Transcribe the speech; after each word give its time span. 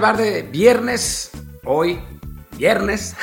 El 0.00 0.02
bar 0.02 0.16
de 0.16 0.40
viernes, 0.44 1.30
hoy, 1.62 2.00
viernes. 2.56 3.14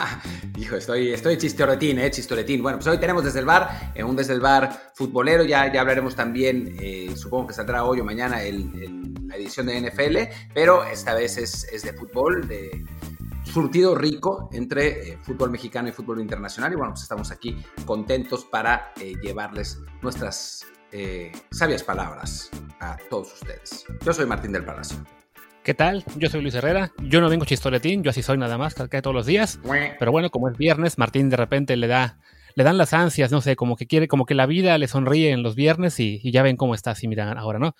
Hijo, 0.56 0.76
estoy, 0.76 1.12
estoy 1.12 1.36
chistoretín, 1.36 1.98
eh, 1.98 2.10
chistoretín. 2.10 2.62
Bueno, 2.62 2.78
pues 2.78 2.86
hoy 2.86 2.96
tenemos 2.96 3.24
desde 3.24 3.40
el 3.40 3.44
bar, 3.44 3.92
eh, 3.94 4.02
un 4.02 4.16
desde 4.16 4.32
el 4.32 4.40
bar 4.40 4.92
futbolero. 4.94 5.44
Ya, 5.44 5.70
ya 5.70 5.82
hablaremos 5.82 6.16
también, 6.16 6.76
eh, 6.80 7.12
supongo 7.14 7.48
que 7.48 7.52
saldrá 7.52 7.84
hoy 7.84 8.00
o 8.00 8.04
mañana 8.04 8.38
la 8.38 9.36
edición 9.36 9.66
de 9.66 9.78
NFL, 9.78 10.16
pero 10.54 10.82
esta 10.84 11.12
vez 11.12 11.36
es, 11.36 11.64
es 11.64 11.82
de 11.82 11.92
fútbol, 11.92 12.48
de 12.48 12.86
surtido 13.44 13.94
rico 13.94 14.48
entre 14.54 15.10
eh, 15.10 15.18
fútbol 15.20 15.50
mexicano 15.50 15.90
y 15.90 15.92
fútbol 15.92 16.22
internacional. 16.22 16.72
Y 16.72 16.76
bueno, 16.76 16.92
pues 16.92 17.02
estamos 17.02 17.30
aquí 17.32 17.62
contentos 17.84 18.46
para 18.46 18.94
eh, 18.98 19.12
llevarles 19.22 19.78
nuestras 20.00 20.64
eh, 20.90 21.32
sabias 21.50 21.82
palabras 21.82 22.48
a 22.80 22.96
todos 23.10 23.34
ustedes. 23.34 23.84
Yo 24.02 24.14
soy 24.14 24.24
Martín 24.24 24.52
del 24.52 24.64
Palacio. 24.64 24.96
¿Qué 25.64 25.72
tal? 25.72 26.04
Yo 26.18 26.28
soy 26.28 26.42
Luis 26.42 26.54
Herrera. 26.54 26.92
Yo 26.98 27.22
no 27.22 27.30
vengo 27.30 27.46
chistoletín, 27.46 28.02
yo 28.02 28.10
así 28.10 28.22
soy 28.22 28.36
nada 28.36 28.58
más, 28.58 28.74
que 28.74 29.00
todos 29.00 29.16
los 29.16 29.24
días. 29.24 29.58
Pero 29.98 30.12
bueno, 30.12 30.28
como 30.28 30.50
es 30.50 30.58
viernes, 30.58 30.98
Martín 30.98 31.30
de 31.30 31.38
repente 31.38 31.74
le 31.78 31.86
da 31.86 32.18
le 32.54 32.64
dan 32.64 32.76
las 32.76 32.92
ansias, 32.92 33.32
no 33.32 33.40
sé, 33.40 33.56
como 33.56 33.74
que 33.74 33.86
quiere, 33.86 34.06
como 34.06 34.26
que 34.26 34.34
la 34.34 34.44
vida 34.44 34.76
le 34.76 34.88
sonríe 34.88 35.30
en 35.32 35.42
los 35.42 35.54
viernes 35.54 35.98
y, 35.98 36.20
ya 36.30 36.42
ven 36.42 36.56
cómo 36.56 36.74
está 36.74 36.90
así, 36.90 37.08
miran 37.08 37.36
ahora, 37.38 37.58
¿no? 37.58 37.74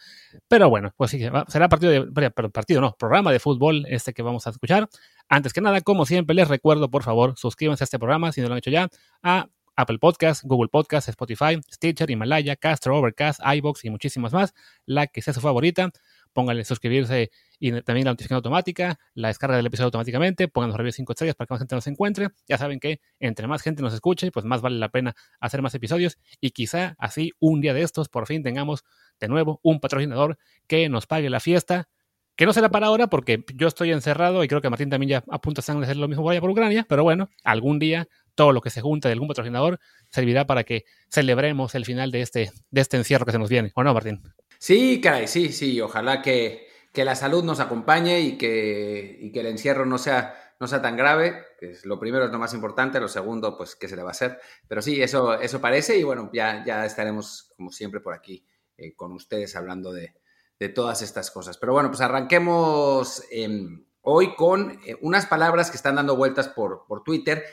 Pero 0.49 0.71
bueno, 0.71 0.95
pues 0.97 1.11
sí, 1.11 1.21
será 1.49 1.69
partido 1.69 1.93
de, 1.93 2.31
partido, 2.31 2.81
no, 2.81 2.97
programa 2.99 3.31
de 3.33 3.39
fútbol 3.39 3.85
este 3.87 4.15
que 4.15 4.23
vamos 4.23 4.47
a 4.47 4.51
escuchar. 4.51 4.89
Antes 5.29 5.53
que 5.53 5.61
nada, 5.61 5.83
como 5.83 6.07
siempre, 6.07 6.35
les 6.35 6.49
recuerdo, 6.49 6.91
por 6.91 7.03
favor, 7.03 7.35
suscríbanse 7.37 7.85
a 7.85 7.87
este 7.87 7.99
programa, 7.99 8.33
si 8.33 8.41
no 8.41 8.49
lo 8.49 8.55
han 8.55 8.59
hecho 8.59 8.71
ya, 8.71 8.89
a 9.23 9.47
Apple 9.77 9.99
Podcast, 9.99 10.43
Google 10.45 10.71
Podcast, 10.71 11.09
Spotify, 11.11 11.61
Stitcher, 11.71 12.11
Himalaya, 12.11 12.57
Castro, 12.57 12.97
Overcast, 12.97 13.41
iBox 13.45 13.85
y 13.85 13.91
muchísimas 13.91 14.33
más, 14.33 14.55
la 14.87 15.07
que 15.07 15.21
sea 15.21 15.35
su 15.35 15.41
favorita 15.41 15.91
pónganle 16.35 16.65
suscribirse 16.65 17.31
y 17.59 17.81
también 17.83 18.05
la 18.05 18.11
notificación 18.11 18.37
automática, 18.37 18.99
la 19.15 19.29
descarga 19.29 19.57
del 19.57 19.67
episodio 19.67 19.87
automáticamente, 19.87 20.49
pongan 20.49 20.69
los 20.69 20.77
reviews 20.77 20.97
5 20.97 21.13
estrellas 21.13 21.35
para 21.35 21.47
que 21.47 21.55
más 21.55 21.61
gente 21.61 21.75
nos 21.75 21.87
encuentre. 21.87 22.29
Ya 22.47 22.59
saben 22.59 22.81
que 22.81 23.01
entre 23.21 23.47
más 23.47 23.63
gente 23.63 23.83
nos 23.83 23.95
escuche, 23.95 24.31
pues 24.31 24.45
más 24.45 24.61
vale 24.61 24.79
la 24.79 24.91
pena 24.91 25.15
hacer 25.41 25.63
más 25.63 25.75
episodios 25.75 26.19
y 26.41 26.51
quizá 26.51 26.95
así 26.99 27.33
un 27.39 27.63
día 27.63 27.73
de 27.73 27.83
estos 27.83 28.11
por 28.11 28.27
fin 28.27 28.43
tengamos 28.43 28.85
de 29.21 29.29
nuevo 29.29 29.61
un 29.63 29.81
patrocinador 29.81 30.37
que 30.67 30.89
nos 30.91 31.07
pague 31.07 31.31
la 31.31 31.41
fiesta. 31.41 31.89
Que 32.37 32.47
no 32.47 32.53
será 32.53 32.69
para 32.69 32.89
ahora 32.89 33.07
porque 33.07 33.45
yo 33.55 33.69
estoy 33.69 33.93
encerrado 33.93 34.43
y 34.43 34.49
creo 34.49 34.61
que 34.61 34.69
Martín 34.69 34.91
también 34.91 35.09
ya 35.09 35.25
apunta 35.31 35.61
a 35.61 35.81
hacer 35.81 35.97
lo 35.97 36.09
mismo 36.09 36.25
por 36.25 36.51
Ucrania, 36.51 36.85
pero 36.89 37.05
bueno, 37.05 37.31
algún 37.45 37.79
día 37.79 38.09
todo 38.35 38.53
lo 38.53 38.61
que 38.61 38.71
se 38.71 38.81
junta 38.81 39.09
de 39.09 39.13
algún 39.13 39.29
patrocinador 39.29 39.79
servirá 40.11 40.45
para 40.45 40.65
que 40.65 40.85
celebremos 41.09 41.77
el 41.77 41.85
final 41.85 42.11
de 42.11 42.23
este, 42.23 42.51
de 42.71 42.81
este 42.81 42.97
encierro 42.97 43.25
que 43.25 43.33
se 43.33 43.39
nos 43.39 43.49
viene. 43.49 43.71
¿O 43.75 43.85
no, 43.85 43.95
Martín? 43.95 44.23
Sí, 44.65 44.99
caray, 45.03 45.29
sí, 45.29 45.53
sí. 45.53 45.79
Ojalá 45.83 46.23
que, 46.23 46.69
que 46.91 47.05
la 47.05 47.17
salud 47.17 47.45
nos 47.45 47.61
acompañe 47.61 48.21
y 48.21 48.39
que, 48.39 49.19
y 49.21 49.31
que 49.31 49.41
el 49.41 49.47
encierro 49.49 49.85
no 49.85 49.99
sea, 49.99 50.55
no 50.59 50.67
sea 50.67 50.81
tan 50.81 50.97
grave. 50.97 51.45
Que 51.61 51.73
es, 51.73 51.85
lo 51.85 52.01
primero 52.01 52.25
es 52.25 52.31
lo 52.31 52.39
más 52.39 52.55
importante, 52.55 52.99
lo 52.99 53.09
segundo, 53.09 53.59
pues, 53.59 53.77
¿qué 53.77 53.89
se 53.89 53.97
le 53.97 54.03
va 54.03 54.09
a 54.09 54.13
hacer? 54.13 54.41
Pero 54.67 54.81
sí, 54.81 55.03
eso, 55.03 55.39
eso 55.39 55.61
parece 55.61 55.99
y 55.99 56.03
bueno, 56.03 56.31
ya, 56.33 56.65
ya 56.65 56.87
estaremos, 56.87 57.53
como 57.59 57.73
siempre, 57.73 58.01
por 58.01 58.15
aquí 58.15 58.47
eh, 58.79 58.95
con 58.97 59.13
ustedes 59.13 59.55
hablando 59.55 59.93
de, 59.93 60.15
de, 60.59 60.71
todas 60.71 61.03
estas 61.03 61.31
cosas. 61.31 61.59
Pero 61.59 61.75
bueno, 61.75 61.91
pues 61.91 62.01
arranquemos 62.01 63.23
em, 63.31 63.85
hoy 64.01 64.35
con 64.35 64.81
eh, 64.87 64.97
unas 65.03 65.27
palabras 65.27 65.71
que 65.71 65.77
están 65.77 65.97
dando 65.97 66.17
vueltas 66.17 66.49
por, 66.49 66.87
por 66.89 67.05
Twitter, 67.05 67.45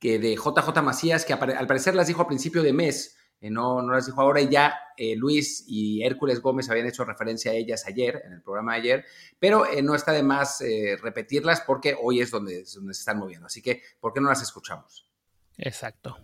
que 0.00 0.18
de 0.18 0.34
JJ 0.34 0.82
Macías, 0.82 1.24
que 1.24 1.32
al 1.32 1.66
parecer 1.68 1.94
las 1.94 2.08
dijo 2.08 2.22
a 2.22 2.26
principio 2.26 2.64
de 2.64 2.72
mes 2.72 3.16
eh, 3.46 3.50
no, 3.50 3.80
no 3.80 3.92
las 3.92 4.06
dijo 4.06 4.20
ahora 4.20 4.40
y 4.40 4.48
ya 4.48 4.78
eh, 4.96 5.14
Luis 5.16 5.64
y 5.68 6.02
Hércules 6.02 6.40
Gómez 6.40 6.68
habían 6.68 6.86
hecho 6.86 7.04
referencia 7.04 7.52
a 7.52 7.54
ellas 7.54 7.86
ayer, 7.86 8.22
en 8.24 8.32
el 8.32 8.42
programa 8.42 8.72
de 8.74 8.80
ayer, 8.80 9.06
pero 9.38 9.66
eh, 9.66 9.82
no 9.82 9.94
está 9.94 10.12
de 10.12 10.22
más 10.22 10.62
repetirlas 11.00 11.60
porque 11.60 11.96
hoy 12.00 12.20
es 12.20 12.30
donde, 12.30 12.64
donde, 12.74 12.94
se 12.94 13.00
están 13.00 13.18
moviendo. 13.18 13.46
Así 13.46 13.62
que, 13.62 13.82
¿por 14.00 14.12
qué 14.12 14.20
no 14.20 14.28
las 14.28 14.42
escuchamos? 14.42 15.08
Exacto. 15.58 16.18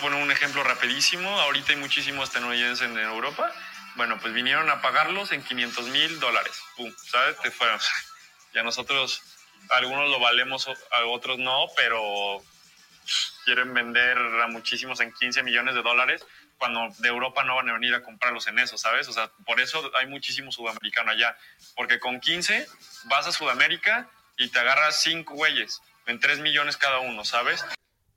Poner 0.00 0.22
un 0.22 0.30
ejemplo 0.30 0.62
rapidísimo. 0.62 1.28
Ahorita 1.28 1.72
hay 1.72 1.78
muchísimos 1.78 2.28
estadounidenses 2.28 2.88
en 2.88 2.96
Europa. 2.96 3.52
Bueno, 3.96 4.18
pues 4.20 4.32
vinieron 4.32 4.70
a 4.70 4.80
pagarlos 4.80 5.32
en 5.32 5.42
500 5.42 5.88
mil 5.88 6.20
dólares. 6.20 6.52
¡Pum! 6.76 6.92
¿Sabes? 6.96 7.36
Te 7.40 7.50
fueron. 7.50 7.78
Ya 8.52 8.64
nosotros, 8.64 9.22
algunos 9.70 10.10
lo 10.10 10.18
valemos, 10.18 10.66
a 10.66 11.06
otros 11.06 11.38
no, 11.38 11.66
pero 11.76 12.42
quieren 13.44 13.74
vender 13.74 14.16
a 14.18 14.48
muchísimos 14.48 15.00
en 15.00 15.12
15 15.12 15.42
millones 15.42 15.74
de 15.74 15.82
dólares, 15.82 16.24
cuando 16.58 16.88
de 16.98 17.08
Europa 17.08 17.44
no 17.44 17.56
van 17.56 17.68
a 17.70 17.74
venir 17.74 17.94
a 17.94 18.02
comprarlos 18.02 18.46
en 18.46 18.58
eso, 18.58 18.76
¿sabes? 18.78 19.08
O 19.08 19.12
sea, 19.12 19.30
por 19.46 19.60
eso 19.60 19.90
hay 19.98 20.06
muchísimo 20.06 20.52
sudamericano 20.52 21.10
allá, 21.10 21.36
porque 21.74 21.98
con 21.98 22.20
15 22.20 22.66
vas 23.04 23.26
a 23.26 23.32
Sudamérica 23.32 24.08
y 24.36 24.48
te 24.48 24.58
agarras 24.58 25.02
5 25.02 25.34
güeyes 25.34 25.80
en 26.06 26.20
3 26.20 26.40
millones 26.40 26.76
cada 26.76 27.00
uno, 27.00 27.24
¿sabes? 27.24 27.64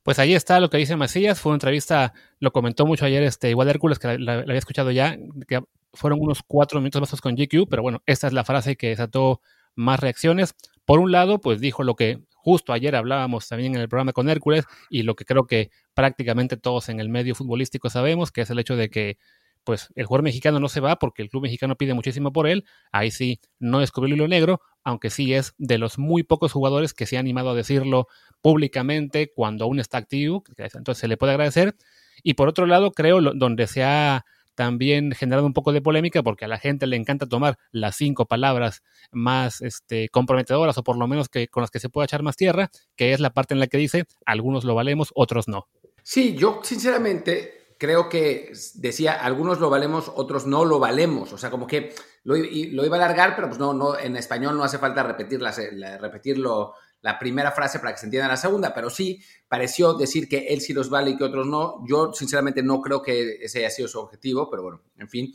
Pues 0.03 0.19
ahí 0.19 0.35
está 0.35 0.59
lo 0.59 0.69
que 0.69 0.77
dice 0.77 0.97
Macías, 0.97 1.39
fue 1.39 1.51
una 1.51 1.55
entrevista, 1.55 2.13
lo 2.39 2.51
comentó 2.51 2.85
mucho 2.85 3.05
ayer 3.05 3.23
este 3.23 3.50
igual 3.50 3.69
Hércules, 3.69 4.00
que 4.00 4.17
la, 4.19 4.39
había 4.39 4.57
escuchado 4.57 4.91
ya, 4.91 5.15
que 5.47 5.61
fueron 5.94 6.19
unos 6.19 6.41
cuatro 6.45 6.79
minutos 6.79 7.01
más 7.01 7.21
con 7.21 7.35
GQ, 7.35 7.69
pero 7.69 7.81
bueno, 7.81 8.01
esta 8.05 8.27
es 8.27 8.33
la 8.33 8.44
frase 8.44 8.75
que 8.75 8.89
desató 8.89 9.41
más 9.75 10.00
reacciones. 10.00 10.55
Por 10.85 11.00
un 11.00 11.11
lado, 11.11 11.39
pues 11.39 11.61
dijo 11.61 11.83
lo 11.83 11.95
que 11.95 12.19
Justo 12.44 12.74
ayer 12.74 12.94
hablábamos 12.94 13.48
también 13.48 13.74
en 13.74 13.80
el 13.80 13.88
programa 13.88 14.12
con 14.12 14.28
Hércules 14.28 14.66
y 14.90 15.04
lo 15.04 15.16
que 15.16 15.24
creo 15.24 15.48
que 15.48 15.72
prácticamente 15.94 16.58
todos 16.58 16.90
en 16.90 17.00
el 17.00 17.08
medio 17.08 17.36
futbolístico 17.36 17.90
sabemos, 17.90 18.34
que 18.34 18.42
es 18.42 18.50
el 18.50 18.59
hecho 18.59 18.76
de 18.76 18.90
que 18.90 19.18
pues 19.64 19.94
el 19.96 20.06
jugador 20.06 20.26
mexicano 20.26 20.59
no 20.59 20.68
se 20.68 20.81
va 20.81 20.98
porque 20.98 21.22
el 21.22 21.30
club 21.30 21.44
mexicano 21.44 21.78
pide 21.78 21.94
muchísimo 21.94 22.34
por 22.34 22.48
él. 22.48 22.66
Ahí 22.92 23.12
sí 23.12 23.40
no 23.59 23.80
descubrió 23.80 24.14
el 24.14 24.20
hilo 24.20 24.28
negro, 24.28 24.59
aunque 24.84 25.09
sí 25.09 25.34
es 25.34 25.56
de 25.58 25.78
los 25.78 25.98
muy 25.98 26.24
pocos 26.24 26.52
jugadores 26.52 26.94
que 26.94 27.06
se 27.06 27.16
ha 27.16 27.22
animado 27.22 27.52
a 27.52 27.56
decirlo 27.56 28.08
públicamente 28.42 29.31
cuando 29.34 29.64
aún 29.64 29.80
está 29.80 29.98
activo. 29.98 30.44
Entonces 30.58 30.98
se 30.98 31.08
le 31.08 31.16
puede 31.16 31.31
agradecer. 31.31 31.78
Y 32.24 32.34
por 32.34 32.50
otro 32.50 32.66
lado, 32.66 32.92
creo 32.92 33.22
donde 33.22 33.68
se 33.68 33.86
ha 33.86 34.25
también 34.56 35.12
generado 35.12 35.46
un 35.46 35.53
poco 35.53 35.72
de 35.72 35.81
polémica 35.81 36.24
porque 36.24 36.46
a 36.46 36.47
la 36.47 36.59
gente 36.59 36.88
le 36.88 36.96
encanta 36.96 37.25
tomar 37.25 37.58
las 37.72 37.96
cinco 37.96 38.25
palabras 38.25 38.84
más 39.12 39.62
este, 39.62 40.09
comprometedoras 40.09 40.78
o 40.78 40.84
por 40.84 40.97
lo 40.97 41.08
menos 41.08 41.30
que 41.30 41.47
con 41.47 41.62
las 41.62 41.72
que 41.72 41.80
se 41.80 41.90
pueda 41.90 42.06
echar 42.06 42.24
más 42.24 42.36
tierra, 42.36 42.69
que 42.96 43.13
es 43.13 43.19
la 43.19 43.31
parte 43.31 43.53
en 43.53 43.59
la 43.59 43.68
que 43.68 43.78
dice 43.78 44.06
algunos 44.25 44.63
lo 44.63 44.75
valemos, 44.75 45.12
otros 45.16 45.47
no. 45.47 45.68
Sí, 46.03 46.36
yo 46.36 46.59
sinceramente 46.63 47.63
creo 47.78 48.08
que 48.08 48.53
decía 48.75 49.13
algunos 49.13 49.59
lo 49.59 49.69
valemos, 49.69 50.12
otros 50.16 50.46
no 50.46 50.63
lo 50.66 50.80
valemos. 50.80 51.34
O 51.34 51.38
sea, 51.38 51.50
como 51.50 51.68
que 51.68 51.94
lo, 52.24 52.38
iba 52.38 52.96
a 52.96 53.00
alargar, 53.03 53.36
pero 53.36 53.47
pues 53.50 53.59
no, 53.59 53.74
no, 53.74 53.97
en 53.97 54.16
español 54.16 54.56
no 54.56 54.63
hace 54.63 54.78
falta 54.78 55.03
repetirlas, 55.03 55.59
repetirlo 56.00 56.75
la 57.03 57.19
primera 57.19 57.52
frase 57.52 57.80
para 57.80 57.91
que 57.91 58.00
se 58.00 58.08
entienda 58.08 58.28
la 58.30 58.38
segunda, 58.38 58.74
pero 58.74 58.90
sí 58.90 59.22
pareció 59.47 59.94
decir 59.94 60.28
que 60.28 60.47
él 60.47 60.62
sí 60.62 60.74
los 60.74 60.90
vale 60.90 61.12
y 61.12 61.18
que 61.18 61.25
otros 61.25 61.46
no. 61.46 61.86
Yo 61.86 62.14
sinceramente 62.14 62.64
no 62.64 62.81
creo 62.81 63.02
que 63.02 63.36
ese 63.41 63.59
haya 63.59 63.69
sido 63.69 63.90
su 63.90 64.00
objetivo, 64.00 64.50
pero 64.50 64.64
bueno, 64.64 64.81
en 64.97 65.09
fin. 65.09 65.34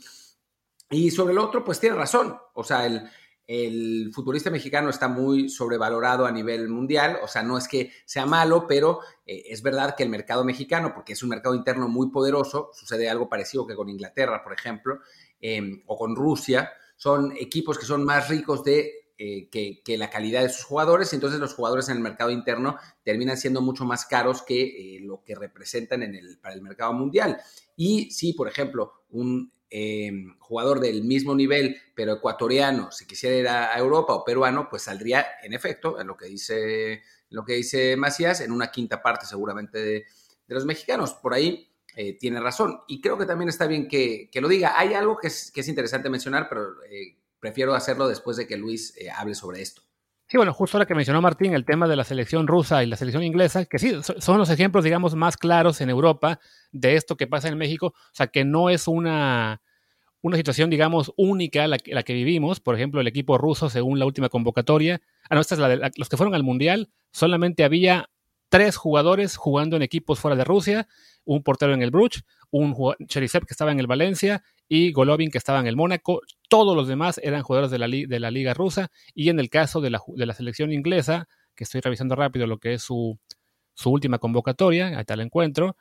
Y 0.89 1.11
sobre 1.11 1.33
el 1.33 1.37
otro, 1.37 1.63
pues 1.63 1.79
tiene 1.79 1.95
razón. 1.95 2.35
O 2.55 2.63
sea, 2.63 2.87
el, 2.87 3.07
el 3.49 4.11
futbolista 4.13 4.49
mexicano 4.49 4.89
está 4.91 5.07
muy 5.07 5.47
sobrevalorado 5.47 6.25
a 6.25 6.31
nivel 6.31 6.69
mundial, 6.69 7.19
o 7.23 7.27
sea, 7.27 7.41
no 7.41 7.57
es 7.57 7.67
que 7.67 7.91
sea 8.05 8.25
malo, 8.25 8.67
pero 8.67 8.99
eh, 9.25 9.43
es 9.47 9.63
verdad 9.63 9.95
que 9.95 10.03
el 10.03 10.09
mercado 10.09 10.43
mexicano, 10.43 10.91
porque 10.93 11.13
es 11.13 11.23
un 11.23 11.29
mercado 11.29 11.53
interno 11.53 11.87
muy 11.87 12.11
poderoso, 12.11 12.69
sucede 12.73 13.09
algo 13.09 13.27
parecido 13.27 13.65
que 13.65 13.75
con 13.75 13.89
Inglaterra, 13.89 14.43
por 14.43 14.53
ejemplo, 14.53 14.99
em, 15.39 15.81
o 15.87 15.97
con 15.97 16.15
Rusia, 16.15 16.71
son 16.95 17.31
equipos 17.37 17.79
que 17.79 17.85
son 17.85 18.05
más 18.05 18.27
ricos 18.27 18.63
de 18.63 18.98
eh, 19.21 19.49
que, 19.49 19.97
la 19.97 20.09
calidad 20.09 20.43
de 20.43 20.49
sus 20.49 20.63
jugadores, 20.63 21.11
y 21.11 21.17
entonces 21.17 21.41
los 21.41 21.53
jugadores 21.53 21.89
en 21.89 21.97
el 21.97 22.01
mercado 22.01 22.31
interno 22.31 22.77
terminan 23.03 23.35
siendo 23.35 23.61
mucho 23.61 23.83
más 23.83 24.05
caros 24.05 24.43
que 24.43 24.61
eh, 24.95 24.99
lo 25.01 25.25
que 25.25 25.35
representan 25.35 26.03
en 26.03 26.15
el, 26.15 26.37
para 26.37 26.55
el 26.55 26.61
mercado 26.61 26.93
mundial. 26.93 27.37
Y 27.75 28.11
si, 28.11 28.31
por 28.31 28.47
ejemplo, 28.47 29.03
un 29.09 29.51
em, 29.69 30.37
jugador 30.39 30.79
del 30.79 31.03
mismo 31.03 31.35
nivel, 31.35 31.75
pero 31.93 32.13
ecuatoriano, 32.13 32.91
si 32.91 33.05
quisiera 33.05 33.35
ir 33.35 33.47
a, 33.49 33.77
Europa 33.77 34.13
o 34.13 34.23
peruano, 34.23 34.69
pues 34.69 34.83
saldría, 34.83 35.25
en 35.43 35.51
efecto, 35.51 35.99
en 35.99 36.07
lo 36.07 36.15
que 36.15 36.27
dice, 36.27 37.01
lo 37.29 37.43
que 37.43 37.55
dice 37.55 37.97
Macías, 37.97 38.39
en 38.39 38.53
una 38.53 38.71
quinta 38.71 39.01
parte 39.01 39.25
seguramente 39.25 39.79
de, 39.79 40.05
los 40.47 40.65
mexicanos. 40.65 41.13
Por 41.15 41.33
ahí 41.33 41.69
eh, 41.97 42.17
tiene 42.17 42.39
razón. 42.39 42.79
Y 42.87 43.01
creo 43.01 43.17
que 43.17 43.25
también 43.25 43.49
está 43.49 43.67
bien 43.67 43.89
que, 43.89 44.29
lo 44.35 44.47
diga. 44.47 44.79
Hay 44.79 44.93
algo 44.93 45.17
que 45.17 45.27
es, 45.27 45.51
que 45.51 45.59
es 45.59 45.67
interesante 45.67 46.09
mencionar, 46.09 46.47
pero 46.47 46.75
prefiero 47.39 47.75
hacerlo 47.75 48.07
después 48.07 48.37
de 48.37 48.47
que 48.47 48.57
Luis 48.57 48.95
eh, 48.97 49.09
hable 49.09 49.35
sobre 49.35 49.61
esto. 49.61 49.81
Sí, 50.27 50.37
bueno, 50.37 50.53
justo 50.53 50.77
ahora 50.77 50.85
que 50.85 50.93
mencionó 50.93 51.21
Martín 51.21 51.53
el 51.53 51.65
tema 51.65 51.87
de 51.87 51.95
la 51.95 52.03
selección 52.03 52.45
rusa 52.45 52.83
y 52.83 52.87
la 52.87 52.97
selección 52.97 53.23
inglesa, 53.23 53.65
que 53.65 53.79
sí, 53.79 53.93
son 54.19 54.37
los 54.37 54.51
ejemplos, 54.51 54.83
digamos, 54.83 55.15
más 55.15 55.37
claros 55.37 55.81
en 55.81 55.89
Europa 55.89 56.39
de 56.71 56.95
esto 56.95 57.17
que 57.17 57.25
pasa 57.25 57.47
en 57.47 57.57
México, 57.57 57.87
o 57.87 58.13
sea, 58.13 58.27
que 58.27 58.45
no 58.45 58.69
es 58.69 58.87
una, 58.87 59.59
una 60.21 60.37
situación, 60.37 60.69
digamos, 60.69 61.11
única 61.17 61.67
la, 61.67 61.77
la 61.83 62.03
que 62.03 62.13
vivimos. 62.13 62.59
Por 62.59 62.75
ejemplo, 62.75 63.01
el 63.01 63.07
equipo 63.07 63.39
ruso, 63.39 63.71
según 63.71 63.97
la 63.97 64.05
última 64.05 64.29
convocatoria, 64.29 65.01
ah, 65.29 65.35
no, 65.35 65.41
esta 65.41 65.55
es 65.55 65.59
la 65.59 65.67
de 65.67 65.91
los 65.95 66.09
que 66.09 66.17
fueron 66.17 66.35
al 66.35 66.43
Mundial, 66.43 66.91
solamente 67.11 67.63
había 67.63 68.07
tres 68.49 68.77
jugadores 68.77 69.35
jugando 69.35 69.77
en 69.77 69.81
equipos 69.81 70.19
fuera 70.19 70.35
de 70.35 70.43
Rusia, 70.43 70.87
un 71.23 71.43
portero 71.43 71.73
en 71.73 71.81
el 71.81 71.91
Bruch, 71.91 72.21
un 72.51 72.75
Cherisev 73.05 73.45
que 73.45 73.53
estaba 73.53 73.71
en 73.71 73.79
el 73.79 73.87
Valencia 73.87 74.43
y 74.67 74.91
Golovin 74.91 75.31
que 75.31 75.37
estaba 75.37 75.59
en 75.59 75.67
el 75.67 75.75
Mónaco. 75.75 76.21
Todos 76.49 76.75
los 76.75 76.87
demás 76.87 77.19
eran 77.23 77.43
jugadores 77.43 77.71
de 77.71 77.79
la, 77.79 77.87
de 77.87 78.19
la 78.19 78.31
liga 78.31 78.53
rusa 78.53 78.89
y 79.13 79.29
en 79.29 79.39
el 79.39 79.49
caso 79.49 79.79
de 79.79 79.91
la, 79.91 80.01
de 80.07 80.25
la, 80.25 80.33
selección 80.33 80.73
inglesa, 80.73 81.27
que 81.55 81.63
estoy 81.63 81.79
revisando 81.79 82.15
rápido 82.15 82.47
lo 82.47 82.57
que 82.57 82.73
es 82.73 82.81
su, 82.81 83.17
su 83.75 83.91
última 83.91 84.17
convocatoria, 84.17 84.99
está 84.99 85.13
el 85.13 85.21
encuentro, 85.21 85.77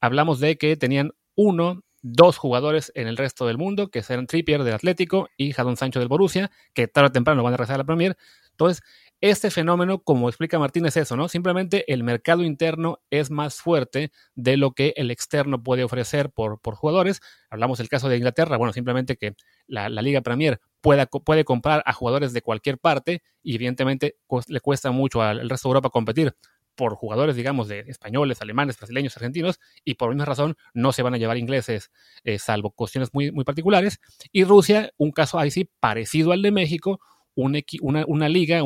hablamos 0.00 0.40
de 0.40 0.56
que 0.56 0.76
tenían 0.76 1.10
uno, 1.34 1.82
dos 2.02 2.38
jugadores 2.38 2.92
en 2.94 3.08
el 3.08 3.16
resto 3.16 3.46
del 3.46 3.58
mundo, 3.58 3.88
que 3.88 4.02
eran 4.08 4.26
Trippier 4.26 4.62
del 4.64 4.74
Atlético 4.74 5.28
y 5.36 5.52
Jadon 5.52 5.76
Sancho 5.76 5.98
del 5.98 6.08
Borussia, 6.08 6.50
que 6.72 6.88
tarde 6.88 7.08
o 7.08 7.12
temprano 7.12 7.42
van 7.42 7.54
a 7.54 7.56
regresar 7.56 7.74
a 7.74 7.78
la 7.78 7.84
Premier. 7.84 8.16
Entonces, 8.50 8.82
este 9.22 9.52
fenómeno, 9.52 10.00
como 10.02 10.28
explica 10.28 10.58
Martín, 10.58 10.84
es 10.84 10.96
eso, 10.96 11.16
¿no? 11.16 11.28
Simplemente 11.28 11.90
el 11.92 12.02
mercado 12.02 12.42
interno 12.42 12.98
es 13.08 13.30
más 13.30 13.54
fuerte 13.54 14.10
de 14.34 14.56
lo 14.56 14.72
que 14.72 14.94
el 14.96 15.12
externo 15.12 15.62
puede 15.62 15.84
ofrecer 15.84 16.30
por, 16.30 16.60
por 16.60 16.74
jugadores. 16.74 17.20
Hablamos 17.48 17.78
del 17.78 17.88
caso 17.88 18.08
de 18.08 18.16
Inglaterra, 18.16 18.56
bueno, 18.56 18.72
simplemente 18.72 19.16
que 19.16 19.34
la, 19.68 19.88
Liga 19.88 20.22
Premier 20.22 20.60
pueda, 20.80 21.06
puede 21.06 21.44
comprar 21.44 21.84
a 21.86 21.92
jugadores 21.92 22.32
de 22.32 22.42
cualquier 22.42 22.78
parte 22.78 23.22
y 23.44 23.54
evidentemente 23.54 24.16
le 24.48 24.60
cuesta 24.60 24.90
mucho 24.90 25.22
al 25.22 25.48
resto 25.48 25.68
de 25.68 25.70
Europa 25.70 25.90
competir 25.90 26.34
por 26.74 26.96
jugadores, 26.96 27.36
digamos, 27.36 27.68
de 27.68 27.80
españoles, 27.80 28.40
alemanes, 28.40 28.76
brasileños, 28.76 29.16
argentinos, 29.16 29.60
y 29.84 29.94
por 29.94 30.08
misma 30.08 30.24
razón 30.24 30.56
no 30.74 30.92
se 30.92 31.02
van 31.02 31.14
a 31.14 31.18
llevar 31.18 31.36
ingleses, 31.36 31.90
eh, 32.24 32.38
salvo 32.38 32.70
cuestiones 32.72 33.10
muy, 33.12 33.30
muy 33.30 33.44
particulares. 33.44 34.00
Y 34.32 34.44
Rusia, 34.44 34.90
un 34.96 35.12
caso 35.12 35.38
ahí 35.38 35.50
sí 35.50 35.70
parecido 35.80 36.32
al 36.32 36.42
de 36.42 36.50
México, 36.50 37.00
una, 37.34 38.28
liga 38.28 38.62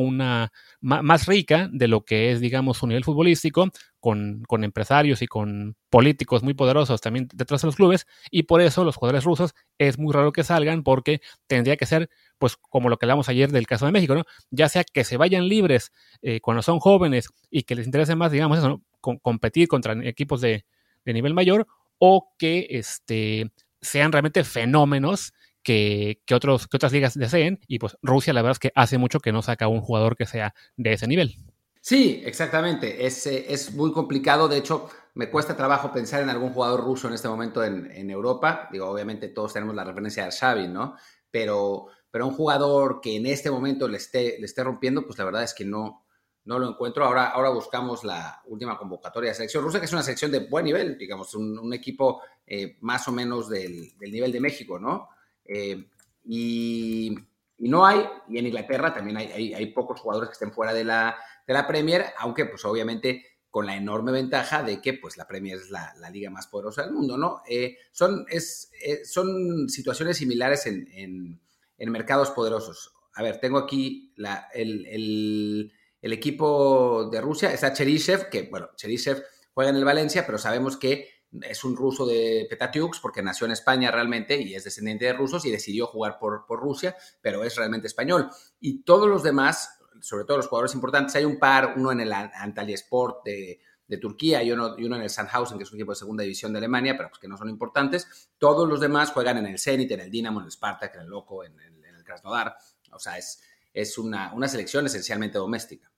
más 0.81 1.27
rica 1.27 1.69
de 1.73 1.89
lo 1.89 2.05
que 2.05 2.33
es, 2.33 2.41
digamos, 2.41 2.79
su 2.79 2.87
nivel 2.87 3.05
futbolístico, 3.05 3.69
con, 4.01 4.43
con, 4.47 4.65
empresarios 4.65 5.23
y 5.23 5.27
con 5.27 5.77
políticos 5.91 6.43
muy 6.43 6.55
poderosos 6.55 7.01
también 7.01 7.29
detrás 7.33 7.63
de 7.63 7.67
los 7.67 7.77
clubes, 7.77 8.07
y 8.31 8.45
por 8.45 8.61
eso 8.61 8.85
los 8.85 8.97
jugadores 8.97 9.25
rusos 9.25 9.55
es 9.79 9.99
muy 9.99 10.13
raro 10.13 10.33
que 10.33 10.45
salgan 10.45 10.83
porque 10.83 11.21
tendría 11.47 11.77
que 11.77 11.87
ser, 11.87 12.09
pues, 12.39 12.57
como 12.57 12.89
lo 12.89 12.99
que 12.99 13.07
hablamos 13.07 13.29
ayer 13.29 13.51
del 13.51 13.67
caso 13.67 13.87
de 13.87 13.93
México, 13.93 14.15
¿no? 14.15 14.25
Ya 14.51 14.69
sea 14.69 14.85
que 14.85 15.05
se 15.05 15.17
vayan 15.17 15.49
libres 15.49 15.93
eh, 16.23 16.41
cuando 16.41 16.63
son 16.63 16.79
jóvenes 16.79 17.29
y 17.51 17.63
que 17.63 17.75
les 17.75 17.87
interese 17.87 18.17
más, 18.17 18.33
digamos, 18.33 18.59
eso, 18.59 18.83
competir 19.01 19.69
contra 19.69 19.95
equipos 20.05 20.41
de, 20.41 20.65
de 21.05 21.13
nivel 21.13 21.35
mayor, 21.35 21.67
o 21.99 22.35
que 22.39 22.67
este, 22.71 23.51
sean 23.81 24.13
realmente 24.13 24.45
fenómenos 24.45 25.33
que, 25.67 26.23
otros, 26.33 26.69
que 26.69 26.77
otras 26.77 26.93
ligas 26.93 27.19
deseen. 27.19 27.59
Y 27.67 27.81
pues 27.81 27.99
Rusia, 28.01 28.33
la 28.33 28.41
verdad 28.41 28.53
es 28.53 28.59
que 28.61 28.73
hace 28.77 28.99
mucho 28.99 29.19
que 29.19 29.33
no 29.33 29.43
saca 29.43 29.67
un 29.67 29.81
jugador 29.81 30.17
que 30.17 30.25
sea 30.25 30.55
de 30.77 30.93
ese 30.93 31.09
nivel. 31.09 31.35
Sí, 31.81 32.23
exactamente. 32.25 33.05
Es, 33.05 33.27
eh, 33.27 33.47
es 33.49 33.75
muy 33.75 33.93
complicado. 33.93 34.47
De 34.47 34.59
hecho, 34.59 34.89
me 35.15 35.29
cuesta 35.29 35.57
trabajo 35.57 35.93
pensar 35.93 36.23
en 36.23 36.31
algún 36.31 36.53
jugador 36.53 36.85
ruso 36.85 37.09
en 37.09 37.15
este 37.15 37.29
momento 37.29 37.65
en, 37.65 38.11
Europa. 38.11 38.69
Digo, 38.71 38.89
obviamente 38.89 39.29
todos 39.29 39.53
tenemos 39.53 39.75
la 39.75 39.83
referencia 39.83 40.27
a 40.27 40.31
Xavi, 40.31 40.69
¿no? 40.69 40.95
Pero, 41.33 41.89
pero 42.11 42.29
un 42.29 42.35
jugador 42.35 43.01
que 43.01 43.17
en 43.17 43.27
este 43.27 43.51
momento 43.51 43.89
le 43.89 43.97
esté, 43.97 44.37
le 44.39 44.47
esté 44.47 44.63
rompiendo, 44.63 45.05
pues 45.05 45.19
la 45.19 45.25
verdad 45.25 45.43
es 45.43 45.53
que 45.53 45.65
no, 45.65 46.07
no 46.45 46.61
lo 46.61 46.69
encuentro. 46.69 47.05
Ahora, 47.05 47.31
ahora 47.31 47.51
buscamos 47.51 48.05
la 48.05 48.41
última 48.47 48.79
convocatoria 48.79 49.31
de 49.31 49.35
selección 49.35 49.65
rusa, 49.65 49.81
que 49.81 49.87
es 49.87 49.93
una 49.93 50.05
selección 50.05 50.31
de 50.31 50.47
buen 50.47 50.65
nivel, 50.65 50.97
digamos, 50.97 51.35
un, 51.35 51.73
equipo 51.75 52.23
eh, 52.47 52.77
más 52.83 53.09
o 53.09 53.13
menos 53.13 53.49
del, 53.49 53.97
del, 53.99 54.13
nivel 54.13 54.31
de 54.31 54.41
México, 54.41 54.79
¿no? 54.79 55.09
Eh, 55.49 55.87
y, 56.25 57.17
no 57.59 57.87
hay, 57.87 58.07
y 58.29 58.39
en 58.39 58.47
Inglaterra 58.47 58.93
también 58.93 59.17
hay, 59.17 59.55
hay, 59.55 59.67
pocos 59.73 60.01
jugadores 60.01 60.29
que 60.29 60.35
estén 60.35 60.53
fuera 60.53 60.75
de 60.75 60.85
la, 60.85 61.17
de 61.47 61.55
la 61.55 61.67
Premier, 61.67 62.05
aunque 62.19 62.45
pues 62.45 62.65
obviamente 62.65 63.25
con 63.57 63.65
la 63.65 63.75
enorme 63.75 64.13
ventaja 64.13 64.63
de 64.63 64.83
que 64.83 64.93
pues 64.93 65.17
la 65.17 65.27
Premier 65.27 65.57
es 65.57 65.71
la, 65.71 65.95
liga 66.13 66.29
más 66.29 66.47
poderosa 66.47 66.83
del 66.83 66.93
mundo, 66.93 67.17
¿no? 67.17 67.41
Eh, 67.49 67.79
son, 67.91 68.27
es, 68.29 68.71
eh, 68.85 69.03
son 69.07 69.71
situaciones 69.71 70.19
similares 70.19 70.67
en, 70.67 71.41
en, 71.79 71.91
mercados 71.91 72.33
poderosos. 72.33 72.93
A 73.15 73.23
ver, 73.23 73.41
tengo 73.41 73.57
aquí 73.57 74.13
la, 74.17 74.49
el, 74.53 74.85
el, 74.87 75.73
el, 76.03 76.13
equipo 76.13 77.09
de 77.11 77.23
Rusia, 77.23 77.51
está 77.51 77.73
Cherishev, 77.73 78.29
que 78.29 78.43
bueno, 78.43 78.69
Cherishev 78.77 79.25
juega 79.55 79.71
en 79.71 79.77
el 79.77 79.87
Valencia, 79.87 80.27
pero 80.27 80.37
sabemos 80.37 80.77
que 80.77 81.09
es 81.43 81.65
un 81.65 81.77
ruso 81.77 82.07
de 82.07 82.47
Petatiux 82.49 83.01
porque 83.01 83.23
nació 83.23 83.47
en 83.47 83.53
España 83.53 83.91
realmente 83.91 84.41
y 84.41 84.55
es 84.55 84.65
descendiente 84.65 85.05
de 85.05 85.13
rusos 85.13 85.45
y 85.45 85.51
decidió 85.51 85.87
jugar 85.87 86.19
por, 86.19 86.47
por 86.47 86.61
Rusia, 86.61 86.97
pero 87.21 87.45
es 87.45 87.57
realmente 87.57 87.87
español. 87.87 88.31
Y 88.61 88.83
todos 88.83 89.09
los 89.09 89.23
demás, 89.23 89.79
sobre 90.01 90.25
todo 90.25 90.37
los 90.39 90.49
jugadores 90.49 90.75
importantes, 90.75 91.15
hay 91.17 91.25
un 91.25 91.39
par, 91.39 91.75
uno 91.77 91.93
en 91.93 92.01
el 92.01 92.13
Antalyasport 92.13 93.25
de, 93.25 93.61
de 93.87 93.99
Turquía 93.99 94.43
y 94.43 94.53
uno, 94.53 94.77
en 94.79 94.93
el 94.95 95.11
Sandhausen, 95.11 95.59
que 95.59 95.65
es 95.65 95.71
un 95.71 95.79
equipo 95.79 95.93
de 95.93 95.97
segunda 95.97 96.23
división 96.23 96.53
de 96.53 96.59
Alemania, 96.59 96.97
pero 96.97 97.09
pues 97.09 97.21
que 97.21 97.29
no 97.29 97.37
son 97.37 97.49
importantes. 97.49 98.31
Todos 98.39 98.69
los 98.69 98.81
demás 98.81 99.13
juegan 99.13 99.39
en 99.39 99.47
el 99.47 99.59
Zenit, 99.59 99.91
en 99.93 100.01
el 100.01 100.11
Dinamo, 100.11 100.41
en 100.41 100.47
el 100.47 100.53
Spartak, 100.53 100.95
en 100.95 101.03
el 101.03 101.09
Loco, 101.09 101.45
en, 101.45 101.59
en 101.61 101.95
el 101.95 102.05
Krasnodar. 102.05 102.57
O 102.93 102.99
sea, 102.99 103.19
es, 103.19 103.43
es 103.73 103.99
una, 103.99 104.33
una 104.33 104.49
selección 104.49 104.87
esencialmente 104.87 105.39
doméstica. 105.39 105.91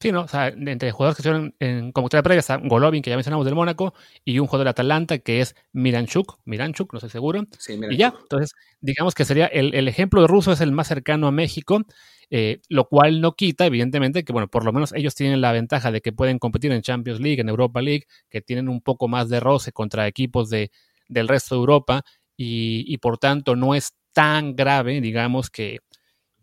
Sí, 0.00 0.12
¿no? 0.12 0.22
O 0.22 0.28
sea, 0.28 0.48
entre 0.48 0.92
jugadores 0.92 1.16
que 1.16 1.20
estuvieron 1.20 1.54
en 1.58 1.92
convocatoria 1.92 2.22
previa 2.22 2.40
está 2.40 2.56
Golovin, 2.56 3.02
que 3.02 3.10
ya 3.10 3.16
mencionamos 3.16 3.44
del 3.44 3.54
Mónaco, 3.54 3.92
y 4.24 4.38
un 4.38 4.46
jugador 4.46 4.64
de 4.64 4.70
Atalanta 4.70 5.18
que 5.18 5.42
es 5.42 5.54
Miranchuk, 5.74 6.38
Miranchuk, 6.46 6.94
no 6.94 6.96
estoy 6.96 7.10
seguro. 7.10 7.46
Sí, 7.58 7.78
y 7.90 7.98
ya, 7.98 8.14
entonces, 8.18 8.54
digamos 8.80 9.14
que 9.14 9.26
sería 9.26 9.44
el, 9.44 9.74
el, 9.74 9.88
ejemplo 9.88 10.22
de 10.22 10.26
ruso 10.26 10.52
es 10.52 10.62
el 10.62 10.72
más 10.72 10.88
cercano 10.88 11.26
a 11.26 11.32
México, 11.32 11.82
eh, 12.30 12.62
lo 12.70 12.88
cual 12.88 13.20
no 13.20 13.32
quita, 13.32 13.66
evidentemente, 13.66 14.24
que, 14.24 14.32
bueno, 14.32 14.48
por 14.48 14.64
lo 14.64 14.72
menos 14.72 14.94
ellos 14.94 15.14
tienen 15.14 15.42
la 15.42 15.52
ventaja 15.52 15.92
de 15.92 16.00
que 16.00 16.12
pueden 16.12 16.38
competir 16.38 16.72
en 16.72 16.80
Champions 16.80 17.20
League, 17.20 17.42
en 17.42 17.50
Europa 17.50 17.82
League, 17.82 18.06
que 18.30 18.40
tienen 18.40 18.70
un 18.70 18.80
poco 18.80 19.06
más 19.06 19.28
de 19.28 19.38
roce 19.38 19.70
contra 19.70 20.06
equipos 20.06 20.48
de, 20.48 20.70
del 21.08 21.28
resto 21.28 21.56
de 21.56 21.58
Europa, 21.58 22.04
y, 22.38 22.84
y 22.86 22.96
por 22.96 23.18
tanto 23.18 23.54
no 23.54 23.74
es 23.74 23.92
tan 24.14 24.56
grave, 24.56 25.02
digamos, 25.02 25.50
que 25.50 25.80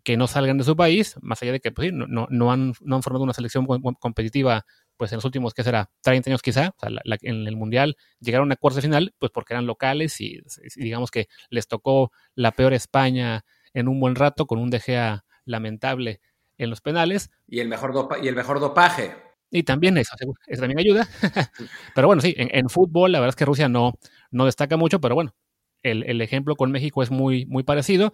que 0.07 0.15
no 0.15 0.27
salgan 0.27 0.57
de 0.57 0.63
su 0.63 0.73
país, 0.77 1.17
más 1.21 1.43
allá 1.43 1.51
de 1.51 1.59
que 1.59 1.69
pues, 1.73 1.91
no, 1.91 2.07
no, 2.07 2.51
han, 2.53 2.71
no 2.79 2.95
han 2.95 3.03
formado 3.03 3.25
una 3.25 3.33
selección 3.33 3.67
competitiva 3.99 4.65
pues 4.95 5.11
en 5.11 5.17
los 5.17 5.25
últimos, 5.25 5.53
¿qué 5.53 5.63
será? 5.63 5.91
30 5.99 6.29
años 6.29 6.41
quizá, 6.41 6.73
o 6.77 6.79
sea, 6.79 6.89
en 7.23 7.45
el 7.45 7.57
Mundial 7.57 7.97
llegaron 8.21 8.49
a 8.53 8.55
cuartos 8.55 8.77
de 8.77 8.83
final, 8.83 9.13
pues 9.19 9.33
porque 9.33 9.53
eran 9.53 9.67
locales 9.67 10.21
y, 10.21 10.39
digamos 10.77 11.11
que 11.11 11.27
les 11.49 11.67
tocó 11.67 12.13
la 12.35 12.53
peor 12.53 12.71
España 12.71 13.43
en 13.73 13.89
un 13.89 13.99
buen 13.99 14.15
rato 14.15 14.45
con 14.45 14.59
un 14.59 14.69
DGA 14.69 15.25
lamentable 15.43 16.21
en 16.57 16.69
los 16.69 16.79
penales. 16.79 17.29
Y 17.45 17.59
el 17.59 17.67
mejor, 17.67 18.07
y 18.23 18.29
el 18.29 18.35
mejor 18.37 18.61
dopaje. 18.61 19.13
Y 19.51 19.63
también 19.63 19.97
eso, 19.97 20.15
eso 20.47 20.61
también 20.61 20.79
ayuda. 20.79 21.05
pero 21.95 22.07
bueno, 22.07 22.21
sí, 22.21 22.33
en, 22.37 22.69
fútbol 22.69 23.11
la 23.11 23.19
verdad 23.19 23.31
es 23.31 23.35
que 23.35 23.43
Rusia 23.43 23.67
no, 23.67 23.91
no 24.31 24.45
destaca 24.45 24.77
mucho, 24.77 25.01
pero 25.01 25.15
bueno, 25.15 25.35
el, 25.83 26.03
el 26.03 26.21
ejemplo 26.21 26.55
con 26.55 26.71
México 26.71 27.03
es 27.03 27.11
muy, 27.11 27.45
muy 27.47 27.63
parecido. 27.63 28.13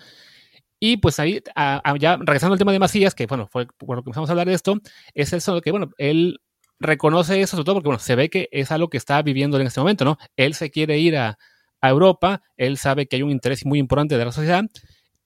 Y 0.85 0.97
pues 0.97 1.17
ahí, 1.17 1.41
ya 1.97 2.17
regresando 2.17 2.55
al 2.55 2.59
tema 2.59 2.73
de 2.73 2.79
Macías, 2.79 3.15
que 3.15 3.25
bueno, 3.25 3.47
fue 3.47 3.67
por 3.67 3.95
lo 3.95 4.03
que 4.03 4.09
empezamos 4.09 4.29
a 4.29 4.33
hablar 4.33 4.47
de 4.47 4.53
esto, 4.53 4.81
es 5.13 5.31
eso 5.31 5.61
que, 5.61 5.71
bueno, 5.71 5.91
él 5.97 6.41
reconoce 6.77 7.39
eso, 7.39 7.55
sobre 7.55 7.63
todo 7.63 7.75
porque, 7.75 7.87
bueno, 7.87 7.99
se 7.99 8.17
ve 8.17 8.29
que 8.29 8.49
es 8.51 8.69
algo 8.69 8.89
que 8.89 8.97
está 8.97 9.21
viviendo 9.21 9.57
en 9.57 9.65
este 9.65 9.79
momento, 9.79 10.03
¿no? 10.03 10.17
Él 10.35 10.55
se 10.55 10.71
quiere 10.71 10.99
ir 10.99 11.15
a, 11.15 11.37
Europa, 11.81 12.41
él 12.57 12.77
sabe 12.77 13.07
que 13.07 13.15
hay 13.15 13.21
un 13.23 13.31
interés 13.31 13.65
muy 13.65 13.79
importante 13.79 14.17
de 14.17 14.25
la 14.25 14.33
sociedad, 14.33 14.65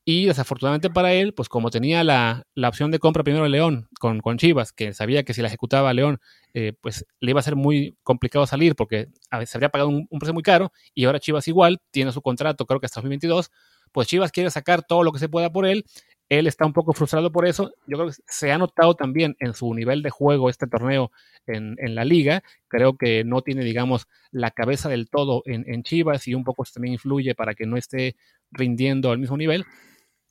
y 0.06 0.28
desafortunadamente 0.28 0.92
para 0.92 1.14
él, 1.14 1.34
pues 1.34 1.50
como 1.50 1.72
tenía 1.72 2.04
la, 2.04 2.46
opción 2.68 2.92
de 2.92 3.00
compra 3.00 3.24
primero 3.24 3.46
de 3.46 3.50
León 3.50 3.88
con, 4.00 4.20
con, 4.20 4.38
Chivas, 4.38 4.74
que 4.74 4.94
sabía 4.94 5.24
que 5.24 5.34
si 5.34 5.42
la 5.42 5.48
ejecutaba 5.48 5.92
León, 5.92 6.20
eh, 6.54 6.74
pues 6.82 7.04
le 7.20 7.32
iba 7.32 7.40
a 7.40 7.44
ser 7.44 7.56
muy 7.56 7.98
complicado 8.04 8.46
salir 8.46 8.76
porque 8.76 9.08
a 9.32 9.44
se 9.44 9.58
habría 9.58 9.70
pagado 9.70 9.90
un, 9.90 10.06
un, 10.08 10.20
precio 10.20 10.36
muy 10.36 10.44
caro 10.44 10.72
y 10.94 11.06
ahora 11.06 11.20
Chivas 11.20 11.48
igual 11.48 11.80
tiene 11.90 12.12
su 12.12 12.22
contrato, 12.22 12.68
creo 12.68 12.80
que 12.80 12.86
hasta 12.86 13.02
2022, 13.02 13.50
pues 13.98 14.10
Chivas 14.10 14.32
quiere 14.32 14.52
sacar 14.52 14.84
todo 14.84 15.02
lo 15.02 15.12
que 15.12 15.18
se 15.18 15.28
pueda 15.28 15.52
por 15.52 15.66
él. 15.66 15.84
Él 16.30 16.46
está 16.46 16.68
un 16.68 16.74
poco 16.74 16.94
frustrado 16.94 17.32
por 17.32 17.48
eso. 17.48 17.72
Yo 17.88 17.98
creo 17.98 18.10
que 18.10 18.16
se 18.28 18.52
ha 18.52 18.60
notado 18.60 18.94
también 18.94 19.36
en 19.40 19.56
su 19.56 19.74
nivel 19.74 20.04
de 20.04 20.12
juego 20.12 20.52
este 20.52 20.68
torneo 20.68 21.12
en, 21.48 21.96
la 21.96 22.06
liga. 22.06 22.44
Creo 22.68 22.96
que 22.96 23.24
no 23.24 23.42
tiene, 23.42 23.64
digamos, 23.64 24.06
la 24.30 24.52
cabeza 24.52 24.88
del 24.88 25.10
todo 25.10 25.42
en, 25.48 25.82
Chivas 25.82 26.28
y 26.28 26.36
un 26.36 26.44
poco 26.44 26.64
también 26.72 26.94
influye 26.94 27.34
para 27.34 27.56
que 27.56 27.66
no 27.66 27.76
esté 27.76 28.16
rindiendo 28.52 29.10
al 29.10 29.18
mismo 29.18 29.36
nivel. 29.36 29.66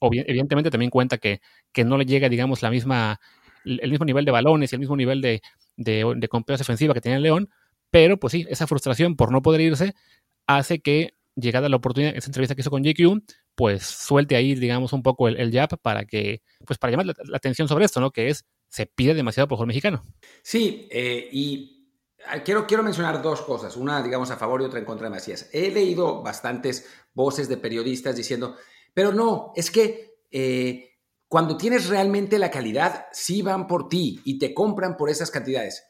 evidentemente 0.01 0.71
también 0.71 0.93
cuenta 0.93 1.19
que, 1.19 1.41
que 1.73 1.83
no 1.83 1.99
le 1.99 2.07
llega, 2.07 2.29
digamos, 2.29 2.63
la 2.63 2.71
misma, 2.71 3.19
el 3.65 3.91
mismo 3.91 4.07
nivel 4.07 4.25
de 4.25 4.31
balones 4.31 4.71
y 4.71 4.77
el 4.77 4.81
mismo 4.81 4.95
nivel 4.95 5.21
de, 5.21 5.43
de, 5.77 6.05
de 6.17 6.29
ofensiva 6.55 6.95
que 6.95 7.01
tenía 7.01 7.19
León. 7.19 7.51
Pero, 7.91 8.17
pues 8.17 8.31
sí, 8.31 8.47
esa 8.49 8.69
frustración 8.69 9.17
por 9.17 9.33
no 9.33 9.43
poder 9.43 9.61
irse 9.61 9.97
hace 10.47 10.79
que 10.79 11.16
llegada 11.37 11.69
la 11.69 11.77
oportunidad, 11.77 12.17
esa 12.17 12.29
entrevista 12.29 12.55
que 12.55 12.63
hizo 12.63 12.71
con 12.71 12.83
JQ, 12.83 13.23
pues 13.55 13.85
suelte 13.85 14.37
ahí, 14.37 14.55
digamos, 14.55 14.93
un 14.93 15.03
poco 15.03 15.29
el, 15.29 15.37
el 15.37 15.69
para 15.83 16.05
que, 16.05 16.43
pues 16.67 16.79
para 16.79 16.93
llamar 16.93 17.07
la, 17.07 17.37
atención 17.37 17.69
sobre 17.69 17.85
esto, 17.85 18.01
¿no? 18.01 18.11
Que 18.11 18.29
es, 18.29 18.45
se 18.69 18.87
pide 18.87 19.15
demasiado 19.15 19.47
por 19.47 19.57
jugador 19.57 19.69
mexicano. 19.69 20.03
Sí, 20.43 20.89
eh, 20.91 21.29
y 21.31 21.93
ah, 22.27 22.43
quiero, 22.43 22.67
quiero 22.67 22.83
mencionar 22.83 23.23
dos 23.23 23.43
cosas, 23.43 23.77
una, 23.77 24.03
digamos, 24.03 24.31
a 24.31 24.37
favor 24.37 24.63
y 24.63 24.65
otra 24.65 24.79
en 24.79 24.85
contra 24.85 25.07
de 25.07 25.15
Macías. 25.15 25.49
He 25.53 25.71
leído 25.71 26.23
bastantes 26.23 26.89
voces 27.15 27.49
de 27.49 27.59
periodistas 27.59 28.17
diciendo, 28.17 28.57
pero 28.93 29.13
no, 29.13 29.53
es 29.55 29.71
que 29.71 30.17
eh, 30.31 30.97
cuando 31.29 31.57
tienes 31.57 31.89
realmente 31.89 32.39
la 32.39 32.51
calidad, 32.51 33.07
sí 33.13 33.43
van 33.43 33.67
por 33.67 33.89
ti 33.89 34.21
y 34.25 34.39
te 34.39 34.55
compran 34.55 34.97
por 34.97 35.11
esas 35.11 35.31
cantidades. 35.31 35.85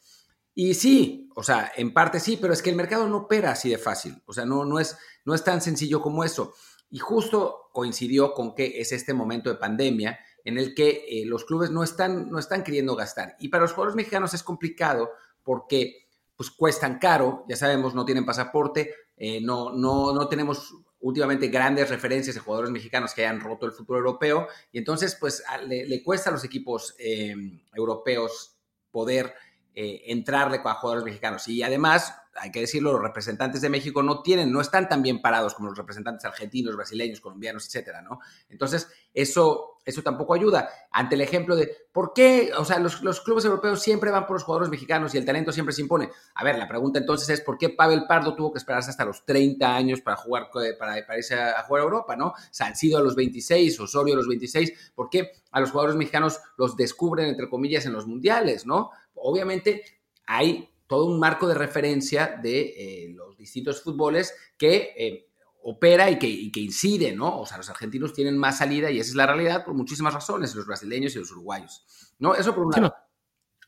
Y 0.54 0.72
sí, 0.72 1.28
o 1.34 1.42
sea, 1.42 1.70
en 1.76 1.92
parte 1.92 2.18
sí, 2.18 2.38
pero 2.40 2.54
es 2.54 2.62
que 2.62 2.70
el 2.70 2.76
mercado 2.76 3.06
no 3.06 3.18
opera 3.18 3.52
así 3.52 3.68
de 3.68 3.76
fácil. 3.76 4.22
O 4.24 4.32
sea, 4.32 4.46
no, 4.46 4.64
no, 4.64 4.80
es, 4.80 4.96
no 5.26 5.34
es 5.34 5.44
tan 5.44 5.60
sencillo 5.60 6.00
como 6.00 6.24
eso. 6.24 6.54
Y 6.88 6.98
justo 6.98 7.68
coincidió 7.72 8.32
con 8.32 8.54
que 8.54 8.80
es 8.80 8.92
este 8.92 9.12
momento 9.12 9.50
de 9.50 9.56
pandemia 9.56 10.18
en 10.44 10.56
el 10.56 10.74
que 10.74 11.04
eh, 11.08 11.26
los 11.26 11.44
clubes 11.44 11.70
no 11.70 11.82
están, 11.82 12.30
no 12.30 12.38
están 12.38 12.62
queriendo 12.62 12.94
gastar. 12.94 13.36
Y 13.40 13.48
para 13.48 13.62
los 13.62 13.72
jugadores 13.72 13.96
mexicanos 13.96 14.32
es 14.32 14.42
complicado 14.42 15.10
porque 15.42 16.06
pues 16.36 16.50
cuestan 16.50 16.98
caro, 16.98 17.44
ya 17.48 17.56
sabemos, 17.56 17.94
no 17.94 18.04
tienen 18.04 18.24
pasaporte, 18.24 18.94
eh, 19.16 19.40
no, 19.40 19.72
no, 19.72 20.12
no 20.12 20.28
tenemos 20.28 20.74
últimamente 21.00 21.48
grandes 21.48 21.88
referencias 21.88 22.34
de 22.34 22.40
jugadores 22.40 22.70
mexicanos 22.70 23.14
que 23.14 23.26
hayan 23.26 23.40
roto 23.40 23.66
el 23.66 23.72
fútbol 23.72 23.98
europeo 23.98 24.48
y 24.72 24.78
entonces 24.78 25.16
pues 25.18 25.42
le, 25.66 26.02
cuesta 26.02 26.30
a 26.30 26.32
los 26.32 26.44
equipos 26.44 26.94
em, 26.98 27.60
europeos 27.74 28.56
poder 28.90 29.34
eh, 29.74 30.02
entrarle 30.06 30.62
con 30.62 30.72
jugadores 30.74 31.04
mexicanos. 31.04 31.48
Y 31.48 31.62
además, 31.62 32.14
hay 32.38 32.50
que 32.50 32.60
decirlo, 32.60 32.92
los 32.92 33.02
representantes 33.02 33.60
de 33.60 33.68
México 33.68 34.02
no 34.02 34.22
tienen, 34.22 34.52
no 34.52 34.60
están 34.60 34.88
tan 34.88 35.02
bien 35.02 35.20
parados 35.20 35.54
como 35.54 35.68
los 35.68 35.78
representantes 35.78 36.24
argentinos, 36.24 36.76
brasileños, 36.76 37.20
colombianos, 37.20 37.66
etcétera, 37.66 38.02
¿no? 38.02 38.20
Entonces, 38.48 38.88
eso, 39.12 39.78
eso 39.84 40.02
tampoco 40.02 40.34
ayuda. 40.34 40.68
Ante 40.90 41.14
el 41.14 41.20
ejemplo 41.20 41.56
de 41.56 41.74
por 41.92 42.12
qué, 42.12 42.52
o 42.56 42.64
sea, 42.64 42.78
los, 42.78 42.96
clubes 43.20 43.44
europeos 43.44 43.80
siempre 43.80 44.10
van 44.10 44.26
por 44.26 44.34
los 44.34 44.44
jugadores 44.44 44.70
mexicanos 44.70 45.14
y 45.14 45.18
el 45.18 45.24
talento 45.24 45.52
siempre 45.52 45.74
se 45.74 45.82
impone. 45.82 46.10
A 46.34 46.44
ver, 46.44 46.58
la 46.58 46.68
pregunta 46.68 46.98
entonces 46.98 47.28
es 47.30 47.40
por 47.40 47.56
qué 47.56 47.70
Pavel 47.70 48.04
Pardo 48.06 48.34
tuvo 48.34 48.52
que 48.52 48.58
esperarse 48.58 48.90
hasta 48.90 49.04
los 49.04 49.24
30 49.24 49.74
años 49.74 50.00
para 50.00 50.16
jugar, 50.16 50.50
para, 50.50 51.06
para 51.06 51.18
irse 51.18 51.34
a, 51.34 51.62
jugar 51.62 51.82
a 51.82 51.84
Europa, 51.84 52.16
¿no? 52.16 52.34
sido 52.74 52.98
a 52.98 53.02
los 53.02 53.16
26, 53.16 53.80
Osorio 53.80 54.14
a 54.14 54.16
los 54.18 54.28
26, 54.28 54.92
¿por 54.94 55.08
qué 55.08 55.32
a 55.50 55.60
los 55.60 55.70
jugadores 55.70 55.96
mexicanos 55.96 56.40
los 56.58 56.76
descubren, 56.76 57.28
entre 57.28 57.48
comillas, 57.48 57.86
en 57.86 57.94
los 57.94 58.06
mundiales, 58.06 58.66
¿no? 58.66 58.90
Obviamente 59.14 59.82
hay 60.26 60.68
todo 60.86 61.06
un 61.06 61.18
marco 61.18 61.48
de 61.48 61.54
referencia 61.54 62.38
de 62.42 62.60
eh, 62.60 63.12
los 63.14 63.36
distintos 63.36 63.82
fútboles 63.82 64.34
que 64.56 64.94
eh, 64.96 65.28
opera 65.62 66.10
y 66.10 66.18
que, 66.18 66.60
incide, 66.60 67.12
¿no? 67.12 67.40
O 67.40 67.46
sea, 67.46 67.56
los 67.56 67.68
argentinos 67.68 68.12
tienen 68.12 68.38
más 68.38 68.58
salida 68.58 68.90
y 68.90 69.00
esa 69.00 69.10
es 69.10 69.16
la 69.16 69.26
realidad 69.26 69.64
por 69.64 69.74
muchísimas 69.74 70.14
razones, 70.14 70.54
los 70.54 70.66
brasileños 70.66 71.16
y 71.16 71.18
los 71.18 71.30
uruguayos, 71.32 71.84
¿no? 72.18 72.34
Eso 72.34 72.54
por 72.54 72.66
un 72.66 72.72
lado. 72.72 72.94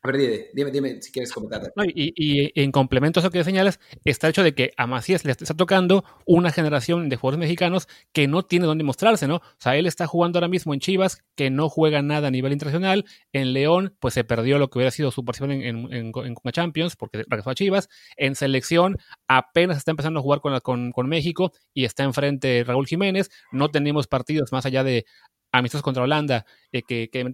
A 0.01 0.11
ver, 0.11 0.49
dime, 0.53 0.71
dime, 0.71 1.01
si 1.01 1.11
quieres 1.11 1.31
comentar. 1.33 1.73
y, 1.93 2.61
en 2.61 2.71
complemento 2.71 3.19
a 3.19 3.21
eso 3.21 3.31
que 3.31 3.43
señalas, 3.43 3.81
está 4.05 4.27
el 4.27 4.31
hecho 4.31 4.43
de 4.43 4.55
que 4.55 4.71
a 4.77 4.87
Macías 4.87 5.25
le 5.25 5.33
está 5.33 5.53
tocando 5.53 6.05
una 6.25 6.51
generación 6.51 7.09
de 7.09 7.17
jugadores 7.17 7.39
mexicanos 7.39 7.89
que 8.13 8.27
no 8.27 8.43
tiene 8.43 8.65
dónde 8.65 8.85
mostrarse, 8.85 9.27
¿no? 9.27 9.35
O 9.35 9.57
sea, 9.57 9.75
él 9.75 9.87
está 9.87 10.07
jugando 10.07 10.37
ahora 10.37 10.47
mismo 10.47 10.73
en 10.73 10.79
Chivas, 10.79 11.21
que 11.35 11.49
no 11.49 11.67
juega 11.67 12.01
nada 12.01 12.29
a 12.29 12.31
nivel 12.31 12.53
internacional. 12.53 13.03
En 13.33 13.51
León, 13.51 13.93
pues 13.99 14.13
se 14.13 14.23
perdió 14.23 14.57
lo 14.57 14.69
que 14.69 14.77
hubiera 14.77 14.91
sido 14.91 15.11
su 15.11 15.25
participación 15.25 15.61
en, 15.61 15.93
en, 15.93 16.35
Champions, 16.53 16.95
porque 16.95 17.25
regresó 17.27 17.49
a 17.49 17.55
Chivas. 17.55 17.89
En 18.15 18.35
selección, 18.35 18.97
apenas 19.27 19.77
está 19.77 19.91
empezando 19.91 20.21
a 20.21 20.23
jugar 20.23 20.39
con, 20.39 20.91
con 20.93 21.09
México 21.09 21.51
y 21.73 21.83
está 21.83 22.03
enfrente 22.03 22.63
Raúl 22.65 22.87
Jiménez. 22.87 23.29
No 23.51 23.69
tenemos 23.69 24.07
partidos 24.07 24.53
más 24.53 24.65
allá 24.65 24.85
de 24.85 25.05
amistosos 25.51 25.83
contra 25.83 26.03
Holanda, 26.03 26.45
eh, 26.71 26.83
que, 26.83 27.09
que 27.09 27.25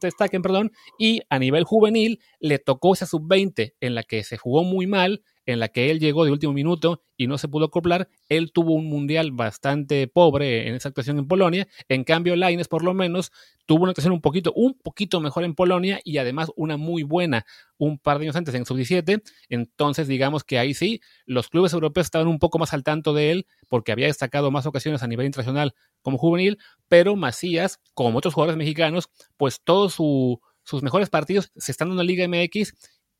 destaquen, 0.00 0.42
perdón, 0.42 0.72
y 0.98 1.22
a 1.28 1.38
nivel 1.38 1.64
juvenil 1.64 2.20
le 2.40 2.58
tocó 2.58 2.94
esa 2.94 3.06
sub-20 3.06 3.74
en 3.80 3.94
la 3.94 4.02
que 4.02 4.22
se 4.24 4.36
jugó 4.36 4.64
muy 4.64 4.86
mal, 4.86 5.22
en 5.46 5.60
la 5.60 5.68
que 5.68 5.90
él 5.90 6.00
llegó 6.00 6.24
de 6.24 6.30
último 6.30 6.52
minuto 6.52 7.02
y 7.16 7.26
no 7.26 7.38
se 7.38 7.48
pudo 7.48 7.66
acoplar, 7.66 8.08
él 8.28 8.52
tuvo 8.52 8.74
un 8.74 8.86
mundial 8.86 9.30
bastante 9.32 10.08
pobre 10.08 10.68
en 10.68 10.74
esa 10.74 10.88
actuación 10.88 11.18
en 11.18 11.28
Polonia, 11.28 11.68
en 11.88 12.04
cambio 12.04 12.34
Laines 12.36 12.68
por 12.68 12.82
lo 12.82 12.94
menos 12.94 13.30
tuvo 13.66 13.82
una 13.82 13.90
actuación 13.90 14.12
un 14.12 14.20
poquito, 14.20 14.52
un 14.54 14.74
poquito 14.74 15.20
mejor 15.20 15.44
en 15.44 15.54
Polonia 15.54 16.00
y 16.04 16.18
además 16.18 16.50
una 16.56 16.76
muy 16.76 17.02
buena 17.02 17.46
un 17.76 17.98
par 17.98 18.18
de 18.18 18.24
años 18.24 18.36
antes 18.36 18.54
en 18.54 18.66
sub-17, 18.66 19.22
entonces 19.48 20.08
digamos 20.08 20.44
que 20.44 20.58
ahí 20.58 20.74
sí, 20.74 21.00
los 21.26 21.48
clubes 21.48 21.72
europeos 21.72 22.06
estaban 22.06 22.28
un 22.28 22.38
poco 22.38 22.58
más 22.58 22.72
al 22.72 22.82
tanto 22.82 23.14
de 23.14 23.30
él 23.30 23.46
porque 23.68 23.92
había 23.92 24.06
destacado 24.06 24.50
más 24.50 24.66
ocasiones 24.66 25.02
a 25.02 25.06
nivel 25.06 25.26
internacional 25.26 25.74
como 26.02 26.18
juvenil, 26.18 26.58
pero 26.88 27.16
Macías, 27.16 27.80
como 27.94 28.18
otros 28.18 28.34
jugadores 28.34 28.58
mexicanos, 28.58 29.08
pues 29.36 29.60
todos 29.62 29.94
sus 29.94 30.82
mejores 30.82 31.10
partidos 31.10 31.50
se 31.56 31.72
están 31.72 31.90
en 31.90 31.96
la 31.96 32.04
Liga 32.04 32.26
MX 32.28 32.74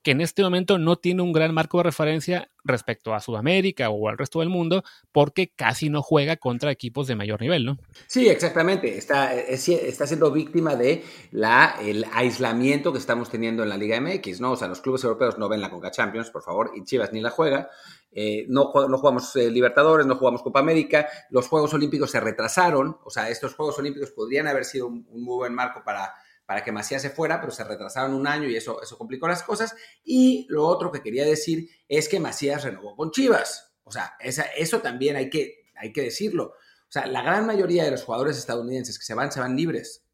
que 0.04 0.10
en 0.10 0.20
este 0.20 0.42
momento 0.42 0.78
no 0.78 0.96
tiene 0.96 1.22
un 1.22 1.32
gran 1.32 1.54
marco 1.54 1.78
de 1.78 1.84
referencia 1.84 2.50
respecto 2.62 3.14
a 3.14 3.20
Sudamérica 3.20 3.88
o 3.88 4.08
al 4.08 4.18
resto 4.18 4.40
del 4.40 4.50
mundo, 4.50 4.84
porque 5.12 5.50
casi 5.56 5.88
no 5.88 6.02
juega 6.02 6.36
contra 6.36 6.70
equipos 6.70 7.06
de 7.06 7.16
mayor 7.16 7.40
nivel, 7.40 7.64
¿no? 7.64 7.78
Sí, 8.06 8.28
exactamente. 8.28 8.98
Está, 8.98 9.34
está 9.34 10.06
siendo 10.06 10.30
víctima 10.30 10.76
de 10.76 11.02
la, 11.32 11.76
el 11.80 12.04
aislamiento 12.12 12.92
que 12.92 12.98
estamos 12.98 13.30
teniendo 13.30 13.62
en 13.62 13.70
la 13.70 13.78
Liga 13.78 13.98
MX, 13.98 14.42
¿no? 14.42 14.52
O 14.52 14.56
sea, 14.56 14.68
los 14.68 14.82
clubes 14.82 15.02
europeos 15.04 15.38
no 15.38 15.48
ven 15.48 15.62
la 15.62 15.70
Conca 15.70 15.90
Champions, 15.90 16.30
por 16.30 16.42
favor, 16.42 16.72
y 16.76 16.84
Chivas 16.84 17.10
ni 17.14 17.22
la 17.22 17.30
juega. 17.30 17.70
Eh, 18.12 18.44
no, 18.48 18.70
no, 18.74 18.98
jugamos 18.98 19.34
eh, 19.36 19.50
Libertadores, 19.50 20.06
no 20.06 20.16
jugamos 20.16 20.42
Copa 20.42 20.60
América, 20.60 21.08
los 21.30 21.48
Juegos 21.48 21.72
Olímpicos 21.72 22.10
se 22.10 22.20
retrasaron, 22.20 22.98
o 23.02 23.10
sea, 23.10 23.28
estos 23.30 23.54
Juegos 23.54 23.78
Olímpicos 23.78 24.12
podrían 24.12 24.46
haber 24.46 24.64
sido 24.66 24.86
un 24.86 25.06
muy 25.10 25.36
buen 25.36 25.54
marco 25.54 25.82
para 25.82 26.14
para 26.46 26.62
que 26.62 26.72
Macías 26.72 27.02
se 27.02 27.10
fuera, 27.10 27.40
pero 27.40 27.52
se 27.52 27.64
retrasaron 27.64 28.14
un 28.14 28.26
año 28.26 28.48
y 28.48 28.56
eso, 28.56 28.82
eso 28.82 28.98
complicó 28.98 29.26
las 29.26 29.42
cosas. 29.42 29.74
Y 30.04 30.46
lo 30.50 30.66
otro 30.66 30.92
que 30.92 31.02
quería 31.02 31.24
decir 31.24 31.68
es 31.88 32.08
que 32.08 32.20
Macías 32.20 32.64
renovó 32.64 32.96
con 32.96 33.10
Chivas. 33.10 33.74
O 33.84 33.90
sea, 33.90 34.14
esa, 34.20 34.42
eso 34.56 34.80
también 34.80 35.16
hay 35.16 35.30
que, 35.30 35.70
hay 35.76 35.92
que 35.92 36.02
decirlo. 36.02 36.54
O 36.88 36.92
sea, 36.94 37.06
la 37.06 37.22
gran 37.22 37.46
mayoría 37.46 37.84
de 37.84 37.90
los 37.90 38.04
jugadores 38.04 38.36
estadounidenses 38.36 38.98
que 38.98 39.04
se 39.04 39.14
van, 39.14 39.32
se 39.32 39.40
van 39.40 39.56
libres. 39.56 40.04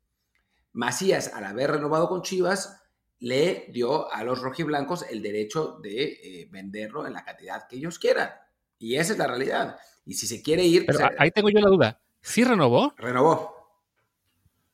Macías, 0.72 1.32
al 1.34 1.44
haber 1.44 1.72
renovado 1.72 2.08
con 2.08 2.22
Chivas, 2.22 2.80
le 3.18 3.66
dio 3.70 4.10
a 4.12 4.24
los 4.24 4.40
rojiblancos 4.40 5.04
el 5.10 5.22
derecho 5.22 5.78
de 5.82 6.02
eh, 6.02 6.48
venderlo 6.50 7.06
en 7.06 7.12
la 7.12 7.24
cantidad 7.24 7.66
que 7.68 7.76
ellos 7.76 7.98
quieran. 7.98 8.30
Y 8.78 8.96
esa 8.96 9.12
es 9.12 9.18
la 9.18 9.26
realidad. 9.26 9.76
Y 10.06 10.14
si 10.14 10.26
se 10.26 10.42
quiere 10.42 10.64
ir... 10.64 10.86
Pero 10.86 11.10
ahí 11.18 11.30
tengo 11.30 11.50
yo 11.50 11.60
la 11.60 11.68
duda. 11.68 12.00
¿Sí 12.22 12.44
renovó? 12.44 12.94
Renovó. 12.96 13.59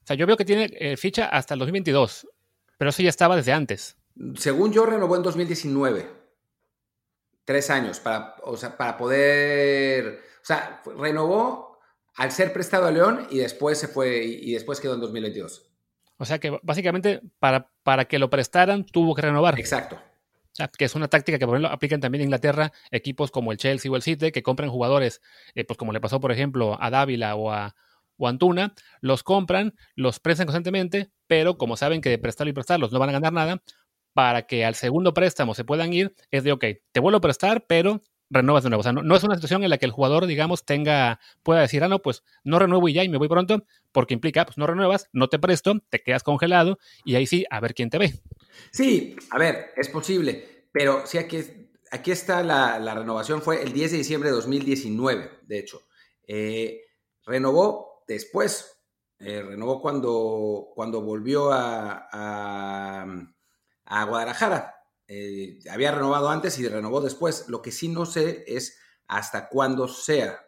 O 0.06 0.08
sea, 0.08 0.14
yo 0.14 0.24
veo 0.24 0.36
que 0.36 0.44
tiene 0.44 0.70
eh, 0.78 0.96
ficha 0.96 1.24
hasta 1.26 1.54
el 1.54 1.58
2022, 1.58 2.28
pero 2.78 2.90
eso 2.90 3.02
ya 3.02 3.08
estaba 3.08 3.34
desde 3.34 3.52
antes. 3.52 3.96
Según 4.36 4.72
yo, 4.72 4.86
renovó 4.86 5.16
en 5.16 5.24
2019. 5.24 6.08
Tres 7.44 7.70
años 7.70 7.98
para, 7.98 8.36
o 8.44 8.56
sea, 8.56 8.76
para 8.76 8.96
poder. 8.96 10.20
O 10.40 10.44
sea, 10.44 10.80
renovó 10.96 11.80
al 12.14 12.30
ser 12.30 12.52
prestado 12.52 12.86
a 12.86 12.92
León 12.92 13.26
y 13.30 13.38
después 13.38 13.78
se 13.78 13.88
fue 13.88 14.24
y 14.24 14.52
después 14.52 14.78
quedó 14.78 14.94
en 14.94 15.00
2022. 15.00 15.72
O 16.18 16.24
sea 16.24 16.38
que 16.38 16.56
básicamente 16.62 17.20
para, 17.40 17.68
para 17.82 18.04
que 18.04 18.20
lo 18.20 18.30
prestaran 18.30 18.86
tuvo 18.86 19.12
que 19.12 19.22
renovar. 19.22 19.58
Exacto. 19.58 20.00
que 20.78 20.84
es 20.84 20.94
una 20.94 21.08
táctica 21.08 21.36
que 21.36 21.46
por 21.46 21.56
ejemplo 21.56 21.74
aplican 21.74 22.00
también 22.00 22.20
en 22.20 22.26
Inglaterra 22.26 22.72
equipos 22.92 23.32
como 23.32 23.50
el 23.50 23.58
Chelsea 23.58 23.90
o 23.90 23.96
el 23.96 24.02
City 24.02 24.30
que 24.30 24.44
compran 24.44 24.70
jugadores, 24.70 25.20
eh, 25.56 25.64
pues 25.64 25.76
como 25.76 25.92
le 25.92 26.00
pasó 26.00 26.20
por 26.20 26.30
ejemplo 26.30 26.78
a 26.80 26.90
Dávila 26.90 27.34
o 27.34 27.50
a, 27.50 27.74
o 28.16 28.28
Antuna, 28.28 28.74
los 29.00 29.22
compran, 29.22 29.74
los 29.94 30.20
prestan 30.20 30.46
constantemente, 30.46 31.10
pero 31.26 31.58
como 31.58 31.76
saben 31.76 32.00
que 32.00 32.10
de 32.10 32.18
prestarlo 32.18 32.50
y 32.50 32.54
prestarlos 32.54 32.92
no 32.92 32.98
van 32.98 33.10
a 33.10 33.12
ganar 33.12 33.32
nada, 33.32 33.62
para 34.16 34.46
que 34.46 34.64
al 34.64 34.74
segundo 34.74 35.12
préstamo 35.12 35.54
se 35.54 35.64
puedan 35.64 35.92
ir, 35.92 36.14
es 36.30 36.42
de, 36.42 36.52
ok, 36.52 36.64
te 36.90 37.00
vuelvo 37.00 37.18
a 37.18 37.20
prestar, 37.20 37.66
pero 37.66 38.00
renuevas 38.30 38.64
de 38.64 38.70
nuevo. 38.70 38.80
O 38.80 38.82
sea, 38.82 38.92
no, 38.92 39.16
es 39.16 39.22
una 39.22 39.34
situación 39.34 39.62
en 39.62 39.70
la 39.70 39.78
que 39.78 39.86
el 39.86 39.92
jugador, 39.92 40.26
digamos, 40.26 40.64
tenga, 40.64 41.20
pueda 41.42 41.60
decir, 41.60 41.84
ah, 41.84 41.88
no, 41.88 42.00
pues 42.00 42.24
no 42.42 42.58
renuevo 42.58 42.88
y 42.88 42.94
ya 42.94 43.04
y 43.04 43.08
me 43.08 43.18
voy 43.18 43.28
pronto, 43.28 43.64
porque 43.92 44.14
implica, 44.14 44.44
pues 44.44 44.58
no 44.58 44.66
renuevas, 44.66 45.08
no 45.12 45.28
te 45.28 45.38
presto, 45.38 45.74
te 45.90 46.02
quedas 46.02 46.22
congelado 46.22 46.78
y 47.04 47.16
ahí 47.16 47.26
sí, 47.26 47.44
a 47.50 47.60
ver 47.60 47.74
quién 47.74 47.90
te 47.90 47.98
ve. 47.98 48.14
Sí, 48.70 49.16
a 49.30 49.38
ver, 49.38 49.72
es 49.76 49.88
posible, 49.88 50.66
pero 50.72 51.06
sí, 51.06 51.18
aquí, 51.18 51.40
aquí 51.90 52.10
está 52.10 52.42
la, 52.42 52.94
renovación, 52.94 53.42
fue 53.42 53.62
el 53.62 53.72
10 53.72 53.92
de 53.92 53.98
diciembre 53.98 54.30
de 54.30 54.36
2019, 54.36 55.30
de 55.42 55.58
hecho. 55.58 55.82
Eh, 56.26 56.80
renovó 57.24 57.95
después, 58.06 58.76
eh, 59.18 59.42
renovó 59.42 59.80
cuando, 59.80 60.68
cuando 60.74 61.00
volvió 61.02 61.52
a, 61.52 62.08
a, 63.84 64.04
Guadalajara. 64.04 64.74
Eh, 65.08 65.58
había 65.70 65.92
renovado 65.92 66.28
antes 66.28 66.58
y 66.58 66.68
renovó 66.68 67.00
después. 67.00 67.48
Lo 67.48 67.62
que 67.62 67.72
sí 67.72 67.88
no 67.88 68.04
sé 68.06 68.44
es 68.46 68.78
hasta 69.06 69.48
cuándo 69.48 69.88
sea 69.88 70.42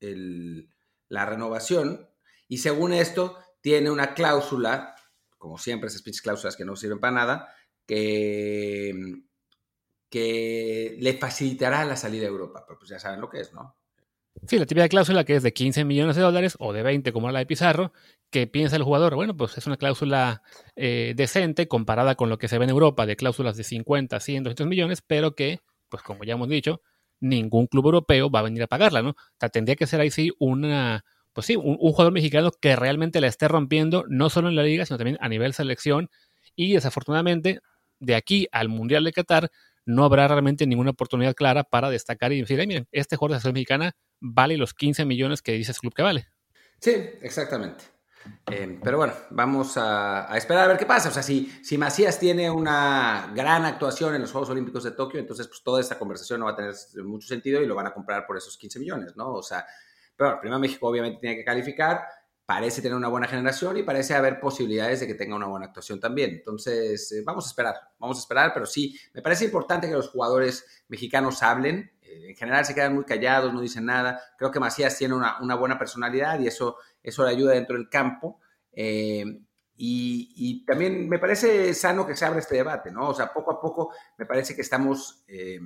la 0.00 1.26
renovación. 1.26 2.08
Y 2.48 2.58
según 2.58 2.92
esto, 2.92 3.38
tiene 3.60 3.90
una 3.90 4.14
cláusula, 4.14 4.94
como 5.38 5.58
siempre 5.58 5.88
esas 5.88 6.02
pinches 6.02 6.22
cláusulas 6.22 6.56
que 6.56 6.64
no 6.64 6.76
sirven 6.76 7.00
para 7.00 7.14
nada, 7.14 7.54
que, 7.86 8.92
que 10.10 10.96
le 11.00 11.18
facilitará 11.18 11.84
la 11.84 11.96
salida 11.96 12.26
a 12.26 12.28
Europa. 12.28 12.64
Pero 12.66 12.78
pues 12.78 12.90
ya 12.90 12.98
saben 12.98 13.20
lo 13.20 13.28
que 13.28 13.40
es, 13.40 13.52
¿no? 13.52 13.76
Sí, 14.46 14.58
la 14.58 14.66
típica 14.66 14.88
cláusula 14.88 15.24
que 15.24 15.36
es 15.36 15.42
de 15.42 15.52
15 15.52 15.84
millones 15.84 16.16
de 16.16 16.22
dólares 16.22 16.56
o 16.58 16.72
de 16.72 16.82
20 16.82 17.12
como 17.12 17.30
la 17.30 17.38
de 17.38 17.46
Pizarro, 17.46 17.92
que 18.30 18.46
piensa 18.46 18.76
el 18.76 18.82
jugador, 18.82 19.14
bueno, 19.14 19.36
pues 19.36 19.56
es 19.56 19.66
una 19.66 19.76
cláusula 19.76 20.42
eh, 20.76 21.14
decente 21.16 21.68
comparada 21.68 22.14
con 22.16 22.28
lo 22.28 22.36
que 22.36 22.48
se 22.48 22.58
ve 22.58 22.64
en 22.64 22.70
Europa 22.70 23.06
de 23.06 23.16
cláusulas 23.16 23.56
de 23.56 23.64
50, 23.64 24.20
100, 24.20 24.42
200 24.42 24.66
millones, 24.66 25.02
pero 25.06 25.34
que, 25.34 25.60
pues 25.88 26.02
como 26.02 26.24
ya 26.24 26.34
hemos 26.34 26.48
dicho, 26.48 26.82
ningún 27.20 27.66
club 27.68 27.86
europeo 27.86 28.30
va 28.30 28.40
a 28.40 28.42
venir 28.42 28.62
a 28.62 28.66
pagarla, 28.66 29.02
¿no? 29.02 29.10
O 29.10 29.16
sea, 29.40 29.48
tendría 29.48 29.76
que 29.76 29.86
ser 29.86 30.00
ahí 30.00 30.10
sí 30.10 30.32
una, 30.38 31.04
pues 31.32 31.46
sí, 31.46 31.56
un, 31.56 31.76
jugador 31.78 32.12
mexicano 32.12 32.50
que 32.60 32.76
realmente 32.76 33.20
la 33.20 33.28
esté 33.28 33.48
rompiendo, 33.48 34.04
no 34.08 34.30
solo 34.30 34.48
en 34.48 34.56
la 34.56 34.62
liga, 34.62 34.84
sino 34.84 34.98
también 34.98 35.16
a 35.20 35.28
nivel 35.28 35.54
selección. 35.54 36.10
Y 36.56 36.74
desafortunadamente, 36.74 37.60
de 38.00 38.14
aquí 38.14 38.48
al 38.52 38.68
Mundial 38.68 39.04
de 39.04 39.12
Qatar, 39.12 39.50
no 39.86 40.04
habrá 40.04 40.28
realmente 40.28 40.66
ninguna 40.66 40.90
oportunidad 40.90 41.34
clara 41.34 41.64
para 41.64 41.90
destacar 41.90 42.32
y 42.32 42.40
decir, 42.40 42.58
miren, 42.66 42.88
este 42.92 43.16
jugador 43.16 43.32
de 43.32 43.36
la 43.36 43.40
selección 43.40 43.54
mexicana 43.54 43.96
vale 44.20 44.56
los 44.56 44.74
15 44.74 45.04
millones 45.04 45.42
que 45.42 45.52
dice 45.52 45.72
el 45.72 45.78
club 45.78 45.94
que 45.94 46.02
vale. 46.02 46.28
Sí, 46.80 46.92
exactamente. 47.22 47.84
Eh, 48.50 48.78
pero 48.82 48.98
bueno, 48.98 49.12
vamos 49.30 49.76
a, 49.76 50.28
esperar 50.36 50.64
a 50.64 50.68
ver 50.68 50.78
qué 50.78 50.86
pasa. 50.86 51.08
O 51.08 51.12
sea, 51.12 51.22
si, 51.22 51.46
si 51.62 51.76
Macías 51.78 52.18
tiene 52.18 52.50
una 52.50 53.32
gran 53.34 53.64
actuación 53.64 54.14
en 54.14 54.22
los 54.22 54.32
Juegos 54.32 54.50
Olímpicos 54.50 54.84
de 54.84 54.92
Tokio, 54.92 55.20
entonces 55.20 55.46
pues 55.46 55.62
toda 55.62 55.80
esta 55.80 55.98
conversación 55.98 56.40
no 56.40 56.46
va 56.46 56.52
a 56.52 56.56
tener 56.56 56.74
mucho 57.04 57.28
sentido 57.28 57.62
y 57.62 57.66
lo 57.66 57.74
van 57.74 57.86
a 57.86 57.94
comprar 57.94 58.26
por 58.26 58.36
esos 58.36 58.56
15 58.56 58.78
millones, 58.80 59.16
¿no? 59.16 59.32
O 59.32 59.42
sea, 59.42 59.66
pero 60.16 60.30
bueno, 60.30 60.40
primero 60.40 60.58
México 60.58 60.88
obviamente 60.88 61.20
tiene 61.20 61.36
que 61.36 61.44
calificar, 61.44 62.02
parece 62.46 62.82
tener 62.82 62.96
una 62.96 63.08
buena 63.08 63.26
generación 63.26 63.76
y 63.78 63.82
parece 63.82 64.14
haber 64.14 64.38
posibilidades 64.38 65.00
de 65.00 65.06
que 65.06 65.14
tenga 65.14 65.34
una 65.34 65.46
buena 65.46 65.66
actuación 65.66 65.98
también. 65.98 66.30
Entonces, 66.30 67.10
eh, 67.12 67.22
vamos 67.24 67.46
a 67.46 67.48
esperar, 67.48 67.74
vamos 67.98 68.18
a 68.18 68.20
esperar, 68.20 68.52
pero 68.52 68.66
sí, 68.66 68.98
me 69.12 69.22
parece 69.22 69.46
importante 69.46 69.88
que 69.88 69.94
los 69.94 70.10
jugadores 70.10 70.84
mexicanos 70.88 71.42
hablen. 71.42 71.90
Eh, 72.14 72.30
en 72.30 72.36
general 72.36 72.64
se 72.64 72.74
quedan 72.74 72.94
muy 72.94 73.04
callados, 73.04 73.52
no 73.52 73.60
dicen 73.60 73.86
nada. 73.86 74.20
Creo 74.38 74.50
que 74.50 74.60
Macías 74.60 74.96
tiene 74.96 75.14
una, 75.14 75.54
buena 75.56 75.78
personalidad 75.78 76.38
y 76.40 76.46
eso 76.46 76.76
eso 77.02 77.24
le 77.24 77.30
ayuda 77.30 77.52
dentro 77.52 77.76
del 77.76 77.88
campo. 77.88 78.40
Eh, 78.72 79.24
y, 79.76 80.64
también 80.64 81.08
me 81.08 81.18
parece 81.18 81.74
sano 81.74 82.06
que 82.06 82.16
se 82.16 82.24
abra 82.24 82.38
este 82.38 82.56
debate, 82.56 82.92
¿no? 82.92 83.08
O 83.08 83.14
sea, 83.14 83.32
poco 83.32 83.50
a 83.50 83.60
poco 83.60 83.92
me 84.16 84.24
parece 84.24 84.54
que 84.54 84.62
estamos 84.62 85.24
eh, 85.26 85.58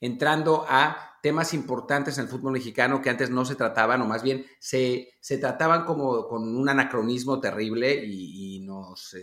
entrando 0.00 0.66
a 0.68 1.18
temas 1.22 1.54
importantes 1.54 2.18
en 2.18 2.24
el 2.24 2.30
fútbol 2.30 2.52
mexicano 2.52 3.00
que 3.00 3.08
antes 3.08 3.30
no 3.30 3.44
se 3.44 3.54
trataban, 3.54 4.02
o 4.02 4.06
más 4.06 4.22
bien 4.22 4.44
se, 4.58 5.14
se 5.20 5.38
trataban 5.38 5.84
como 5.84 6.28
con 6.28 6.56
un 6.56 6.68
anacronismo 6.68 7.40
terrible 7.40 8.04
y, 8.04 8.60
nos, 8.60 9.16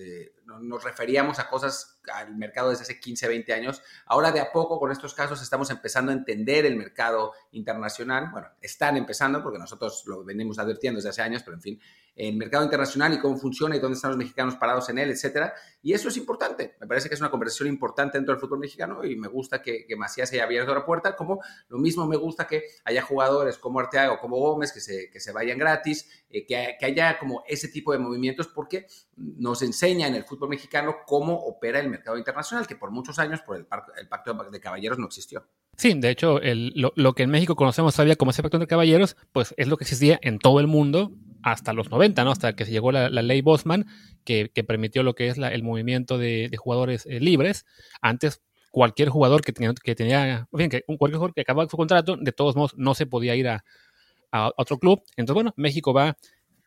nos 0.62 0.84
referíamos 0.84 1.40
a 1.40 1.50
cosas 1.50 1.99
al 2.14 2.36
mercado 2.36 2.70
desde 2.70 2.84
hace 2.84 3.00
15, 3.00 3.28
20 3.28 3.54
años. 3.54 3.82
Ahora 4.06 4.32
de 4.32 4.40
a 4.40 4.52
poco 4.52 4.80
con 4.80 4.92
estos 4.92 5.14
casos 5.14 5.42
estamos 5.42 5.70
empezando 5.70 6.12
a 6.12 6.16
entender 6.16 6.66
el 6.66 6.76
mercado 6.76 7.34
internacional. 7.52 8.30
Bueno, 8.32 8.48
están 8.62 8.98
empezando 8.98 9.42
porque 9.42 9.60
nosotros 9.60 10.04
lo 10.06 10.24
venimos 10.24 10.60
advirtiendo 10.60 10.98
desde 10.98 11.10
hace 11.10 11.22
años, 11.22 11.44
pero 11.44 11.56
en 11.56 11.62
fin, 11.62 11.82
el 12.20 12.36
mercado 12.36 12.66
internacional 12.66 13.14
y 13.14 13.20
cómo 13.20 13.38
funciona 13.38 13.76
y 13.76 13.80
dónde 13.80 13.96
están 13.96 14.12
los 14.12 14.18
mexicanos 14.18 14.56
parados 14.58 14.90
en 14.90 14.98
él, 14.98 15.10
etcétera. 15.10 15.54
Y 15.82 15.94
eso 15.94 16.10
es 16.10 16.18
importante. 16.18 16.76
Me 16.82 16.86
parece 16.86 17.08
que 17.08 17.16
es 17.16 17.22
una 17.22 17.32
conversación 17.32 17.70
importante 17.70 18.18
dentro 18.18 18.34
del 18.34 18.42
fútbol 18.42 18.60
mexicano 18.60 19.06
y 19.06 19.16
me 19.16 19.30
gusta 19.30 19.62
que, 19.62 19.86
que 19.88 19.96
Macías 19.96 20.32
haya 20.34 20.44
abierto 20.44 20.76
la 20.76 20.86
puerta, 20.86 21.16
como 21.16 21.40
lo 21.70 21.78
mismo 21.78 22.06
me 22.06 22.18
gusta 22.18 22.46
que 22.46 22.64
haya 22.84 23.02
jugadores 23.02 23.58
como 23.58 23.80
Arteaga 23.80 24.14
o 24.14 24.20
como 24.20 24.38
Gómez 24.38 24.74
que 24.74 24.82
se, 24.82 25.10
que 25.10 25.22
se 25.22 25.32
vayan 25.32 25.58
gratis, 25.58 26.10
eh, 26.30 26.46
que, 26.46 26.76
que, 26.78 26.86
haya 26.86 27.18
como 27.18 27.44
ese 27.48 27.70
tipo 27.70 27.94
de 27.94 28.00
movimientos 28.00 28.48
porque 28.48 28.88
nos 29.16 29.62
enseña 29.62 30.08
en 30.08 30.16
el 30.16 30.26
fútbol 30.26 30.50
mexicano 30.50 30.98
cómo 31.06 31.36
opera 31.36 31.80
el 31.80 31.90
mercado 32.00 32.18
internacional, 32.18 32.66
que 32.66 32.76
por 32.76 32.92
muchos 32.92 33.20
años 33.20 33.42
por 33.42 33.58
el, 33.58 33.68
el 33.98 34.08
pacto 34.08 34.34
de 34.34 34.60
caballeros 34.60 34.98
no 34.98 35.06
existió. 35.06 35.46
Sí, 35.78 35.94
de 35.94 36.10
hecho, 36.10 36.40
lo, 36.42 37.14
que 37.14 37.24
en 37.24 37.30
México 37.30 37.56
conocemos 37.56 37.94
todavía 37.94 38.16
como 38.16 38.32
ese 38.32 38.42
pacto 38.42 38.60
de 38.60 38.68
caballeros, 38.68 39.16
pues 39.32 39.54
es 39.58 39.68
lo 39.68 39.78
que 39.78 39.84
existía 39.86 40.20
en 40.22 40.40
todo 40.40 40.60
el 40.60 40.68
mundo 40.68 41.12
hasta 41.42 41.72
los 41.72 41.90
90, 41.90 42.24
¿no? 42.26 42.32
Hasta 42.32 42.54
que 42.54 42.66
se 42.66 42.72
llegó 42.72 42.92
la, 42.92 43.10
ley 43.10 43.42
Bosman, 43.42 43.86
que, 44.26 44.52
permitió 44.68 45.04
lo 45.04 45.16
que 45.16 45.30
es 45.30 45.38
el 45.38 45.64
movimiento 45.64 46.18
de, 46.18 46.50
jugadores 46.58 47.06
eh, 47.06 47.20
libres. 47.20 47.66
Antes, 48.02 48.42
cualquier 48.72 49.10
jugador 49.10 49.42
que 49.42 49.54
tenía, 49.54 49.74
que 49.74 49.96
tenía, 49.96 50.48
que 50.52 50.84
cualquier 50.86 51.18
jugador 51.18 51.34
que 51.34 51.42
acababa 51.42 51.70
su 51.70 51.78
contrato, 51.78 52.18
de 52.18 52.32
todos 52.32 52.56
modos 52.56 52.74
no 52.76 52.94
se 52.94 53.06
podía 53.06 53.36
ir 53.36 53.48
a 53.48 53.64
otro 54.58 54.80
club. 54.80 55.02
Entonces, 55.16 55.34
bueno, 55.34 55.54
México 55.56 55.94
va 55.94 56.18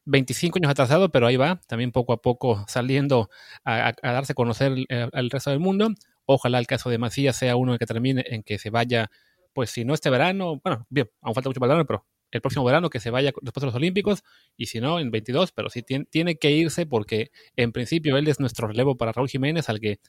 25 0.04 0.58
años 0.58 0.70
atrasado, 0.70 1.10
pero 1.10 1.26
ahí 1.26 1.36
va, 1.36 1.60
también 1.66 1.92
poco 1.92 2.12
a 2.12 2.22
poco 2.22 2.64
saliendo 2.68 3.30
a, 3.64 3.94
darse 4.02 4.32
a 4.32 4.34
conocer 4.34 4.72
al 5.12 5.30
resto 5.30 5.50
del 5.50 5.60
mundo. 5.60 5.90
Ojalá 6.26 6.58
el 6.58 6.66
caso 6.66 6.90
de 6.90 6.98
Macías 6.98 7.36
sea 7.36 7.56
uno 7.56 7.78
que 7.78 7.86
termine 7.86 8.24
en 8.28 8.42
que 8.42 8.58
se 8.58 8.70
vaya, 8.70 9.10
pues 9.52 9.70
si 9.70 9.84
no 9.84 9.94
este 9.94 10.10
verano, 10.10 10.60
bueno, 10.62 10.86
bien, 10.88 11.10
aún 11.20 11.34
falta 11.34 11.48
mucho 11.48 11.60
para 11.60 11.72
el 11.72 11.76
verano, 11.76 11.86
pero 11.86 12.06
el 12.30 12.40
próximo 12.40 12.64
verano 12.64 12.90
que 12.90 12.98
se 12.98 13.10
vaya 13.10 13.32
después 13.42 13.60
de 13.60 13.66
los 13.66 13.74
Olímpicos 13.74 14.24
y 14.56 14.66
si 14.66 14.80
no, 14.80 14.98
en 14.98 15.10
22, 15.10 15.52
pero 15.52 15.68
sí 15.68 15.82
tiene, 15.82 16.06
tiene 16.06 16.36
que 16.36 16.50
irse 16.50 16.86
porque 16.86 17.30
en 17.56 17.72
principio 17.72 18.16
él 18.16 18.26
es 18.26 18.40
nuestro 18.40 18.68
relevo 18.68 18.96
para 18.96 19.12
Raúl 19.12 19.28
Jiménez, 19.28 19.68
al 19.68 19.80
que 19.80 20.00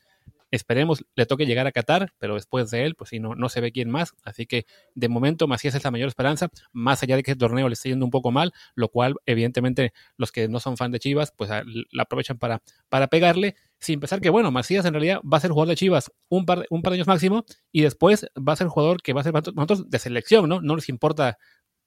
esperemos 0.52 1.04
le 1.16 1.26
toque 1.26 1.46
llegar 1.46 1.66
a 1.66 1.72
Qatar, 1.72 2.14
pero 2.20 2.36
después 2.36 2.70
de 2.70 2.86
él, 2.86 2.96
pues 2.96 3.10
sí, 3.10 3.20
no, 3.20 3.34
no 3.34 3.50
se 3.50 3.60
ve 3.60 3.72
quién 3.72 3.90
más. 3.90 4.14
Así 4.24 4.46
que 4.46 4.66
de 4.94 5.10
momento 5.10 5.48
Macías 5.48 5.74
es 5.74 5.84
la 5.84 5.90
mayor 5.90 6.08
esperanza, 6.08 6.50
más 6.72 7.02
allá 7.02 7.16
de 7.16 7.24
que 7.24 7.32
el 7.32 7.38
torneo 7.38 7.68
le 7.68 7.74
esté 7.74 7.90
yendo 7.90 8.06
un 8.06 8.12
poco 8.12 8.32
mal, 8.32 8.54
lo 8.76 8.90
cual 8.90 9.16
evidentemente 9.26 9.94
los 10.16 10.32
que 10.32 10.48
no 10.48 10.60
son 10.60 10.78
fan 10.78 10.92
de 10.92 11.00
Chivas, 11.00 11.34
pues 11.36 11.50
la 11.50 12.04
aprovechan 12.04 12.38
para, 12.38 12.62
para 12.90 13.08
pegarle, 13.08 13.56
sin 13.80 14.00
pensar 14.00 14.22
que, 14.22 14.30
bueno, 14.30 14.52
Macías 14.52 14.86
en 14.86 14.94
realidad 14.94 15.22
va 15.22 15.38
a 15.38 15.42
ser 15.42 15.52
jugador 15.52 15.70
de 15.70 15.76
Chivas 15.76 16.12
un 16.30 16.46
par, 16.46 16.66
un 16.70 16.84
par 16.84 16.92
de 16.92 16.98
años 16.98 17.08
máximo 17.08 17.46
y 17.72 17.82
después 17.82 18.28
va 18.38 18.54
a 18.54 18.56
ser 18.56 18.68
jugador 18.68 19.02
que 19.02 19.14
va 19.14 19.22
a 19.22 19.24
ser 19.24 19.34
de 19.34 20.00
selección, 20.00 20.48
¿no? 20.48 20.62
No 20.62 20.76
les 20.76 20.88
importa 20.88 21.38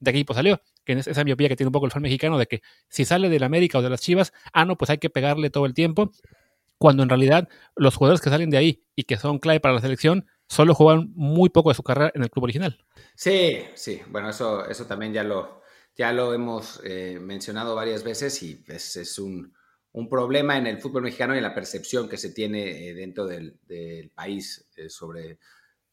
de 0.01 0.13
qué 0.13 0.19
equipo 0.19 0.35
salió, 0.35 0.61
que 0.85 0.93
es 0.93 1.07
esa 1.07 1.25
miopía 1.25 1.49
que 1.49 1.57
tiene 1.57 1.69
un 1.69 1.73
poco 1.73 1.87
el 1.87 1.93
fan 1.93 2.03
mexicano 2.03 2.37
de 2.37 2.47
que 2.47 2.63
si 2.89 3.05
sale 3.05 3.29
del 3.29 3.43
América 3.45 3.79
o 3.79 3.83
de 3.83 3.91
las 3.91 4.01
Chivas, 4.01 4.33
ah, 4.53 4.65
no, 4.65 4.77
pues 4.77 4.91
hay 4.91 4.99
que 4.99 5.09
pegarle 5.09 5.51
todo 5.51 5.67
el 5.67 5.75
tiempo, 5.75 6.11
cuando 6.79 7.03
en 7.03 7.09
realidad 7.09 7.49
los 7.75 7.97
jugadores 7.97 8.21
que 8.21 8.31
salen 8.31 8.51
de 8.51 8.59
ahí 8.59 8.85
y 8.95 9.05
que 9.05 9.17
son 9.17 9.39
clave 9.39 9.61
para 9.61 9.75
la 9.75 9.81
selección 9.81 10.27
solo 10.49 10.75
juegan 10.75 11.13
muy 11.15 11.49
poco 11.49 11.71
de 11.71 11.75
su 11.75 11.83
carrera 11.83 12.13
en 12.15 12.23
el 12.23 12.31
club 12.31 12.45
original. 12.45 12.85
Sí, 13.15 13.65
sí, 13.75 14.01
bueno, 14.09 14.31
eso, 14.31 14.67
eso 14.67 14.87
también 14.87 15.13
ya 15.13 15.25
lo, 15.25 15.63
ya 15.97 16.13
lo 16.13 16.33
hemos 16.35 16.81
eh, 16.85 17.19
mencionado 17.21 17.75
varias 17.75 18.05
veces 18.05 18.43
y 18.43 18.63
es, 18.69 18.97
es 18.97 19.19
un, 19.19 19.53
un, 19.93 20.09
problema 20.09 20.57
en 20.57 20.67
el 20.67 20.79
fútbol 20.79 21.03
mexicano 21.03 21.35
y 21.35 21.39
en 21.39 21.43
la 21.43 21.55
percepción 21.55 22.09
que 22.09 22.17
se 22.17 22.31
tiene 22.31 22.89
eh, 22.89 22.95
dentro 22.95 23.27
del, 23.27 23.59
del 23.67 24.11
país 24.11 24.69
eh, 24.77 24.89
sobre 24.89 25.39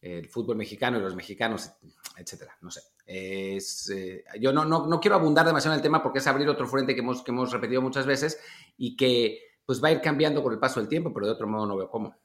el 0.03 0.27
fútbol 0.27 0.57
mexicano 0.57 0.97
y 0.97 1.01
los 1.01 1.15
mexicanos, 1.15 1.71
etcétera, 2.17 2.57
no 2.61 2.69
sé. 2.69 2.81
Es, 3.05 3.89
eh, 3.89 4.25
yo 4.39 4.51
no, 4.51 4.65
no, 4.65 4.85
no, 4.85 4.99
quiero 4.99 5.15
abundar 5.15 5.45
demasiado 5.45 5.73
en 5.73 5.79
el 5.79 5.83
tema 5.83 6.03
porque 6.03 6.19
es 6.19 6.27
abrir 6.27 6.49
otro 6.49 6.67
frente 6.67 6.93
que 6.93 6.99
hemos, 6.99 7.23
que 7.23 7.31
hemos 7.31 7.51
repetido 7.53 7.81
muchas 7.81 8.05
veces 8.05 8.37
y 8.77 8.97
que 8.97 9.39
pues 9.65 9.83
va 9.83 9.89
a 9.89 9.91
ir 9.91 10.01
cambiando 10.01 10.43
con 10.43 10.53
el 10.53 10.59
paso 10.59 10.79
del 10.79 10.89
tiempo, 10.89 11.13
pero 11.13 11.25
de 11.25 11.33
otro 11.33 11.47
modo 11.47 11.65
no 11.65 11.77
veo 11.77 11.89
cómo. 11.89 12.15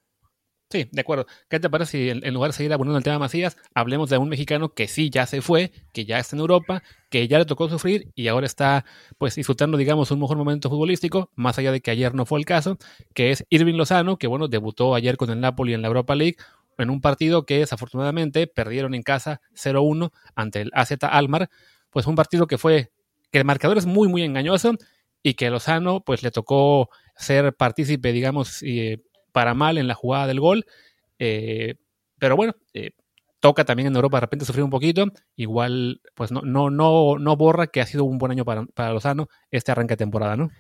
Sí, 0.71 0.87
de 0.93 1.01
acuerdo. 1.01 1.27
¿Qué 1.49 1.61
te 1.61 1.71
parece 1.71 1.93
si 1.93 2.11
en 2.11 2.35
lugar 2.35 2.51
de 2.51 2.57
seguir 2.57 2.75
abundando 2.75 2.99
el 2.99 3.05
tema 3.05 3.19
Macías, 3.19 3.57
hablemos 3.73 4.11
de 4.11 4.19
un 4.19 4.29
mexicano 4.29 4.75
que 4.75 4.87
sí 4.87 5.09
ya 5.09 5.25
se 5.25 5.41
fue, 5.41 5.73
que 5.95 6.05
ya 6.05 6.19
está 6.19 6.37
en 6.37 6.41
Europa, 6.41 6.83
que 7.09 7.27
ya 7.27 7.39
le 7.39 7.47
tocó 7.47 7.71
sufrir 7.71 8.13
y 8.15 8.29
ahora 8.29 8.45
está 8.45 8.85
pues 9.17 9.35
disfrutando, 9.35 9.79
digamos, 9.79 10.11
un 10.11 10.21
mejor 10.21 10.37
momento 10.37 10.69
futbolístico, 10.69 11.31
más 11.35 11.59
allá 11.59 11.73
de 11.73 11.81
que 11.81 11.91
ayer 11.91 12.15
no 12.15 12.27
fue 12.27 12.39
el 12.39 12.45
caso, 12.45 12.77
que 13.15 13.31
es 13.31 13.47
Irving 13.49 13.77
Lozano, 13.77 14.19
que 14.19 14.27
bueno, 14.27 14.47
debutó 14.47 14.95
ayer 14.95 15.17
con 15.17 15.31
el 15.31 15.41
Napoli 15.41 15.73
en 15.73 15.81
la 15.81 15.89
Europa 15.89 16.15
League, 16.15 16.37
en 16.77 16.91
un 16.91 17.01
partido 17.01 17.47
que 17.47 17.61
desafortunadamente 17.61 18.47
perdieron 18.47 18.95
en 18.95 19.03
casa 19.03 19.41
0-1 19.55 20.13
ante 20.35 20.61
el 20.61 20.71
AZ 20.75 20.93
Almar, 21.01 21.49
pues 21.89 22.07
un 22.07 22.15
partido 22.15 22.47
que 22.47 22.59
fue, 22.59 22.93
que 23.33 23.39
el 23.39 23.47
marcador 23.47 23.79
es 23.79 23.87
muy, 23.87 24.07
muy 24.09 24.23
engañoso 24.23 24.73
y 25.23 25.35
que 25.35 25.49
Lozano 25.49 26.03
pues 26.05 26.23
le 26.23 26.31
tocó 26.31 26.91
ser 27.19 27.55
partícipe, 27.55 28.13
digamos, 28.13 28.63
eh, 28.63 29.03
para 29.33 29.55
mal 29.55 29.77
en 29.77 29.89
la 29.89 29.95
jugada 29.95 30.27
del 30.27 30.41
gol, 30.41 30.67
eh, 31.19 31.75
pero 32.19 32.37
bueno, 32.37 32.55
eh, 32.73 32.93
toca 33.41 33.65
también 33.65 33.89
en 33.89 33.97
Europa 33.97 34.17
de 34.17 34.23
repente 34.23 34.45
sufrir 34.45 34.65
un 34.65 34.71
poquito, 34.71 35.07
igual 35.37 36.01
pues 36.15 36.33
no, 36.33 36.43
no, 36.43 36.71
no, 36.71 37.19
no 37.19 37.37
borra 37.37 37.67
que 37.67 37.81
ha 37.81 37.87
sido 37.87 38.05
un 38.05 38.19
buen 38.19 38.33
año 38.33 38.45
para, 38.45 38.65
para 38.67 38.93
Lozano 38.93 39.29
este 39.51 39.73
arranque 39.73 39.93
de 39.93 39.99
temporada, 39.99 40.37
¿no? 40.37 40.51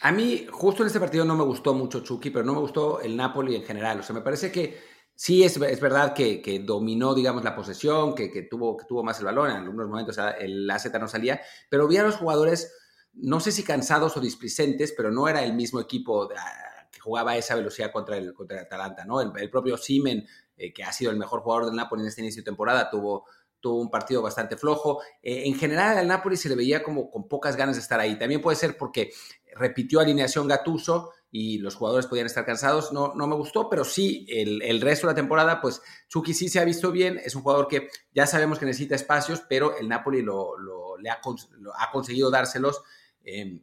A 0.00 0.12
mí, 0.12 0.46
justo 0.50 0.82
en 0.82 0.88
este 0.88 1.00
partido 1.00 1.24
no 1.24 1.34
me 1.34 1.42
gustó 1.42 1.74
mucho 1.74 2.00
Chucky, 2.00 2.30
pero 2.30 2.44
no 2.44 2.52
me 2.52 2.60
gustó 2.60 3.00
el 3.00 3.16
Napoli 3.16 3.56
en 3.56 3.64
general. 3.64 3.98
O 3.98 4.02
sea, 4.04 4.14
me 4.14 4.20
parece 4.20 4.52
que 4.52 4.78
Sí, 5.20 5.42
es, 5.42 5.56
es 5.56 5.80
verdad 5.80 6.14
que, 6.14 6.40
que, 6.40 6.60
dominó, 6.60 7.12
digamos, 7.12 7.42
la 7.42 7.56
posesión, 7.56 8.14
que, 8.14 8.30
que, 8.30 8.42
tuvo, 8.42 8.76
que 8.76 8.84
tuvo 8.84 9.02
más 9.02 9.18
el 9.18 9.24
balón. 9.24 9.50
En 9.50 9.56
algunos 9.56 9.88
momentos 9.88 10.16
el 10.38 10.70
AZ 10.70 10.92
no 11.00 11.08
salía, 11.08 11.40
pero 11.68 11.88
vi 11.88 11.96
a 11.96 12.04
los 12.04 12.14
jugadores, 12.14 12.72
no 13.20 13.40
sé 13.40 13.52
si 13.52 13.62
cansados 13.62 14.16
o 14.16 14.20
displicentes, 14.20 14.92
pero 14.96 15.10
no 15.10 15.28
era 15.28 15.42
el 15.42 15.54
mismo 15.54 15.80
equipo 15.80 16.28
que 16.90 17.00
jugaba 17.00 17.32
a 17.32 17.36
esa 17.36 17.54
velocidad 17.54 17.90
contra 17.92 18.16
el, 18.16 18.32
contra 18.32 18.58
el 18.58 18.64
Atalanta, 18.64 19.04
¿no? 19.04 19.20
El, 19.20 19.50
propio 19.50 19.76
Simen, 19.76 20.26
eh, 20.56 20.72
que 20.72 20.84
ha 20.84 20.92
sido 20.92 21.10
el 21.10 21.16
mejor 21.16 21.40
jugador 21.40 21.66
del 21.66 21.76
Napoli 21.76 22.02
en 22.02 22.08
este 22.08 22.20
inicio 22.20 22.42
de 22.42 22.46
temporada, 22.46 22.90
tuvo, 22.90 23.26
tuvo 23.60 23.80
un 23.80 23.90
partido 23.90 24.22
bastante 24.22 24.56
flojo. 24.56 25.02
Eh, 25.22 25.42
en 25.46 25.54
general, 25.54 25.98
al 25.98 26.06
Napoli 26.06 26.36
se 26.36 26.48
le 26.48 26.54
veía 26.54 26.82
como 26.82 27.10
con 27.10 27.28
pocas 27.28 27.56
ganas 27.56 27.76
de 27.76 27.82
estar 27.82 27.98
ahí. 28.00 28.18
También 28.18 28.40
puede 28.40 28.56
ser 28.56 28.76
porque 28.76 29.10
repitió 29.54 30.00
alineación 30.00 30.46
Gatuso 30.46 31.10
y 31.30 31.58
los 31.58 31.74
jugadores 31.74 32.06
podían 32.06 32.26
estar 32.26 32.46
cansados. 32.46 32.92
No, 32.92 33.14
no 33.14 33.26
me 33.26 33.34
gustó, 33.34 33.68
pero 33.68 33.84
sí, 33.84 34.26
el, 34.28 34.62
el, 34.62 34.80
resto 34.80 35.06
de 35.06 35.12
la 35.12 35.16
temporada, 35.16 35.60
pues 35.60 35.82
Chucky 36.08 36.32
sí 36.34 36.48
se 36.48 36.60
ha 36.60 36.64
visto 36.64 36.90
bien. 36.92 37.20
Es 37.22 37.34
un 37.34 37.42
jugador 37.42 37.68
que 37.68 37.88
ya 38.14 38.26
sabemos 38.26 38.58
que 38.58 38.66
necesita 38.66 38.94
espacios, 38.94 39.42
pero 39.48 39.76
el 39.76 39.88
Napoli 39.88 40.22
lo, 40.22 40.56
lo 40.58 40.88
ha, 41.74 41.90
conseguido 41.90 42.30
dárselos. 42.30 42.82
Eh, 43.28 43.62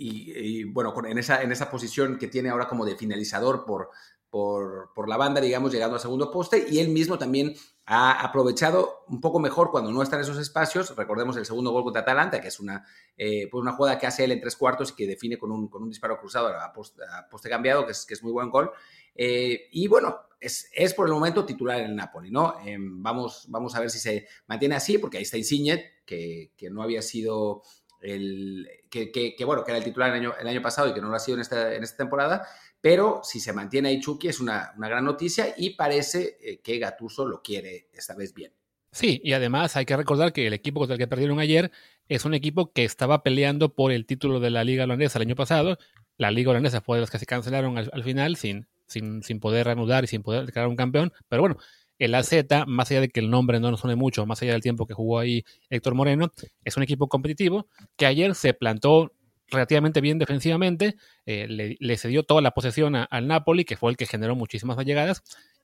y, 0.00 0.64
bueno, 0.64 0.94
en 1.04 1.18
esa, 1.18 1.42
en 1.42 1.50
esa 1.50 1.70
posición 1.70 2.18
que 2.18 2.28
tiene 2.28 2.50
ahora 2.50 2.68
como 2.68 2.84
de 2.84 2.94
finalizador 2.94 3.64
por, 3.64 3.90
por, 4.30 4.92
por, 4.94 5.08
la 5.08 5.16
banda, 5.16 5.40
digamos, 5.40 5.72
llegando 5.72 5.96
al 5.96 6.00
segundo 6.00 6.30
poste, 6.30 6.66
y 6.70 6.78
él 6.78 6.90
mismo 6.90 7.18
también 7.18 7.54
ha 7.84 8.24
aprovechado 8.24 9.04
un 9.08 9.20
poco 9.20 9.40
mejor 9.40 9.72
cuando 9.72 9.90
no 9.90 10.00
está 10.00 10.14
en 10.14 10.22
esos 10.22 10.38
espacios. 10.38 10.94
Recordemos 10.94 11.36
el 11.36 11.46
segundo 11.46 11.72
gol 11.72 11.82
contra 11.82 12.02
Atalanta, 12.02 12.40
que 12.40 12.48
es 12.48 12.60
una, 12.60 12.84
eh, 13.16 13.48
pues 13.50 13.60
una 13.60 13.72
jugada 13.72 13.98
que 13.98 14.06
hace 14.06 14.24
él 14.24 14.30
en 14.30 14.40
tres 14.40 14.54
cuartos 14.54 14.90
y 14.90 14.94
que 14.94 15.06
define 15.06 15.36
con 15.36 15.50
un, 15.50 15.68
con 15.68 15.82
un 15.82 15.88
disparo 15.88 16.20
cruzado 16.20 16.48
a 16.48 16.72
poste, 16.72 17.02
poste, 17.28 17.48
cambiado, 17.48 17.84
que 17.84 17.92
es, 17.92 18.06
que 18.06 18.14
es 18.14 18.22
muy 18.22 18.30
buen 18.30 18.50
gol. 18.50 18.70
Eh, 19.16 19.68
y 19.72 19.88
bueno, 19.88 20.16
es, 20.38 20.70
es, 20.74 20.94
por 20.94 21.08
el 21.08 21.12
momento 21.12 21.44
titular 21.44 21.80
en 21.80 21.96
Napoli, 21.96 22.30
¿no? 22.30 22.60
Eh, 22.64 22.76
vamos, 22.78 23.46
vamos 23.48 23.74
a 23.74 23.80
ver 23.80 23.90
si 23.90 23.98
se 23.98 24.28
mantiene 24.46 24.76
así, 24.76 24.98
porque 24.98 25.16
ahí 25.16 25.24
está 25.24 25.38
Insigne, 25.38 26.02
que, 26.04 26.52
que 26.56 26.70
no 26.70 26.82
había 26.82 27.02
sido 27.02 27.62
el, 28.00 28.68
que, 28.90 29.34
bueno, 29.44 29.64
que 29.64 29.70
era 29.70 29.78
el 29.78 29.84
titular 29.84 30.10
el 30.10 30.16
año, 30.16 30.34
el 30.40 30.48
año 30.48 30.62
pasado 30.62 30.88
y 30.88 30.94
que 30.94 31.00
no 31.00 31.08
lo 31.08 31.16
ha 31.16 31.20
sido 31.20 31.36
en 31.36 31.42
esta, 31.42 31.74
en 31.74 31.82
esta 31.82 31.96
temporada, 31.96 32.46
pero 32.80 33.20
si 33.24 33.40
se 33.40 33.52
mantiene 33.52 33.88
ahí 33.88 34.00
Chucky 34.00 34.28
es 34.28 34.40
una, 34.40 34.72
una 34.76 34.88
gran 34.88 35.04
noticia 35.04 35.54
y 35.56 35.70
parece 35.70 36.38
eh, 36.40 36.60
que 36.62 36.78
Gatuso 36.78 37.26
lo 37.26 37.42
quiere 37.42 37.88
esta 37.92 38.14
vez 38.14 38.32
bien. 38.32 38.52
Sí, 38.90 39.20
y 39.22 39.32
además 39.32 39.76
hay 39.76 39.84
que 39.84 39.96
recordar 39.96 40.32
que 40.32 40.46
el 40.46 40.54
equipo 40.54 40.80
contra 40.80 40.94
el 40.94 40.98
que 40.98 41.06
perdieron 41.06 41.40
ayer 41.40 41.70
es 42.08 42.24
un 42.24 42.34
equipo 42.34 42.72
que 42.72 42.84
estaba 42.84 43.22
peleando 43.22 43.74
por 43.74 43.92
el 43.92 44.06
título 44.06 44.40
de 44.40 44.50
la 44.50 44.64
Liga 44.64 44.84
Holandesa 44.84 45.18
el 45.18 45.28
año 45.28 45.36
pasado. 45.36 45.78
La 46.16 46.30
Liga 46.30 46.50
Holandesa 46.50 46.80
fue 46.80 46.96
de 46.96 47.02
las 47.02 47.10
que 47.10 47.18
se 47.18 47.26
cancelaron 47.26 47.76
al, 47.76 48.02
final 48.02 48.36
sin, 48.36 48.66
sin, 48.86 49.22
sin, 49.22 49.40
poder 49.40 49.66
reanudar 49.66 50.04
y 50.04 50.06
sin 50.06 50.22
poder 50.22 50.46
declarar 50.46 50.68
un 50.68 50.76
campeón. 50.76 51.12
Pero 51.28 51.42
bueno, 51.42 51.58
el 51.98 52.14
AZ, 52.14 52.32
más 52.66 52.90
allá 52.90 53.00
de 53.02 53.08
que 53.08 53.20
el 53.20 53.30
nombre 53.30 53.60
no 53.60 53.70
nos 53.70 53.80
suene 53.80 53.96
mucho, 53.96 54.24
más 54.26 54.40
allá 54.42 54.52
del 54.52 54.62
tiempo 54.62 54.86
que 54.86 54.94
jugó 54.94 55.18
ahí 55.18 55.44
Héctor 55.70 55.94
Moreno, 55.94 56.32
es 56.64 56.76
un 56.76 56.82
equipo 56.82 57.08
competitivo 57.08 57.68
que 57.96 58.06
ayer 58.06 58.34
se 58.34 58.54
plantó 58.54 59.12
relativamente 59.50 60.00
bien 60.00 60.18
defensivamente, 60.18 60.96
eh, 61.26 61.76
le, 61.78 61.96
cedió 61.96 62.22
toda 62.22 62.42
la 62.42 62.52
posesión 62.52 62.94
al 62.96 63.26
Napoli, 63.26 63.64
que 63.64 63.76
fue 63.76 63.90
el 63.90 63.96
que 63.96 64.06
generó 64.06 64.36
muchísimas 64.36 64.76
llegadas, 64.84 65.22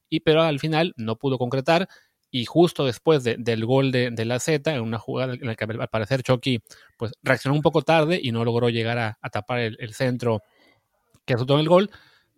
y 0.08 0.20
pero 0.20 0.42
al 0.42 0.58
final 0.58 0.94
no 0.96 1.16
pudo 1.16 1.38
concretar. 1.38 1.88
Y 2.30 2.46
justo 2.46 2.84
después 2.84 3.22
del 3.22 3.64
gol 3.64 3.92
de, 3.92 4.24
la 4.24 4.40
Z, 4.40 4.74
en 4.74 4.80
una 4.80 4.98
jugada 4.98 5.34
en 5.34 5.46
la 5.46 5.54
que 5.54 5.66
al 5.66 5.88
parecer 5.88 6.24
Chucky 6.24 6.62
pues, 6.96 7.12
reaccionó 7.22 7.54
un 7.54 7.62
poco 7.62 7.82
tarde 7.82 8.18
y 8.20 8.32
no 8.32 8.44
logró 8.44 8.70
llegar 8.70 8.98
a, 8.98 9.30
tapar 9.30 9.60
el, 9.60 9.94
centro 9.94 10.42
que 11.24 11.34
resultó 11.34 11.54
en 11.54 11.60
el 11.60 11.68
gol, 11.68 11.90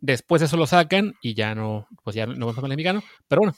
después 0.02 0.42
eso 0.42 0.58
lo 0.58 0.66
sacan 0.66 1.14
y 1.22 1.32
ya 1.32 1.54
no, 1.54 1.88
pues 2.04 2.14
ya 2.14 2.26
no 2.26 2.44
vamos 2.44 2.58
a 2.58 2.66
el 2.66 2.68
mexicano. 2.68 3.02
Pero 3.26 3.40
bueno, 3.40 3.56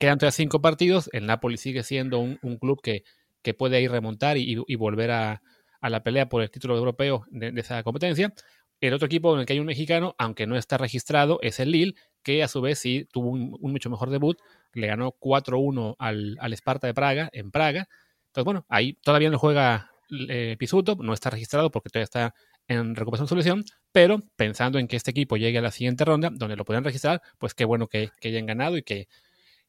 quedan 0.00 0.18
todavía 0.18 0.32
cinco 0.32 0.60
partidos. 0.60 1.08
El 1.12 1.26
Napoli 1.26 1.58
sigue 1.58 1.84
siendo 1.84 2.18
un, 2.18 2.38
club 2.58 2.80
que, 2.82 3.04
que, 3.42 3.54
puede 3.54 3.80
ir 3.80 3.92
remontar 3.92 4.36
y, 4.38 4.56
volver 4.74 5.12
a, 5.12 5.42
la 5.82 6.02
pelea 6.02 6.28
por 6.28 6.42
el 6.42 6.50
título 6.50 6.76
europeo 6.76 7.26
de, 7.30 7.52
esa 7.56 7.82
competencia. 7.84 8.32
El 8.80 8.94
otro 8.94 9.06
equipo 9.06 9.34
en 9.34 9.40
el 9.40 9.46
que 9.46 9.52
hay 9.52 9.60
un 9.60 9.66
mexicano, 9.66 10.16
aunque 10.18 10.46
no 10.46 10.56
está 10.56 10.78
registrado, 10.78 11.38
es 11.42 11.60
el 11.60 11.70
Lille, 11.70 11.94
que 12.22 12.42
a 12.42 12.48
su 12.48 12.62
vez 12.62 12.78
sí 12.78 13.06
tuvo 13.12 13.28
un, 13.28 13.58
mucho 13.60 13.90
mejor 13.90 14.08
debut. 14.08 14.38
Le 14.72 14.86
ganó 14.86 15.12
4-1 15.20 15.96
al, 15.98 16.38
al 16.40 16.52
Sparta 16.54 16.86
de 16.86 16.94
Praga, 16.94 17.28
en 17.32 17.50
Praga. 17.50 17.86
Entonces, 18.28 18.44
bueno, 18.44 18.64
ahí 18.70 18.94
todavía 19.02 19.28
no 19.28 19.38
juega 19.38 19.90
eh, 20.28 20.56
Pisuto, 20.58 20.96
no 20.96 21.12
está 21.12 21.28
registrado 21.28 21.70
porque 21.70 21.90
todavía 21.90 22.04
está 22.04 22.34
en 22.68 22.94
recuperación 22.94 23.28
solución, 23.28 23.64
pero 23.92 24.22
pensando 24.36 24.78
en 24.78 24.88
que 24.88 24.96
este 24.96 25.10
equipo 25.10 25.36
llegue 25.36 25.58
a 25.58 25.62
la 25.62 25.72
siguiente 25.72 26.04
ronda, 26.06 26.30
donde 26.32 26.56
lo 26.56 26.64
pueden 26.64 26.84
registrar, 26.84 27.20
pues 27.38 27.52
qué 27.52 27.64
bueno 27.64 27.88
que 27.88 28.10
hayan 28.22 28.46
ganado 28.46 28.78
y 28.78 28.82
que 28.82 29.08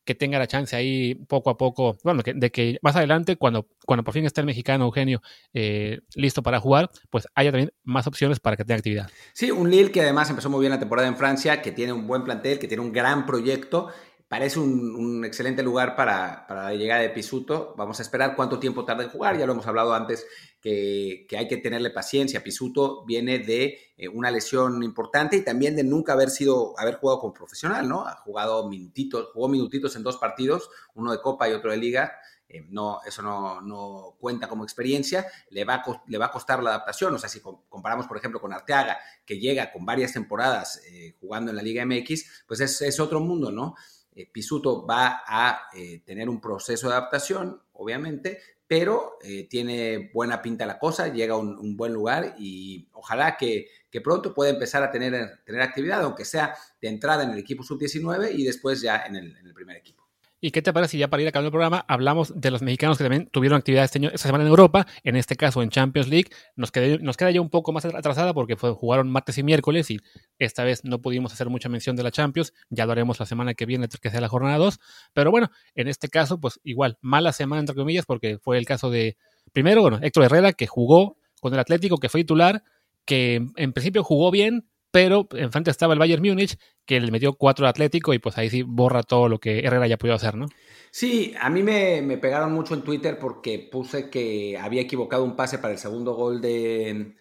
que 0.03 0.15
tenga 0.15 0.39
la 0.39 0.47
chance 0.47 0.75
ahí 0.75 1.15
poco 1.27 1.49
a 1.49 1.57
poco, 1.57 1.97
bueno, 2.03 2.23
de 2.23 2.51
que 2.51 2.77
más 2.81 2.95
adelante, 2.95 3.35
cuando, 3.35 3.67
cuando 3.85 4.03
por 4.03 4.13
fin 4.13 4.25
esté 4.25 4.41
el 4.41 4.47
mexicano 4.47 4.85
Eugenio 4.85 5.21
eh, 5.53 5.99
listo 6.15 6.41
para 6.41 6.59
jugar, 6.59 6.89
pues 7.09 7.27
haya 7.35 7.51
también 7.51 7.71
más 7.83 8.07
opciones 8.07 8.39
para 8.39 8.57
que 8.57 8.63
tenga 8.63 8.77
actividad. 8.77 9.09
Sí, 9.33 9.51
un 9.51 9.69
Lille 9.69 9.91
que 9.91 10.01
además 10.01 10.29
empezó 10.29 10.49
muy 10.49 10.61
bien 10.61 10.71
la 10.71 10.79
temporada 10.79 11.07
en 11.07 11.17
Francia, 11.17 11.61
que 11.61 11.71
tiene 11.71 11.93
un 11.93 12.07
buen 12.07 12.23
plantel, 12.23 12.59
que 12.59 12.67
tiene 12.67 12.83
un 12.83 12.91
gran 12.91 13.25
proyecto 13.25 13.89
parece 14.31 14.59
un, 14.59 15.25
excelente 15.25 15.61
lugar 15.61 15.93
para, 15.93 16.47
para, 16.47 16.63
la 16.63 16.73
llegada 16.73 17.01
de 17.01 17.09
Pisuto. 17.09 17.75
Vamos 17.77 17.99
a 17.99 18.01
esperar 18.01 18.33
cuánto 18.33 18.59
tiempo 18.59 18.85
tarda 18.85 19.03
en 19.03 19.09
jugar. 19.09 19.37
Ya 19.37 19.45
lo 19.45 19.51
hemos 19.51 19.67
hablado 19.67 19.93
antes 19.93 20.25
que, 20.61 21.27
hay 21.37 21.49
que 21.49 21.57
tenerle 21.57 21.89
paciencia. 21.89 22.41
Pisuto 22.41 23.03
viene 23.03 23.39
de 23.39 23.77
eh, 23.97 24.07
una 24.07 24.31
lesión 24.31 24.83
importante 24.83 25.35
y 25.35 25.43
también 25.43 25.75
de 25.75 25.83
nunca 25.83 26.13
haber 26.13 26.29
sido, 26.29 26.79
haber 26.79 26.95
jugado 26.95 27.19
como 27.19 27.33
profesional, 27.33 27.89
¿no? 27.89 28.07
Ha 28.07 28.15
jugado 28.15 28.69
minutitos, 28.69 29.31
jugó 29.33 29.49
minutitos 29.49 29.97
en 29.97 30.03
dos 30.03 30.15
partidos, 30.15 30.69
uno 30.95 31.11
de 31.11 31.19
Copa 31.19 31.49
y 31.49 31.51
otro 31.51 31.69
de 31.69 31.75
Liga. 31.75 32.13
Eh, 32.47 32.65
no, 32.69 33.01
eso 33.05 33.21
no, 33.21 34.15
cuenta 34.17 34.47
como 34.47 34.63
experiencia, 34.63 35.27
le 35.49 35.65
va, 35.65 35.75
a, 35.75 36.03
le 36.07 36.17
va 36.17 36.27
a 36.27 36.31
costar 36.31 36.63
la 36.63 36.69
adaptación. 36.69 37.13
O 37.13 37.19
sea, 37.19 37.27
si 37.27 37.41
comparamos, 37.41 38.07
por 38.07 38.15
ejemplo, 38.15 38.39
con 38.39 38.53
Arteaga, 38.53 38.97
que 39.25 39.41
llega 39.41 39.73
con 39.73 39.85
varias 39.85 40.13
temporadas 40.13 40.81
eh, 40.89 41.17
jugando 41.19 41.51
en 41.51 41.57
la 41.57 41.63
Liga 41.63 41.85
MX, 41.85 42.45
pues 42.47 42.61
es, 42.61 42.81
es 42.81 42.97
otro 43.01 43.19
mundo, 43.19 43.51
¿no? 43.51 43.75
Eh, 44.13 44.29
Pisuto 44.31 44.85
va 44.85 45.23
a 45.25 45.69
eh, 45.73 46.01
tener 46.05 46.29
un 46.29 46.41
proceso 46.41 46.89
de 46.89 46.95
adaptación, 46.95 47.61
obviamente, 47.73 48.39
pero 48.67 49.17
eh, 49.21 49.47
tiene 49.49 50.11
buena 50.13 50.41
pinta 50.41 50.65
la 50.65 50.79
cosa, 50.79 51.11
llega 51.11 51.33
a 51.33 51.37
un, 51.37 51.75
buen 51.75 51.93
lugar 51.93 52.35
y 52.37 52.87
ojalá 52.93 53.37
que, 53.37 53.67
pronto 54.03 54.33
pueda 54.33 54.51
empezar 54.51 54.83
a 54.83 54.91
tener, 54.91 55.43
tener 55.45 55.61
actividad, 55.61 56.01
aunque 56.03 56.25
sea 56.25 56.55
de 56.81 56.87
entrada 56.87 57.23
en 57.23 57.31
el 57.31 57.39
equipo 57.39 57.63
sub-19 57.63 58.33
y 58.33 58.45
después 58.45 58.81
ya 58.81 59.03
en 59.05 59.15
el 59.15 59.53
primer 59.53 59.77
equipo. 59.77 60.00
¿Y 60.43 60.49
qué 60.49 60.63
te 60.63 60.73
parece 60.73 60.93
si 60.93 60.97
ya 60.97 61.07
para 61.07 61.21
ir 61.21 61.27
acabando 61.29 61.49
el 61.49 61.51
programa 61.51 61.85
hablamos 61.87 62.33
de 62.35 62.49
los 62.49 62.63
mexicanos 62.63 62.97
que 62.97 63.03
también 63.03 63.27
tuvieron 63.27 63.59
actividad 63.59 63.83
este 63.83 64.03
esta 64.03 64.27
semana 64.27 64.43
en 64.43 64.49
Europa, 64.49 64.87
en 65.03 65.15
este 65.15 65.35
caso 65.35 65.61
en 65.61 65.69
Champions 65.69 66.09
League? 66.09 66.31
Nos, 66.55 66.71
queda 66.71 67.29
ya 67.29 67.39
un 67.39 67.51
poco 67.51 67.71
más 67.71 67.85
atrasada 67.85 68.33
porque 68.33 68.55
jugaron 68.55 69.11
martes 69.11 69.37
y 69.37 69.43
miércoles 69.43 69.91
y 69.91 69.99
esta 70.39 70.63
vez 70.63 70.83
no 70.83 70.99
pudimos 70.99 71.31
hacer 71.31 71.49
mucha 71.49 71.69
mención 71.69 71.95
de 71.95 72.01
la 72.01 72.09
Champions, 72.09 72.53
ya 72.71 72.87
lo 72.87 72.91
haremos 72.91 73.19
la 73.19 73.27
semana 73.27 73.53
que 73.53 73.67
viene, 73.67 73.87
que 73.87 74.09
sea 74.09 74.19
la 74.19 74.29
jornada 74.29 74.57
2, 74.57 74.79
pero 75.13 75.29
bueno, 75.29 75.51
en 75.75 75.87
este 75.87 76.09
caso 76.09 76.39
pues 76.39 76.59
igual, 76.63 76.97
mala 77.01 77.33
semana 77.33 77.59
entre 77.59 77.75
comillas 77.75 78.07
porque 78.07 78.39
fue 78.39 78.57
el 78.57 78.65
caso 78.65 78.89
de, 78.89 79.17
primero, 79.53 79.83
bueno, 79.83 79.99
Héctor 80.01 80.23
Herrera 80.23 80.53
que 80.53 80.65
jugó 80.65 81.17
con 81.39 81.53
el 81.53 81.59
Atlético, 81.59 81.97
que 81.97 82.09
fue 82.09 82.21
titular, 82.21 82.63
que 83.05 83.45
en 83.55 83.73
principio 83.73 84.03
jugó 84.03 84.31
bien, 84.31 84.70
pero 84.91 85.27
enfrente 85.31 85.71
estaba 85.71 85.93
el 85.93 85.99
Bayern 85.99 86.21
Múnich, 86.21 86.57
que 86.85 86.99
le 86.99 87.11
metió 87.11 87.33
cuatro 87.33 87.67
Atlético 87.67 88.13
y 88.13 88.19
pues 88.19 88.37
ahí 88.37 88.49
sí 88.49 88.63
borra 88.63 89.03
todo 89.03 89.29
lo 89.29 89.39
que 89.39 89.59
Herrera 89.59 89.87
ya 89.87 89.97
pudo 89.97 90.13
hacer, 90.13 90.35
¿no? 90.35 90.47
Sí, 90.91 91.33
a 91.39 91.49
mí 91.49 91.63
me, 91.63 92.17
pegaron 92.17 92.51
mucho 92.51 92.73
en 92.73 92.83
Twitter 92.83 93.17
porque 93.17 93.69
puse 93.71 94.09
que 94.09 94.57
había 94.57 94.81
equivocado 94.81 95.23
un 95.23 95.37
pase 95.37 95.57
para 95.57 95.73
el 95.73 95.79
segundo 95.79 96.13
gol 96.13 96.41
de, 96.41 97.15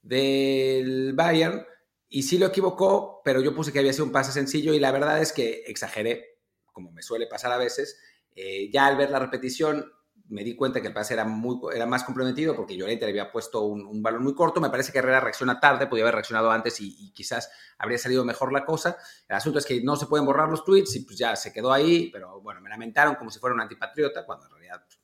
del 0.00 1.12
Bayern 1.12 1.64
y 2.08 2.22
sí 2.22 2.38
lo 2.38 2.46
equivocó, 2.46 3.20
pero 3.22 3.42
yo 3.42 3.54
puse 3.54 3.72
que 3.72 3.78
había 3.78 3.92
sido 3.92 4.06
un 4.06 4.12
pase 4.12 4.32
sencillo 4.32 4.72
y 4.72 4.80
la 4.80 4.90
verdad 4.90 5.20
es 5.20 5.32
que 5.32 5.64
exageré, 5.66 6.38
como 6.72 6.90
me 6.90 7.02
suele 7.02 7.26
pasar 7.26 7.52
a 7.52 7.58
veces. 7.58 8.00
Eh, 8.34 8.70
ya 8.72 8.86
al 8.86 8.96
ver 8.96 9.10
la 9.10 9.18
repetición 9.18 9.92
me 10.30 10.44
di 10.44 10.54
cuenta 10.54 10.80
que 10.80 10.88
el 10.88 10.94
pase 10.94 11.14
era, 11.14 11.24
muy, 11.24 11.58
era 11.74 11.86
más 11.86 12.04
comprometido 12.04 12.54
porque 12.54 12.76
Llorente 12.76 13.04
le 13.04 13.10
había 13.10 13.32
puesto 13.32 13.62
un, 13.62 14.00
balón 14.00 14.22
muy 14.22 14.34
corto. 14.34 14.60
Me 14.60 14.70
parece 14.70 14.92
que 14.92 14.98
Herrera 14.98 15.20
reacciona 15.20 15.58
tarde, 15.58 15.88
podía 15.88 16.04
haber 16.04 16.14
reaccionado 16.14 16.50
antes 16.50 16.80
y, 16.80 17.12
quizás 17.12 17.50
habría 17.78 17.98
salido 17.98 18.24
mejor 18.24 18.52
la 18.52 18.64
cosa. 18.64 18.96
El 19.28 19.36
asunto 19.36 19.58
es 19.58 19.66
que 19.66 19.82
no 19.82 19.96
se 19.96 20.06
pueden 20.06 20.24
borrar 20.24 20.48
los 20.48 20.64
tweets 20.64 20.94
y 20.96 21.00
pues 21.04 21.18
ya 21.18 21.34
se 21.34 21.52
quedó 21.52 21.72
ahí, 21.72 22.10
pero 22.12 22.40
bueno, 22.40 22.60
me 22.60 22.70
lamentaron 22.70 23.16
como 23.16 23.30
si 23.30 23.40
fuera 23.40 23.54
un 23.54 23.60
antipatriota, 23.60 24.24
cuando 24.24 24.46
en 24.46 24.52
realidad 24.52 24.84
pues, 24.84 25.00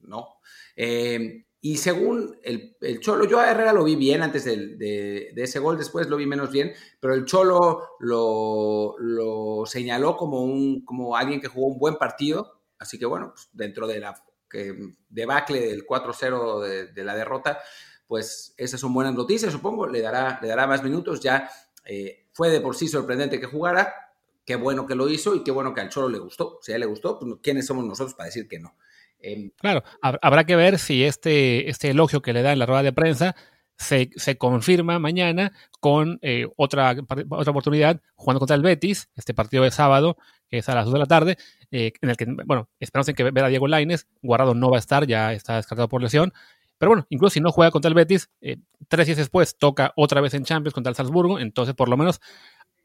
no. 0.00 0.38
Eh, 0.76 1.46
y 1.60 1.76
según 1.76 2.38
el, 2.42 2.76
Cholo, 3.00 3.26
yo 3.26 3.40
a 3.40 3.50
Herrera 3.50 3.72
lo 3.72 3.84
vi 3.84 3.96
bien 3.96 4.22
antes 4.22 4.44
de, 4.44 5.32
ese 5.36 5.58
gol, 5.58 5.76
después 5.76 6.08
lo 6.08 6.16
vi 6.16 6.26
menos 6.26 6.50
bien, 6.50 6.72
pero 7.00 7.14
el 7.14 7.26
Cholo 7.26 7.96
lo, 8.00 8.96
lo 8.98 9.66
señaló 9.66 10.16
como, 10.16 10.42
un, 10.42 10.84
como 10.84 11.16
alguien 11.16 11.40
que 11.40 11.48
jugó 11.48 11.66
un 11.66 11.78
buen 11.78 11.96
partido. 11.96 12.62
Así 12.78 12.98
que 12.98 13.06
bueno, 13.06 13.32
pues 13.34 13.48
dentro 13.52 13.86
de 13.86 14.00
la 14.00 14.14
debacle 15.08 15.60
del 15.60 15.86
4-0 15.86 16.92
de, 16.92 17.04
la 17.04 17.14
derrota, 17.14 17.60
pues 18.06 18.54
esas 18.56 18.80
son 18.80 18.94
buenas 18.94 19.14
noticias, 19.14 19.52
supongo, 19.52 19.86
le 19.86 20.00
dará, 20.00 20.38
le 20.40 20.48
dará 20.48 20.66
más 20.66 20.82
minutos, 20.82 21.20
ya 21.20 21.50
eh, 21.84 22.26
fue 22.32 22.50
de 22.50 22.60
por 22.60 22.76
sí 22.76 22.88
sorprendente 22.88 23.40
que 23.40 23.46
jugara, 23.46 23.94
qué 24.44 24.56
bueno 24.56 24.86
que 24.86 24.94
lo 24.94 25.08
hizo 25.08 25.34
y 25.34 25.42
qué 25.42 25.50
bueno 25.50 25.74
que 25.74 25.80
al 25.80 25.88
Cholo 25.88 26.08
le 26.08 26.18
gustó, 26.18 26.58
si 26.62 26.72
a 26.72 26.76
él 26.76 26.80
le 26.80 26.86
gustó, 26.86 27.18
pues 27.18 27.34
¿quiénes 27.42 27.66
somos 27.66 27.84
nosotros 27.84 28.14
para 28.14 28.26
decir 28.26 28.46
que 28.46 28.60
no? 28.60 28.76
Em, 29.18 29.50
claro, 29.56 29.82
habrá 30.02 30.44
que 30.44 30.54
ver 30.54 30.78
si 30.78 31.02
este, 31.02 31.70
este 31.70 31.90
elogio 31.90 32.20
que 32.20 32.34
le 32.34 32.42
da 32.42 32.52
en 32.52 32.58
la 32.58 32.66
rueda 32.66 32.82
de 32.82 32.92
prensa 32.92 33.34
se, 33.76 34.38
confirma 34.38 34.98
mañana 34.98 35.52
con 35.80 36.18
eh, 36.22 36.46
otra, 36.56 36.94
otra 37.30 37.50
oportunidad 37.50 38.00
jugando 38.14 38.40
contra 38.40 38.56
el 38.56 38.62
Betis, 38.62 39.08
este 39.16 39.34
partido 39.34 39.64
de 39.64 39.70
sábado, 39.70 40.16
que 40.43 40.43
es 40.58 40.68
a 40.68 40.74
las 40.74 40.84
2 40.84 40.94
de 40.94 40.98
la 40.98 41.06
tarde, 41.06 41.36
eh, 41.70 41.92
en 42.00 42.10
el 42.10 42.16
que, 42.16 42.26
bueno, 42.46 42.68
esperamos 42.80 43.08
en 43.08 43.14
que 43.14 43.24
ver 43.24 43.44
a 43.44 43.48
Diego 43.48 43.68
Laines, 43.68 44.06
Guardado 44.22 44.54
no 44.54 44.70
va 44.70 44.76
a 44.76 44.80
estar, 44.80 45.06
ya 45.06 45.32
está 45.32 45.56
descartado 45.56 45.88
por 45.88 46.02
lesión, 46.02 46.32
pero 46.78 46.90
bueno, 46.90 47.06
incluso 47.08 47.34
si 47.34 47.40
no 47.40 47.52
juega 47.52 47.70
contra 47.70 47.88
el 47.88 47.94
Betis, 47.94 48.30
eh, 48.40 48.58
tres 48.88 49.06
días 49.06 49.18
después 49.18 49.56
toca 49.56 49.92
otra 49.96 50.20
vez 50.20 50.34
en 50.34 50.44
Champions 50.44 50.74
contra 50.74 50.90
el 50.90 50.96
Salzburgo, 50.96 51.38
entonces 51.38 51.74
por 51.74 51.88
lo 51.88 51.96
menos 51.96 52.20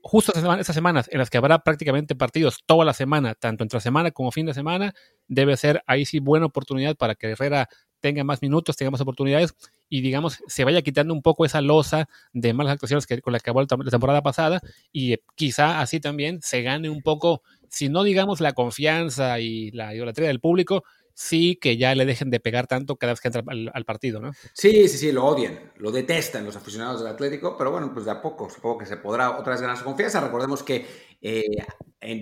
justo 0.01 0.31
estas 0.33 0.73
semanas 0.73 1.09
en 1.11 1.19
las 1.19 1.29
que 1.29 1.37
habrá 1.37 1.59
prácticamente 1.59 2.15
partidos 2.15 2.63
toda 2.65 2.85
la 2.85 2.93
semana, 2.93 3.35
tanto 3.35 3.63
entre 3.63 3.79
semana 3.79 4.11
como 4.11 4.31
fin 4.31 4.45
de 4.45 4.53
semana, 4.53 4.93
debe 5.27 5.57
ser 5.57 5.83
ahí 5.87 6.05
sí 6.05 6.19
buena 6.19 6.45
oportunidad 6.45 6.95
para 6.95 7.15
que 7.15 7.31
Herrera 7.31 7.69
tenga 7.99 8.23
más 8.23 8.41
minutos, 8.41 8.77
tenga 8.77 8.91
más 8.91 9.01
oportunidades 9.01 9.53
y 9.89 10.01
digamos 10.01 10.39
se 10.47 10.63
vaya 10.63 10.81
quitando 10.81 11.13
un 11.13 11.21
poco 11.21 11.45
esa 11.45 11.61
losa 11.61 12.07
de 12.31 12.53
malas 12.53 12.73
actuaciones 12.73 13.05
que, 13.05 13.21
con 13.21 13.33
la 13.33 13.39
que 13.39 13.49
acabó 13.49 13.61
la 13.61 13.67
temporada 13.67 14.21
pasada 14.21 14.61
y 14.91 15.13
eh, 15.13 15.23
quizá 15.35 15.81
así 15.81 15.99
también 15.99 16.41
se 16.41 16.61
gane 16.61 16.89
un 16.89 17.01
poco, 17.01 17.43
si 17.69 17.89
no 17.89 18.03
digamos 18.03 18.41
la 18.41 18.53
confianza 18.53 19.39
y 19.39 19.71
la 19.71 19.93
idolatría 19.93 20.27
del 20.27 20.39
público, 20.39 20.83
sí 21.13 21.57
que 21.61 21.75
ya 21.75 21.95
le 21.95 22.05
dejen 22.05 22.29
de 22.29 22.39
pegar 22.39 22.65
tanto 22.65 22.95
cada 22.95 23.11
vez 23.11 23.19
que 23.19 23.27
entra 23.27 23.43
al, 23.45 23.85
partido, 23.85 24.21
¿no? 24.21 24.31
Sí, 24.53 24.87
sí, 24.87 24.97
sí, 24.97 25.11
lo 25.11 25.25
odian, 25.25 25.73
lo 25.75 25.91
detestan 25.91 26.45
los 26.45 26.55
aficionados 26.55 27.01
del 27.01 27.11
Atlético, 27.11 27.57
pero 27.57 27.71
bueno, 27.71 27.91
pues 27.93 28.05
de 28.05 28.11
a 28.11 28.21
poco, 28.21 28.49
supongo 28.49 28.77
que 28.77 28.85
se 28.85 28.97
podrá 28.97 29.37
otra 29.37 29.51
vez 29.51 29.61
ganar 29.61 29.77
su 29.77 29.83
confianza. 29.83 30.21
Recordemos 30.21 30.63
que 30.63 30.85
eh, 31.21 31.43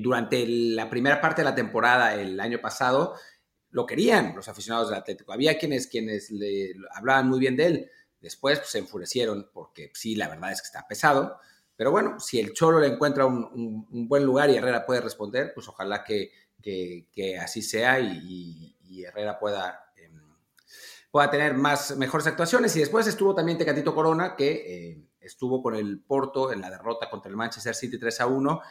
durante 0.02 0.48
la 0.48 0.90
primera 0.90 1.22
parte 1.22 1.42
de 1.42 1.46
la 1.46 1.54
temporada 1.54 2.16
el 2.16 2.40
año 2.40 2.60
pasado, 2.60 3.14
lo 3.70 3.86
querían 3.86 4.36
los 4.36 4.48
aficionados 4.48 4.90
del 4.90 4.98
Atlético. 4.98 5.32
Había 5.32 5.60
quienes, 5.60 5.86
quienes 5.86 6.32
le 6.32 6.74
hablaban 6.96 7.30
muy 7.30 7.40
bien 7.40 7.56
de 7.56 7.66
él. 7.68 7.92
Después 8.20 8.58
pues, 8.58 8.72
se 8.72 8.80
enfurecieron 8.80 9.50
porque 9.54 9.92
sí, 9.94 10.16
la 10.16 10.28
verdad 10.28 10.52
es 10.52 10.62
que 10.62 10.68
está 10.68 10.88
pesado. 10.88 11.38
Pero 11.78 11.92
bueno, 11.92 12.20
si 12.20 12.40
el 12.40 12.54
Cholo 12.54 12.80
le 12.80 12.88
encuentra 12.88 13.28
un, 13.28 13.86
buen 14.08 14.26
lugar 14.26 14.50
y 14.50 14.56
Herrera 14.56 14.86
puede 14.86 15.00
responder, 15.00 15.52
pues 15.54 15.68
ojalá 15.68 16.04
que, 16.04 16.32
que, 16.62 17.38
así 17.40 17.62
sea 17.62 18.00
y, 18.00 18.76
Herrera 19.06 19.38
pueda, 19.38 19.92
em, 19.96 20.20
pueda 21.12 21.30
tener 21.30 21.54
más, 21.54 21.96
mejores 21.96 22.26
actuaciones. 22.26 22.76
Y 22.76 22.80
después 22.80 23.06
estuvo 23.06 23.36
también 23.36 23.60
Tecatito 23.60 23.94
Corona, 23.94 24.36
que 24.36 24.52
eh, 24.52 25.08
estuvo 25.22 25.62
con 25.62 25.76
el 25.76 26.02
Porto 26.02 26.52
en 26.52 26.62
la 26.62 26.72
derrota 26.72 27.10
contra 27.12 27.30
el 27.30 27.38
Manchester 27.38 27.76
City 27.76 28.00
3 28.00 28.22
a 28.22 28.28
1. 28.28 28.62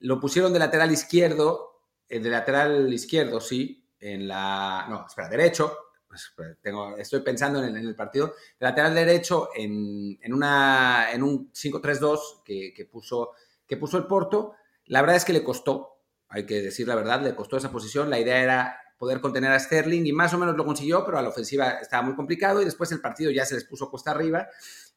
Lo 0.00 0.20
pusieron 0.20 0.52
de 0.52 0.58
lateral 0.58 0.90
izquierdo, 0.90 1.82
eh, 2.08 2.18
de 2.18 2.30
lateral 2.30 2.92
izquierdo, 2.92 3.40
sí, 3.40 3.88
en 4.00 4.26
la. 4.26 4.86
No, 4.88 5.06
espera, 5.06 5.28
derecho. 5.28 5.85
Pues, 6.08 6.32
pues, 6.36 6.56
estoy 6.98 7.20
pensando 7.20 7.62
en 7.62 7.76
el, 7.76 7.94
partido. 7.94 8.34
De 8.58 8.66
lateral 8.66 8.94
derecho 8.94 9.48
en, 9.54 10.18
en, 10.22 10.32
una, 10.32 11.12
en 11.12 11.22
un 11.22 11.52
5-3-2 11.52 12.42
que, 12.44 12.72
que, 12.74 12.84
puso, 12.86 13.32
que 13.66 13.76
puso 13.76 13.98
el 13.98 14.06
Porto. 14.06 14.54
La 14.86 15.00
verdad 15.00 15.16
es 15.16 15.24
que 15.24 15.32
le 15.32 15.42
costó, 15.42 16.00
hay 16.28 16.46
que 16.46 16.62
decir 16.62 16.86
la 16.86 16.94
verdad, 16.94 17.20
le 17.22 17.34
costó 17.34 17.56
esa 17.56 17.72
posición. 17.72 18.08
La 18.08 18.20
idea 18.20 18.42
era 18.42 18.80
poder 18.98 19.20
contener 19.20 19.52
a 19.52 19.58
Sterling 19.58 20.06
y 20.06 20.12
más 20.12 20.32
o 20.32 20.38
menos 20.38 20.56
lo 20.56 20.64
consiguió, 20.64 21.04
pero 21.04 21.18
a 21.18 21.22
la 21.22 21.28
ofensiva 21.28 21.70
estaba 21.80 22.02
muy 22.02 22.14
complicado 22.14 22.62
y 22.62 22.64
después 22.64 22.90
el 22.92 23.00
partido 23.00 23.30
ya 23.30 23.44
se 23.44 23.54
les 23.54 23.64
puso 23.64 23.90
cuesta 23.90 24.12
arriba 24.12 24.48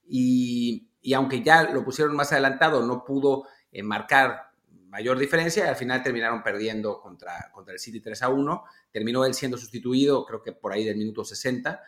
y, 0.07 0.89
y 1.01 1.13
aunque 1.13 1.43
ya 1.43 1.63
lo 1.63 1.83
pusieron 1.83 2.15
más 2.15 2.31
adelantado, 2.31 2.85
no 2.85 3.03
pudo 3.03 3.45
eh, 3.71 3.83
marcar 3.83 4.48
mayor 4.89 5.17
diferencia 5.17 5.65
y 5.65 5.67
al 5.67 5.75
final 5.75 6.03
terminaron 6.03 6.43
perdiendo 6.43 6.99
contra, 6.99 7.49
contra 7.53 7.73
el 7.73 7.79
City 7.79 8.01
3 8.01 8.23
a 8.23 8.29
1. 8.29 8.63
Terminó 8.91 9.25
él 9.25 9.33
siendo 9.33 9.57
sustituido, 9.57 10.25
creo 10.25 10.41
que 10.41 10.51
por 10.51 10.73
ahí 10.73 10.83
del 10.83 10.97
minuto 10.97 11.23
60. 11.23 11.81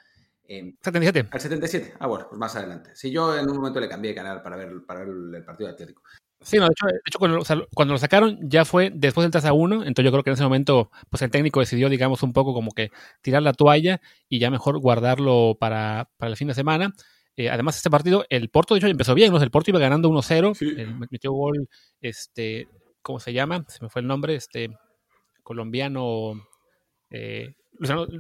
77. 0.47 1.29
Al 1.31 1.39
77. 1.39 1.93
Ah, 1.99 2.07
bueno, 2.07 2.27
pues 2.27 2.37
más 2.37 2.55
adelante. 2.55 2.91
Si 2.93 3.09
yo 3.09 3.37
en 3.37 3.49
un 3.49 3.57
momento 3.57 3.79
le 3.79 3.87
cambié 3.87 4.11
de 4.11 4.15
canal 4.15 4.41
para 4.41 4.57
ver, 4.57 4.85
para 4.85 5.03
el 5.03 5.43
partido 5.45 5.67
de 5.67 5.73
Atlético. 5.73 6.01
Sí, 6.41 6.57
no, 6.57 6.67
de 6.67 6.73
hecho, 7.05 7.19
cuando, 7.19 7.93
lo 7.93 7.97
sacaron 7.99 8.39
ya 8.41 8.65
fue 8.65 8.91
después 8.93 9.23
del 9.23 9.31
3 9.31 9.45
a 9.45 9.53
1, 9.53 9.83
entonces 9.83 10.05
yo 10.05 10.11
creo 10.11 10.23
que 10.23 10.31
en 10.31 10.33
ese 10.33 10.43
momento 10.43 10.89
pues 11.09 11.21
el 11.21 11.29
técnico 11.29 11.59
decidió, 11.59 11.87
digamos, 11.87 12.23
un 12.23 12.33
poco 12.33 12.53
como 12.55 12.71
que 12.71 12.89
tirar 13.21 13.43
la 13.43 13.53
toalla 13.53 14.01
y 14.27 14.39
ya 14.39 14.49
mejor 14.49 14.79
guardarlo 14.79 15.55
para, 15.59 16.09
para 16.17 16.31
el 16.31 16.37
fin 16.37 16.47
de 16.47 16.55
semana. 16.55 16.95
Eh, 17.37 17.49
además, 17.49 17.77
este 17.77 17.91
partido, 17.91 18.25
el 18.29 18.49
Porto, 18.49 18.73
de 18.73 18.79
hecho, 18.79 18.87
empezó 18.87 19.13
bien, 19.13 19.31
¿no? 19.31 19.41
El 19.41 19.51
Porto 19.51 19.69
iba 19.69 19.79
ganando 19.79 20.09
1-0, 20.09 21.07
metió 21.11 21.31
gol 21.31 21.69
este, 22.01 22.67
¿cómo 23.01 23.19
se 23.19 23.33
llama? 23.33 23.65
Se 23.67 23.83
me 23.83 23.89
fue 23.89 24.01
el 24.01 24.07
nombre, 24.07 24.35
este 24.35 24.69
colombiano 25.43 26.33
eh, 27.09 27.55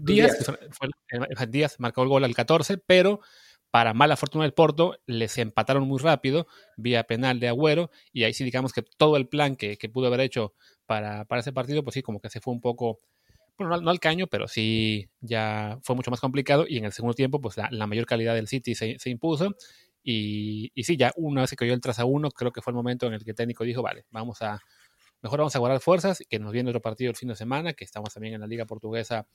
Díaz, 0.01 0.51
Díaz. 1.49 1.79
marcó 1.79 2.03
el 2.03 2.09
gol 2.09 2.23
al 2.23 2.33
14, 2.33 2.77
pero 2.77 3.21
para 3.69 3.93
mala 3.93 4.17
fortuna 4.17 4.43
del 4.43 4.53
Porto, 4.53 4.97
les 5.05 5.37
empataron 5.37 5.87
muy 5.87 5.99
rápido 5.99 6.47
vía 6.75 7.03
penal 7.03 7.39
de 7.39 7.47
Agüero, 7.47 7.89
y 8.11 8.23
ahí 8.23 8.33
sí 8.33 8.43
digamos 8.43 8.73
que 8.73 8.81
todo 8.81 9.17
el 9.17 9.27
plan 9.27 9.55
que, 9.55 9.77
pudo 9.91 10.07
haber 10.07 10.21
hecho 10.21 10.53
para, 10.85 11.25
para, 11.25 11.41
ese 11.41 11.53
partido, 11.53 11.83
pues 11.83 11.93
sí, 11.93 12.01
como 12.01 12.19
que 12.19 12.29
se 12.29 12.41
fue 12.41 12.53
un 12.53 12.59
poco, 12.59 12.99
bueno, 13.57 13.79
no, 13.79 13.89
al 13.89 13.99
caño, 13.99 14.27
pero 14.27 14.47
sí 14.47 15.09
ya 15.21 15.79
fue 15.83 15.95
mucho 15.95 16.11
más 16.11 16.19
complicado, 16.19 16.65
y 16.67 16.77
en 16.77 16.85
el 16.85 16.91
segundo 16.91 17.13
tiempo, 17.13 17.39
pues 17.39 17.55
la, 17.57 17.87
mayor 17.87 18.05
calidad 18.05 18.35
del 18.35 18.47
City 18.47 18.75
se, 18.75 18.97
se 18.99 19.09
impuso, 19.09 19.55
y, 20.03 20.71
sí, 20.83 20.97
ya 20.97 21.11
una 21.15 21.41
vez 21.41 21.49
que 21.51 21.55
cayó 21.55 21.73
el 21.73 21.81
3 21.81 21.99
a 21.99 22.05
1, 22.05 22.31
creo 22.31 22.51
que 22.51 22.61
fue 22.61 22.71
el 22.71 22.75
momento 22.75 23.07
en 23.07 23.13
el 23.13 23.23
que 23.23 23.31
el 23.31 23.35
técnico 23.35 23.63
dijo, 23.63 23.81
vale, 23.81 24.05
vamos 24.09 24.41
a, 24.41 24.59
mejor 25.21 25.39
vamos 25.39 25.55
a 25.55 25.59
guardar 25.59 25.79
fuerzas, 25.79 26.21
y 26.21 26.25
que 26.25 26.39
nos 26.39 26.51
viene 26.51 26.69
otro 26.69 26.81
partido 26.81 27.11
el 27.11 27.15
fin 27.15 27.29
de 27.29 27.35
semana, 27.35 27.73
que 27.73 27.83
estamos 27.83 28.13
también 28.13 28.33
en 28.35 28.41
la 28.41 28.47
Liga 28.47 28.65
Portuguesa 28.65 29.27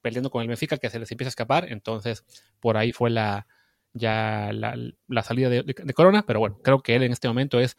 perdiendo 0.00 0.30
con 0.30 0.42
el 0.42 0.48
Benfica, 0.48 0.76
que 0.76 0.90
se 0.90 0.98
les 0.98 1.10
empieza 1.10 1.28
a 1.28 1.30
escapar, 1.30 1.72
entonces 1.72 2.24
por 2.60 2.76
ahí 2.76 2.92
fue 2.92 3.08
la 3.10 3.46
ya 3.94 4.50
la, 4.52 5.22
salida 5.22 5.48
de, 5.48 5.94
Corona, 5.94 6.26
pero 6.26 6.40
bueno, 6.40 6.58
creo 6.62 6.82
que 6.82 6.96
él 6.96 7.04
en 7.04 7.12
este 7.12 7.28
momento 7.28 7.60
es 7.60 7.76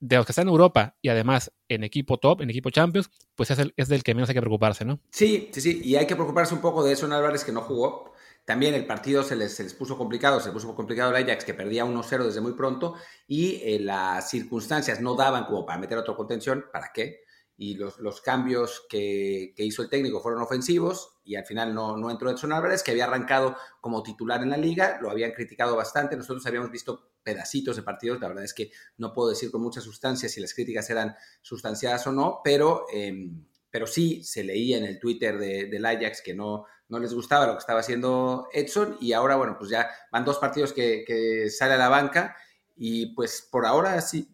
de 0.00 0.16
los 0.16 0.26
que 0.26 0.32
están 0.32 0.48
en 0.48 0.50
Europa 0.50 0.96
y 1.00 1.08
además 1.08 1.52
en 1.68 1.84
equipo 1.84 2.18
top, 2.18 2.42
en 2.42 2.50
equipo 2.50 2.70
Champions, 2.70 3.08
pues 3.36 3.52
es, 3.52 3.58
el, 3.60 3.72
es 3.76 3.88
del 3.88 4.02
que 4.02 4.14
menos 4.14 4.28
hay 4.28 4.34
que 4.34 4.40
preocuparse, 4.40 4.84
¿no? 4.84 5.00
Sí, 5.10 5.48
sí, 5.52 5.60
sí, 5.60 5.80
y 5.84 5.94
hay 5.94 6.06
que 6.06 6.16
preocuparse 6.16 6.52
un 6.52 6.60
poco 6.60 6.82
de 6.82 6.92
eso 6.92 7.06
en 7.06 7.12
Álvarez 7.12 7.44
que 7.44 7.52
no 7.52 7.62
jugó, 7.62 8.12
también 8.44 8.74
el 8.74 8.86
partido 8.86 9.22
se 9.22 9.36
les, 9.36 9.74
puso 9.74 9.96
complicado, 9.96 10.40
se 10.40 10.50
puso 10.50 10.74
complicado 10.74 11.14
el 11.14 11.24
Ajax 11.24 11.44
que 11.44 11.54
perdía 11.54 11.84
1-0 11.84 12.24
desde 12.24 12.40
muy 12.40 12.52
pronto 12.52 12.96
y 13.26 13.60
eh, 13.62 13.78
las 13.78 14.30
circunstancias 14.30 15.00
no 15.00 15.14
daban 15.14 15.44
como 15.44 15.64
para 15.64 15.78
meter 15.78 15.96
otro 15.96 16.16
contención, 16.16 16.64
¿para 16.72 16.90
qué? 16.92 17.20
Y 17.56 17.74
los, 17.74 17.98
los 17.98 18.20
cambios 18.20 18.84
que, 18.88 19.54
hizo 19.56 19.82
el 19.82 19.88
técnico 19.88 20.20
fueron 20.20 20.42
ofensivos 20.42 21.20
y 21.22 21.36
al 21.36 21.44
final 21.44 21.72
no, 21.72 21.96
no 21.96 22.10
entró 22.10 22.30
Edson 22.30 22.52
Álvarez, 22.52 22.82
que 22.82 22.90
había 22.90 23.04
arrancado 23.04 23.56
como 23.80 24.02
titular 24.02 24.42
en 24.42 24.50
la 24.50 24.56
liga, 24.56 24.98
lo 25.00 25.10
habían 25.10 25.30
criticado 25.30 25.76
bastante, 25.76 26.16
nosotros 26.16 26.44
habíamos 26.46 26.72
visto 26.72 27.12
pedacitos 27.22 27.76
de 27.76 27.82
partidos, 27.82 28.20
la 28.20 28.28
verdad 28.28 28.44
es 28.44 28.54
que 28.54 28.72
no 28.96 29.12
puedo 29.12 29.28
decir 29.28 29.52
con 29.52 29.62
mucha 29.62 29.80
sustancia 29.80 30.28
si 30.28 30.40
las 30.40 30.54
críticas 30.54 30.90
eran 30.90 31.14
sustanciadas 31.40 32.04
o 32.08 32.12
no, 32.12 32.40
pero, 32.42 32.86
em, 32.92 33.46
pero 33.70 33.86
sí 33.86 34.24
se 34.24 34.42
leía 34.42 34.78
en 34.78 34.84
el 34.84 34.98
Twitter 34.98 35.38
de, 35.38 35.66
del 35.66 35.86
Ajax 35.86 36.22
que 36.22 36.34
no, 36.34 36.66
no 36.92 36.98
les 36.98 37.14
gustaba 37.14 37.46
lo 37.46 37.54
que 37.54 37.60
estaba 37.60 37.80
haciendo 37.80 38.48
Edson 38.52 38.98
y 39.00 39.14
ahora, 39.14 39.36
bueno, 39.36 39.56
pues 39.56 39.70
ya 39.70 39.88
van 40.12 40.26
dos 40.26 40.36
partidos 40.36 40.74
que, 40.74 41.48
sale 41.48 41.72
a 41.72 41.78
la 41.78 41.88
banca 41.88 42.36
y 42.76 43.06
pues 43.14 43.48
por 43.50 43.64
ahora 43.64 43.98
sí, 44.02 44.28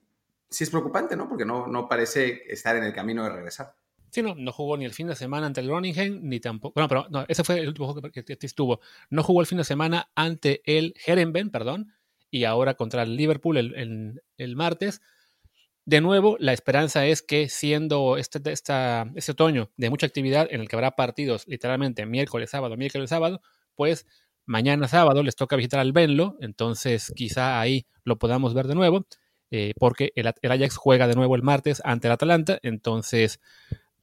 sí 0.51 0.64
es 0.64 0.71
preocupante, 0.71 1.16
¿no? 1.16 1.29
Porque 1.29 1.44
no, 1.44 1.68
no 1.68 1.88
parece 1.88 2.42
estar 2.49 2.75
en 2.75 2.83
el 2.83 2.92
camino 2.92 3.23
de 3.23 3.31
regresar. 3.31 3.77
Sí, 4.11 4.23
no, 4.23 4.35
no 4.35 4.53
jugó 4.53 4.77
ni 4.77 4.85
el 4.85 4.92
fin 4.92 5.07
de 5.07 5.14
semana 5.14 5.47
ante 5.47 5.61
el 5.61 5.68
Groningen, 5.68 6.29
ni 6.29 6.40
tampoco. 6.40 6.75
Bueno, 6.75 6.88
pero 6.88 7.07
no, 7.11 7.25
ese 7.29 7.44
fue 7.44 7.61
el 7.61 7.68
último 7.68 7.92
juego 7.92 8.11
que, 8.11 8.25
estuvo. 8.40 8.81
No 9.09 9.23
jugó 9.23 9.40
el 9.40 9.47
fin 9.47 9.59
de 9.59 9.64
semana 9.64 10.11
ante 10.16 10.61
el 10.64 10.94
Herenben, 11.07 11.51
perdón, 11.51 11.92
y 12.29 12.42
ahora 12.42 12.75
contra 12.75 13.05
el 13.05 13.14
Liverpool 13.14 13.57
el, 13.57 14.21
el 14.37 14.57
martes 14.57 15.01
de 15.88 16.03
nuevo, 16.03 16.37
la 16.38 16.53
esperanza 16.53 17.07
es 17.07 17.22
que 17.22 17.48
siendo 17.48 18.18
este, 18.18 18.42
esta, 18.53 19.11
este 19.14 19.33
otoño 19.33 19.70
de 19.79 19.88
mucha 19.88 20.05
actividad 20.05 20.46
en 20.51 20.61
el 20.61 20.68
que 20.68 20.77
habrá 20.77 20.90
partidos 20.90 21.46
literalmente 21.46 22.05
miércoles, 22.05 22.51
sábado, 22.51 22.77
miércoles, 22.77 23.09
sábado, 23.09 23.40
pues 23.74 24.07
mañana 24.44 24.87
sábado 24.87 25.22
les 25.22 25.35
toca 25.35 25.57
visitar 25.57 25.81
al 25.81 25.92
Benlo, 25.92 26.37
entonces 26.42 27.11
quizá 27.16 27.59
ahí 27.59 27.87
lo 28.05 28.18
podamos 28.18 28.53
ver 28.53 28.66
de 28.66 28.74
nuevo, 28.74 29.07
eh, 29.51 29.72
porque 29.79 30.12
el, 30.14 30.27
Ajax 30.27 30.77
juega 30.77 31.09
de 31.09 31.14
nuevo 31.14 31.35
el 31.37 31.42
martes 31.42 31.81
ante 31.83 32.09
el 32.09 32.12
Atalanta, 32.12 32.59
entonces 32.62 33.40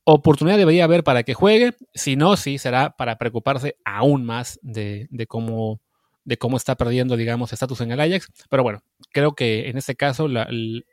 oportunidad 0.05 0.57
debería 0.57 0.85
haber 0.85 1.03
para 1.03 1.21
que 1.21 1.35
juegue, 1.35 1.75
si 1.93 2.15
no, 2.15 2.35
sí 2.35 2.57
será 2.57 2.95
para 2.97 3.19
preocuparse 3.19 3.77
aún 3.85 4.25
más 4.25 4.57
de, 4.63 5.05
de 5.11 5.27
cómo 5.27 5.81
de 6.25 6.37
cómo 6.37 6.57
está 6.57 6.75
perdiendo, 6.75 7.15
digamos, 7.15 7.53
estatus 7.53 7.81
en 7.81 7.91
el 7.91 7.99
Ajax. 7.99 8.27
Pero 8.49 8.63
bueno, 8.63 8.83
creo 9.13 9.33
que 9.33 9.69
en 9.69 9.77
este 9.77 9.95
caso 9.95 10.27
la, 10.27 10.47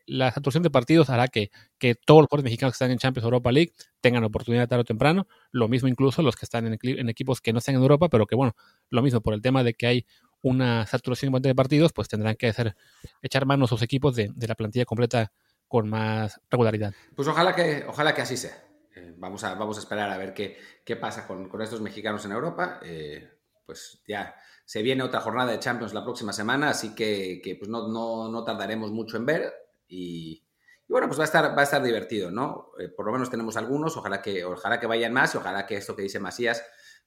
la 0.07 0.31
saturación 0.31 0.63
de 0.63 0.71
partidos 0.71 1.11
hará 1.11 1.27
que, 1.29 1.51
que 1.79 1.95
todos 1.95 2.21
los 2.21 2.29
jugadores 2.29 2.45
mexicanos 2.45 2.73
que 2.73 2.77
están 2.77 2.91
en 2.91 2.99
Champions 2.99 3.25
Europa 3.25 3.51
League 3.51 3.73
tengan 4.01 4.23
oportunidad 4.25 4.69
tarde 4.69 4.83
o 4.83 4.85
temprano. 4.85 5.27
Lo 5.51 5.69
mismo 5.69 5.89
incluso 5.89 6.23
los 6.23 6.37
que 6.37 6.45
están 6.45 6.67
en, 6.67 6.79
en, 6.83 7.09
equipos 7.09 7.41
que 7.41 7.53
no 7.53 7.59
están 7.59 7.75
en 7.75 7.81
Europa, 7.81 8.09
pero 8.09 8.27
que 8.27 8.37
bueno, 8.37 8.55
lo 8.91 9.03
mismo 9.03 9.21
por 9.23 9.35
el 9.35 9.41
tema 9.41 9.65
de 9.65 9.75
que 9.75 9.87
hay 9.87 10.07
una 10.43 10.87
saturación 10.87 11.33
de 11.41 11.55
partidos, 11.55 11.93
pues 11.93 12.09
tendrán 12.09 12.37
que 12.37 12.49
hacer, 12.49 12.77
echar 13.23 13.47
mano 13.47 13.65
a 13.65 13.69
sus 13.69 13.81
equipos 13.83 14.15
de, 14.15 14.31
de 14.35 14.47
la 14.49 14.55
plantilla 14.55 14.85
completa 14.85 15.33
con 15.67 15.89
más 15.89 16.41
regularidad. 16.51 16.93
Pues 17.17 17.27
ojalá 17.29 17.55
que, 17.55 17.85
ojalá 17.89 18.15
que 18.15 18.21
así 18.21 18.37
sea. 18.37 18.63
Eh, 18.95 19.15
vamos, 19.17 19.43
a, 19.45 19.55
vamos 19.55 19.79
a 19.79 19.81
esperar 19.81 20.11
a 20.11 20.19
ver 20.19 20.35
qué, 20.35 20.59
qué 20.85 20.97
pasa 20.97 21.27
con, 21.27 21.49
con 21.49 21.63
estos 21.63 21.81
mexicanos 21.81 22.25
en 22.27 22.33
Europa. 22.33 22.81
Eh, 22.83 23.31
pues 23.65 24.03
ya 24.07 24.35
se 24.65 24.83
viene 24.83 25.03
otra 25.03 25.21
jornada 25.21 25.53
de 25.53 25.59
Champions 25.59 25.95
la 25.95 26.05
próxima 26.05 26.33
semana, 26.33 26.71
así 26.71 26.95
que, 26.95 27.57
pues 27.59 27.69
no, 27.69 27.89
no, 27.89 28.45
tardaremos 28.45 28.91
mucho 28.91 29.17
en 29.17 29.27
ver 29.27 29.53
y, 29.89 30.45
bueno, 30.89 31.07
pues 31.07 31.19
va 31.19 31.25
a 31.25 31.27
estar, 31.27 31.57
va 31.57 31.61
a 31.61 31.65
estar 31.65 31.83
divertido, 31.83 32.31
¿no? 32.31 32.73
Eh, 32.79 32.89
por 32.89 33.07
lo 33.07 33.13
menos 33.13 33.31
tenemos 33.31 33.57
algunos, 33.57 33.97
ojalá 33.97 34.21
que, 34.21 34.45
ojalá 34.45 34.79
que 34.79 34.87
vayan 34.87 35.13
más 35.13 35.35
y 35.35 35.39
ojalá 35.39 35.67
que 35.67 35.77
esto 35.77 35.97
que 35.97 36.03
dice 36.03 36.21
Macías 36.21 36.63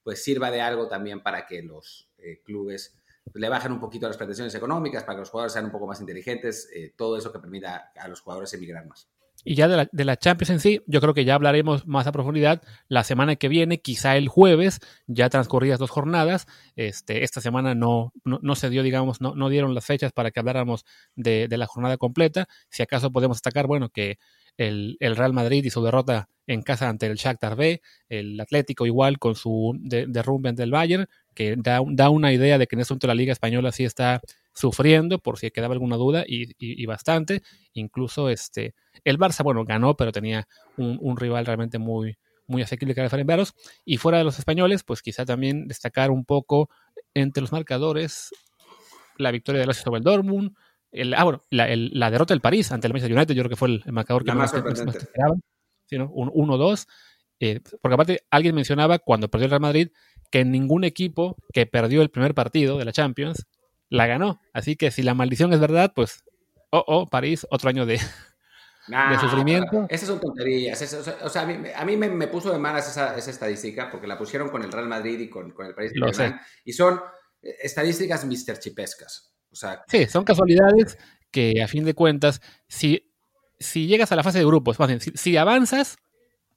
pues 0.05 0.23
sirva 0.23 0.51
de 0.51 0.61
algo 0.61 0.87
también 0.87 1.23
para 1.23 1.47
que 1.47 1.63
los 1.63 2.11
eh, 2.19 2.43
clubes 2.43 2.95
le 3.33 3.49
bajen 3.49 3.71
un 3.71 3.79
poquito 3.79 4.07
las 4.07 4.17
pretensiones 4.17 4.53
económicas, 4.53 5.03
para 5.03 5.15
que 5.15 5.21
los 5.21 5.31
jugadores 5.31 5.53
sean 5.53 5.65
un 5.65 5.71
poco 5.71 5.87
más 5.87 5.99
inteligentes, 5.99 6.69
eh, 6.71 6.93
todo 6.95 7.17
eso 7.17 7.31
que 7.31 7.39
permita 7.39 7.91
a 7.95 8.07
los 8.07 8.21
jugadores 8.21 8.53
emigrar 8.53 8.85
más. 8.85 9.09
Y 9.45 9.53
ya 9.53 9.67
de 9.67 9.77
la, 9.77 9.89
de 9.91 10.05
la, 10.05 10.17
Champions 10.17 10.49
en 10.49 10.59
sí, 10.59 10.81
yo 10.87 10.99
creo 10.99 11.13
que 11.13 11.23
ya 11.23 11.35
hablaremos 11.35 11.85
más 11.85 12.07
a 12.07 12.11
profundidad 12.11 12.63
la 12.87 13.03
semana 13.03 13.35
que 13.35 13.47
viene, 13.47 13.79
quizá 13.79 14.17
el 14.17 14.27
jueves, 14.27 14.79
ya 15.05 15.29
transcurridas 15.29 15.77
dos 15.77 15.91
jornadas. 15.91 16.47
Este, 16.75 17.23
esta 17.23 17.41
semana 17.41 17.75
no, 17.75 18.11
no, 18.23 18.55
se 18.55 18.71
dio, 18.71 18.81
digamos, 18.81 19.21
no, 19.21 19.35
no, 19.35 19.49
dieron 19.49 19.75
las 19.75 19.85
fechas 19.85 20.11
para 20.11 20.31
que 20.31 20.39
habláramos 20.39 20.83
de, 21.15 21.47
de, 21.47 21.57
la 21.57 21.67
jornada 21.67 21.97
completa. 21.97 22.47
Si 22.69 22.81
acaso 22.81 23.11
podemos 23.11 23.37
destacar, 23.37 23.67
bueno, 23.67 23.89
que 23.89 24.17
el, 24.57 24.97
el, 24.99 25.15
Real 25.15 25.33
Madrid 25.33 25.63
y 25.63 25.69
su 25.69 25.83
derrota 25.83 26.27
en 26.47 26.63
casa 26.63 26.89
ante 26.89 27.05
el 27.05 27.15
Shakhtar 27.15 27.55
B, 27.55 27.81
el 28.09 28.39
Atlético 28.39 28.87
igual 28.87 29.19
con 29.19 29.35
su 29.35 29.77
derrumbe 29.79 30.49
ante 30.49 30.63
el 30.63 30.71
Bayern, 30.71 31.07
que 31.35 31.55
da, 31.57 31.81
da, 31.87 32.09
una 32.09 32.33
idea 32.33 32.57
de 32.57 32.65
que 32.65 32.75
en 32.75 32.79
este 32.81 32.93
momento 32.93 33.07
la 33.07 33.15
Liga 33.15 33.31
Española 33.31 33.71
sí 33.71 33.83
está 33.83 34.21
sufriendo, 34.55 35.19
por 35.19 35.37
si 35.37 35.51
quedaba 35.51 35.73
alguna 35.73 35.97
duda, 35.97 36.23
y, 36.25 36.43
y, 36.57 36.81
y 36.81 36.85
bastante. 36.87 37.43
Incluso 37.73 38.29
este 38.29 38.73
el 39.03 39.19
Barça, 39.19 39.43
bueno, 39.43 39.65
ganó, 39.65 39.95
pero 39.95 40.11
tenía 40.11 40.47
un, 40.77 41.17
rival 41.17 41.45
realmente 41.45 41.77
muy, 41.77 42.17
muy 42.47 42.61
asequible 42.61 42.95
que 42.95 43.01
era 43.01 43.43
Y 43.83 43.97
fuera 43.97 44.17
de 44.17 44.23
los 44.23 44.39
españoles, 44.39 44.83
pues 44.83 45.01
quizá 45.01 45.25
también 45.25 45.67
destacar 45.67 46.11
un 46.11 46.25
poco 46.25 46.69
entre 47.13 47.41
los 47.41 47.51
marcadores 47.51 48.31
la 49.17 49.31
victoria 49.31 49.61
de 49.61 49.67
los 49.67 49.77
sobre 49.77 49.99
el 49.99 50.03
Dortmund, 50.03 50.55
el, 50.91 51.13
ah, 51.13 51.23
bueno, 51.23 51.41
la, 51.49 52.11
derrota 52.11 52.33
del 52.33 52.41
París 52.41 52.71
ante 52.71 52.87
el 52.87 52.93
Manchester 52.93 53.17
United, 53.17 53.33
yo 53.33 53.43
creo 53.43 53.49
que 53.49 53.55
fue 53.55 53.69
el, 53.69 53.83
marcador 53.91 54.23
que 54.23 54.33
más, 54.33 54.53
esperaban. 54.53 55.41
Un 55.91 56.29
1-2. 56.29 56.87
Eh, 57.39 57.59
porque 57.81 57.93
aparte, 57.93 58.21
alguien 58.31 58.55
mencionaba 58.55 58.99
cuando 58.99 59.29
perdió 59.29 59.45
el 59.45 59.51
Real 59.51 59.61
Madrid 59.61 59.89
que 60.31 60.45
ningún 60.45 60.83
equipo 60.83 61.37
que 61.53 61.65
perdió 61.65 62.01
el 62.01 62.09
primer 62.09 62.33
partido 62.33 62.77
de 62.77 62.85
la 62.85 62.91
Champions 62.91 63.45
la 63.89 64.07
ganó. 64.07 64.41
Así 64.53 64.75
que 64.75 64.91
si 64.91 65.03
la 65.03 65.13
maldición 65.13 65.53
es 65.53 65.59
verdad, 65.59 65.93
pues, 65.95 66.23
oh, 66.71 66.83
oh, 66.87 67.09
París, 67.09 67.45
otro 67.49 67.69
año 67.69 67.85
de, 67.85 67.99
sufrimiento. 69.19 69.87
Esas 69.89 70.07
son 70.07 70.19
tonterías. 70.19 70.81
o 71.23 71.29
sea, 71.29 71.41
a 71.41 71.85
mí, 71.85 71.97
me, 71.97 72.27
puso 72.27 72.51
de 72.51 72.59
malas 72.59 72.89
esa, 72.89 73.17
estadística 73.17 73.89
porque 73.89 74.07
la 74.07 74.17
pusieron 74.17 74.49
con 74.49 74.63
el 74.63 74.71
Real 74.71 74.87
Madrid 74.87 75.19
y 75.19 75.29
con, 75.29 75.53
el 75.59 75.73
París. 75.73 75.93
Y 76.63 76.73
son 76.73 76.99
eh, 77.41 77.55
estadísticas 77.61 78.25
Mr. 78.25 78.59
Chipescas. 78.59 79.33
O 79.51 79.55
sea, 79.55 79.83
sí, 79.87 80.05
son 80.05 80.25
casualidades 80.25 80.97
que 81.31 81.61
a 81.61 81.67
fin 81.67 81.85
de 81.85 81.93
cuentas, 81.93 82.41
si, 82.67 83.11
si 83.59 83.87
llegas 83.87 84.11
a 84.11 84.15
la 84.15 84.23
fase 84.23 84.39
de 84.39 84.45
grupos, 84.45 84.79
más 84.79 84.87
bien, 84.89 84.99
si 84.99 85.37
avanzas, 85.37 85.97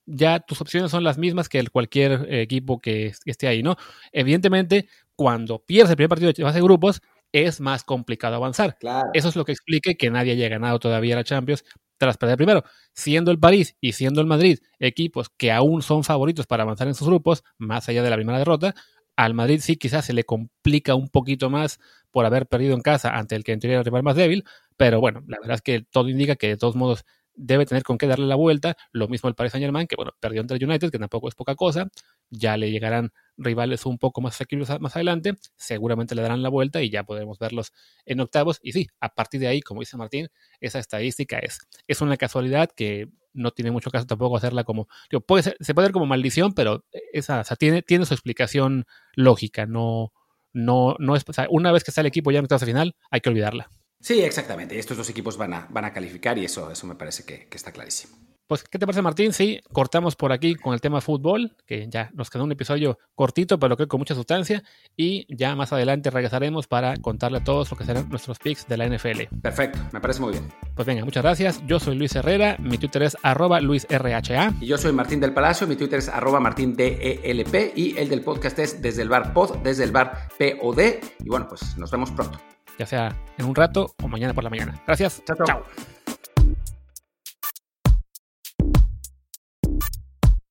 ya 0.08 0.40
tus 0.40 0.60
opciones 0.60 0.90
son 0.90 1.04
las 1.04 1.18
mismas 1.18 1.48
que 1.48 1.58
el 1.58 1.70
cualquier 1.70 2.32
equipo 2.32 2.80
que, 2.80 3.12
esté 3.26 3.46
ahí, 3.46 3.62
¿no? 3.62 3.76
Evidentemente, 4.10 4.88
cuando 5.14 5.58
pierdes 5.58 5.90
el 5.90 5.96
primer 5.96 6.08
partido 6.08 6.32
de 6.32 6.42
fase 6.42 6.58
de 6.58 6.64
grupos, 6.64 7.02
es 7.32 7.60
más 7.60 7.84
complicado 7.84 8.36
avanzar. 8.36 8.76
Eso 9.12 9.28
es 9.28 9.36
lo 9.36 9.44
que 9.44 9.52
explique 9.52 9.96
que 9.96 10.10
nadie 10.10 10.32
haya 10.32 10.48
ganado 10.48 10.78
todavía 10.78 11.16
la 11.16 11.24
Champions 11.24 11.64
tras 11.98 12.16
perder 12.16 12.36
primero. 12.36 12.64
Siendo 12.94 13.30
el 13.30 13.38
París 13.38 13.76
y 13.80 13.92
siendo 13.92 14.20
el 14.20 14.26
Madrid 14.26 14.58
equipos 14.78 15.28
que 15.36 15.52
aún 15.52 15.82
son 15.82 16.04
favoritos 16.04 16.46
para 16.46 16.62
avanzar 16.62 16.88
en 16.88 16.94
sus 16.94 17.08
grupos, 17.08 17.44
más 17.58 17.88
allá 17.88 18.02
de 18.02 18.10
la 18.10 18.16
primera 18.16 18.38
derrota, 18.38 18.74
al 19.16 19.34
Madrid 19.34 19.60
sí 19.60 19.76
quizás 19.76 20.04
se 20.04 20.12
le 20.12 20.24
complica 20.24 20.94
un 20.94 21.08
poquito 21.08 21.50
más 21.50 21.80
por 22.10 22.24
haber 22.24 22.46
perdido 22.46 22.74
en 22.74 22.82
casa 22.82 23.10
ante 23.10 23.34
el 23.34 23.44
que 23.44 23.52
en 23.52 23.58
teoría 23.58 23.74
era 23.74 23.80
el 23.80 23.84
rival 23.84 24.04
más 24.04 24.16
débil, 24.16 24.44
pero 24.76 25.00
bueno, 25.00 25.24
la 25.26 25.38
verdad 25.40 25.56
es 25.56 25.62
que 25.62 25.82
todo 25.90 26.08
indica 26.08 26.36
que 26.36 26.46
de 26.48 26.56
todos 26.56 26.76
modos 26.76 27.04
debe 27.38 27.64
tener 27.64 27.82
con 27.84 27.96
qué 27.96 28.06
darle 28.06 28.26
la 28.26 28.34
vuelta. 28.34 28.76
Lo 28.92 29.08
mismo 29.08 29.28
el 29.28 29.34
Paris 29.34 29.52
Saint 29.52 29.64
Germain, 29.64 29.86
que 29.86 29.96
bueno, 29.96 30.12
perdió 30.20 30.40
entre 30.40 30.62
United, 30.62 30.90
que 30.90 30.98
tampoco 30.98 31.28
es 31.28 31.34
poca 31.34 31.54
cosa. 31.54 31.88
Ya 32.30 32.56
le 32.56 32.70
llegarán 32.70 33.12
rivales 33.36 33.86
un 33.86 33.96
poco 33.98 34.20
más 34.20 34.34
asequibles 34.34 34.68
más 34.80 34.96
adelante. 34.96 35.34
Seguramente 35.56 36.14
le 36.14 36.22
darán 36.22 36.42
la 36.42 36.48
vuelta 36.50 36.82
y 36.82 36.90
ya 36.90 37.04
podremos 37.04 37.38
verlos 37.38 37.72
en 38.04 38.20
octavos. 38.20 38.58
Y 38.62 38.72
sí, 38.72 38.88
a 39.00 39.14
partir 39.14 39.40
de 39.40 39.48
ahí, 39.48 39.62
como 39.62 39.80
dice 39.80 39.96
Martín, 39.96 40.28
esa 40.60 40.78
estadística 40.78 41.38
es, 41.38 41.60
es 41.86 42.00
una 42.00 42.16
casualidad 42.16 42.68
que 42.74 43.08
no 43.32 43.52
tiene 43.52 43.70
mucho 43.70 43.90
caso 43.90 44.06
tampoco 44.06 44.36
hacerla 44.36 44.64
como. 44.64 44.88
puede 45.26 45.42
se 45.42 45.74
puede 45.74 45.86
ver 45.86 45.92
como 45.92 46.06
maldición, 46.06 46.52
pero 46.52 46.84
esa, 47.12 47.44
tiene, 47.56 47.82
tiene 47.82 48.04
su 48.04 48.14
explicación 48.14 48.84
lógica. 49.14 49.66
No, 49.66 50.12
no, 50.52 50.96
no 50.98 51.16
es. 51.16 51.24
una 51.50 51.72
vez 51.72 51.84
que 51.84 51.90
está 51.92 52.00
el 52.00 52.08
equipo 52.08 52.30
ya 52.30 52.40
en 52.40 52.44
octavos 52.44 52.60
de 52.60 52.66
final, 52.66 52.96
hay 53.10 53.20
que 53.20 53.30
olvidarla. 53.30 53.70
Sí, 54.00 54.20
exactamente. 54.20 54.78
Estos 54.78 54.96
dos 54.96 55.10
equipos 55.10 55.36
van 55.36 55.54
a, 55.54 55.66
van 55.70 55.84
a 55.84 55.92
calificar 55.92 56.38
y 56.38 56.44
eso, 56.44 56.70
eso 56.70 56.86
me 56.86 56.94
parece 56.94 57.24
que, 57.24 57.48
está 57.52 57.72
clarísimo. 57.72 58.16
Pues, 58.46 58.64
¿qué 58.64 58.78
te 58.78 58.86
parece, 58.86 59.02
Martín? 59.02 59.34
Sí, 59.34 59.60
cortamos 59.74 60.16
por 60.16 60.32
aquí 60.32 60.54
con 60.54 60.72
el 60.72 60.80
tema 60.80 61.02
fútbol, 61.02 61.54
que 61.66 61.86
ya 61.90 62.10
nos 62.14 62.30
quedó 62.30 62.44
un 62.44 62.52
episodio 62.52 62.98
cortito, 63.14 63.58
pero 63.58 63.76
creo 63.76 63.88
con 63.88 64.00
mucha 64.00 64.14
sustancia. 64.14 64.62
Y 64.96 65.26
ya 65.28 65.54
más 65.54 65.74
adelante 65.74 66.08
regresaremos 66.08 66.66
para 66.66 66.96
contarle 66.96 67.38
a 67.38 67.44
todos 67.44 67.70
lo 67.70 67.76
que 67.76 67.84
serán 67.84 68.08
nuestros 68.08 68.38
picks 68.38 68.66
de 68.66 68.78
la 68.78 68.86
NFL. 68.88 69.24
Perfecto, 69.42 69.78
me 69.92 70.00
parece 70.00 70.20
muy 70.20 70.32
bien. 70.32 70.48
Pues 70.74 70.86
venga, 70.86 71.04
muchas 71.04 71.22
gracias. 71.22 71.60
Yo 71.66 71.78
soy 71.78 71.96
Luis 71.96 72.16
Herrera, 72.16 72.56
mi 72.58 72.78
Twitter 72.78 73.02
es 73.02 73.18
arroba 73.22 73.60
luisrha. 73.60 74.54
Y 74.62 74.66
yo 74.66 74.78
soy 74.78 74.92
Martín 74.92 75.20
del 75.20 75.34
Palacio, 75.34 75.66
mi 75.66 75.76
Twitter 75.76 75.98
es 75.98 76.08
arroba 76.08 76.40
martindelp 76.40 77.74
y 77.76 77.98
el 77.98 78.08
del 78.08 78.22
podcast 78.22 78.58
es 78.60 78.80
desde 78.80 79.02
el 79.02 79.10
bar 79.10 79.34
pod, 79.34 79.58
desde 79.58 79.84
el 79.84 79.92
bar 79.92 80.28
POD. 80.38 80.80
Y 81.22 81.28
bueno, 81.28 81.46
pues 81.48 81.76
nos 81.76 81.90
vemos 81.90 82.10
pronto 82.12 82.38
ya 82.78 82.86
sea 82.86 83.16
en 83.36 83.46
un 83.46 83.54
rato 83.54 83.94
o 84.02 84.08
mañana 84.08 84.34
por 84.34 84.44
la 84.44 84.50
mañana. 84.50 84.80
Gracias. 84.86 85.22
chao. 85.26 85.36
chao. 85.44 85.64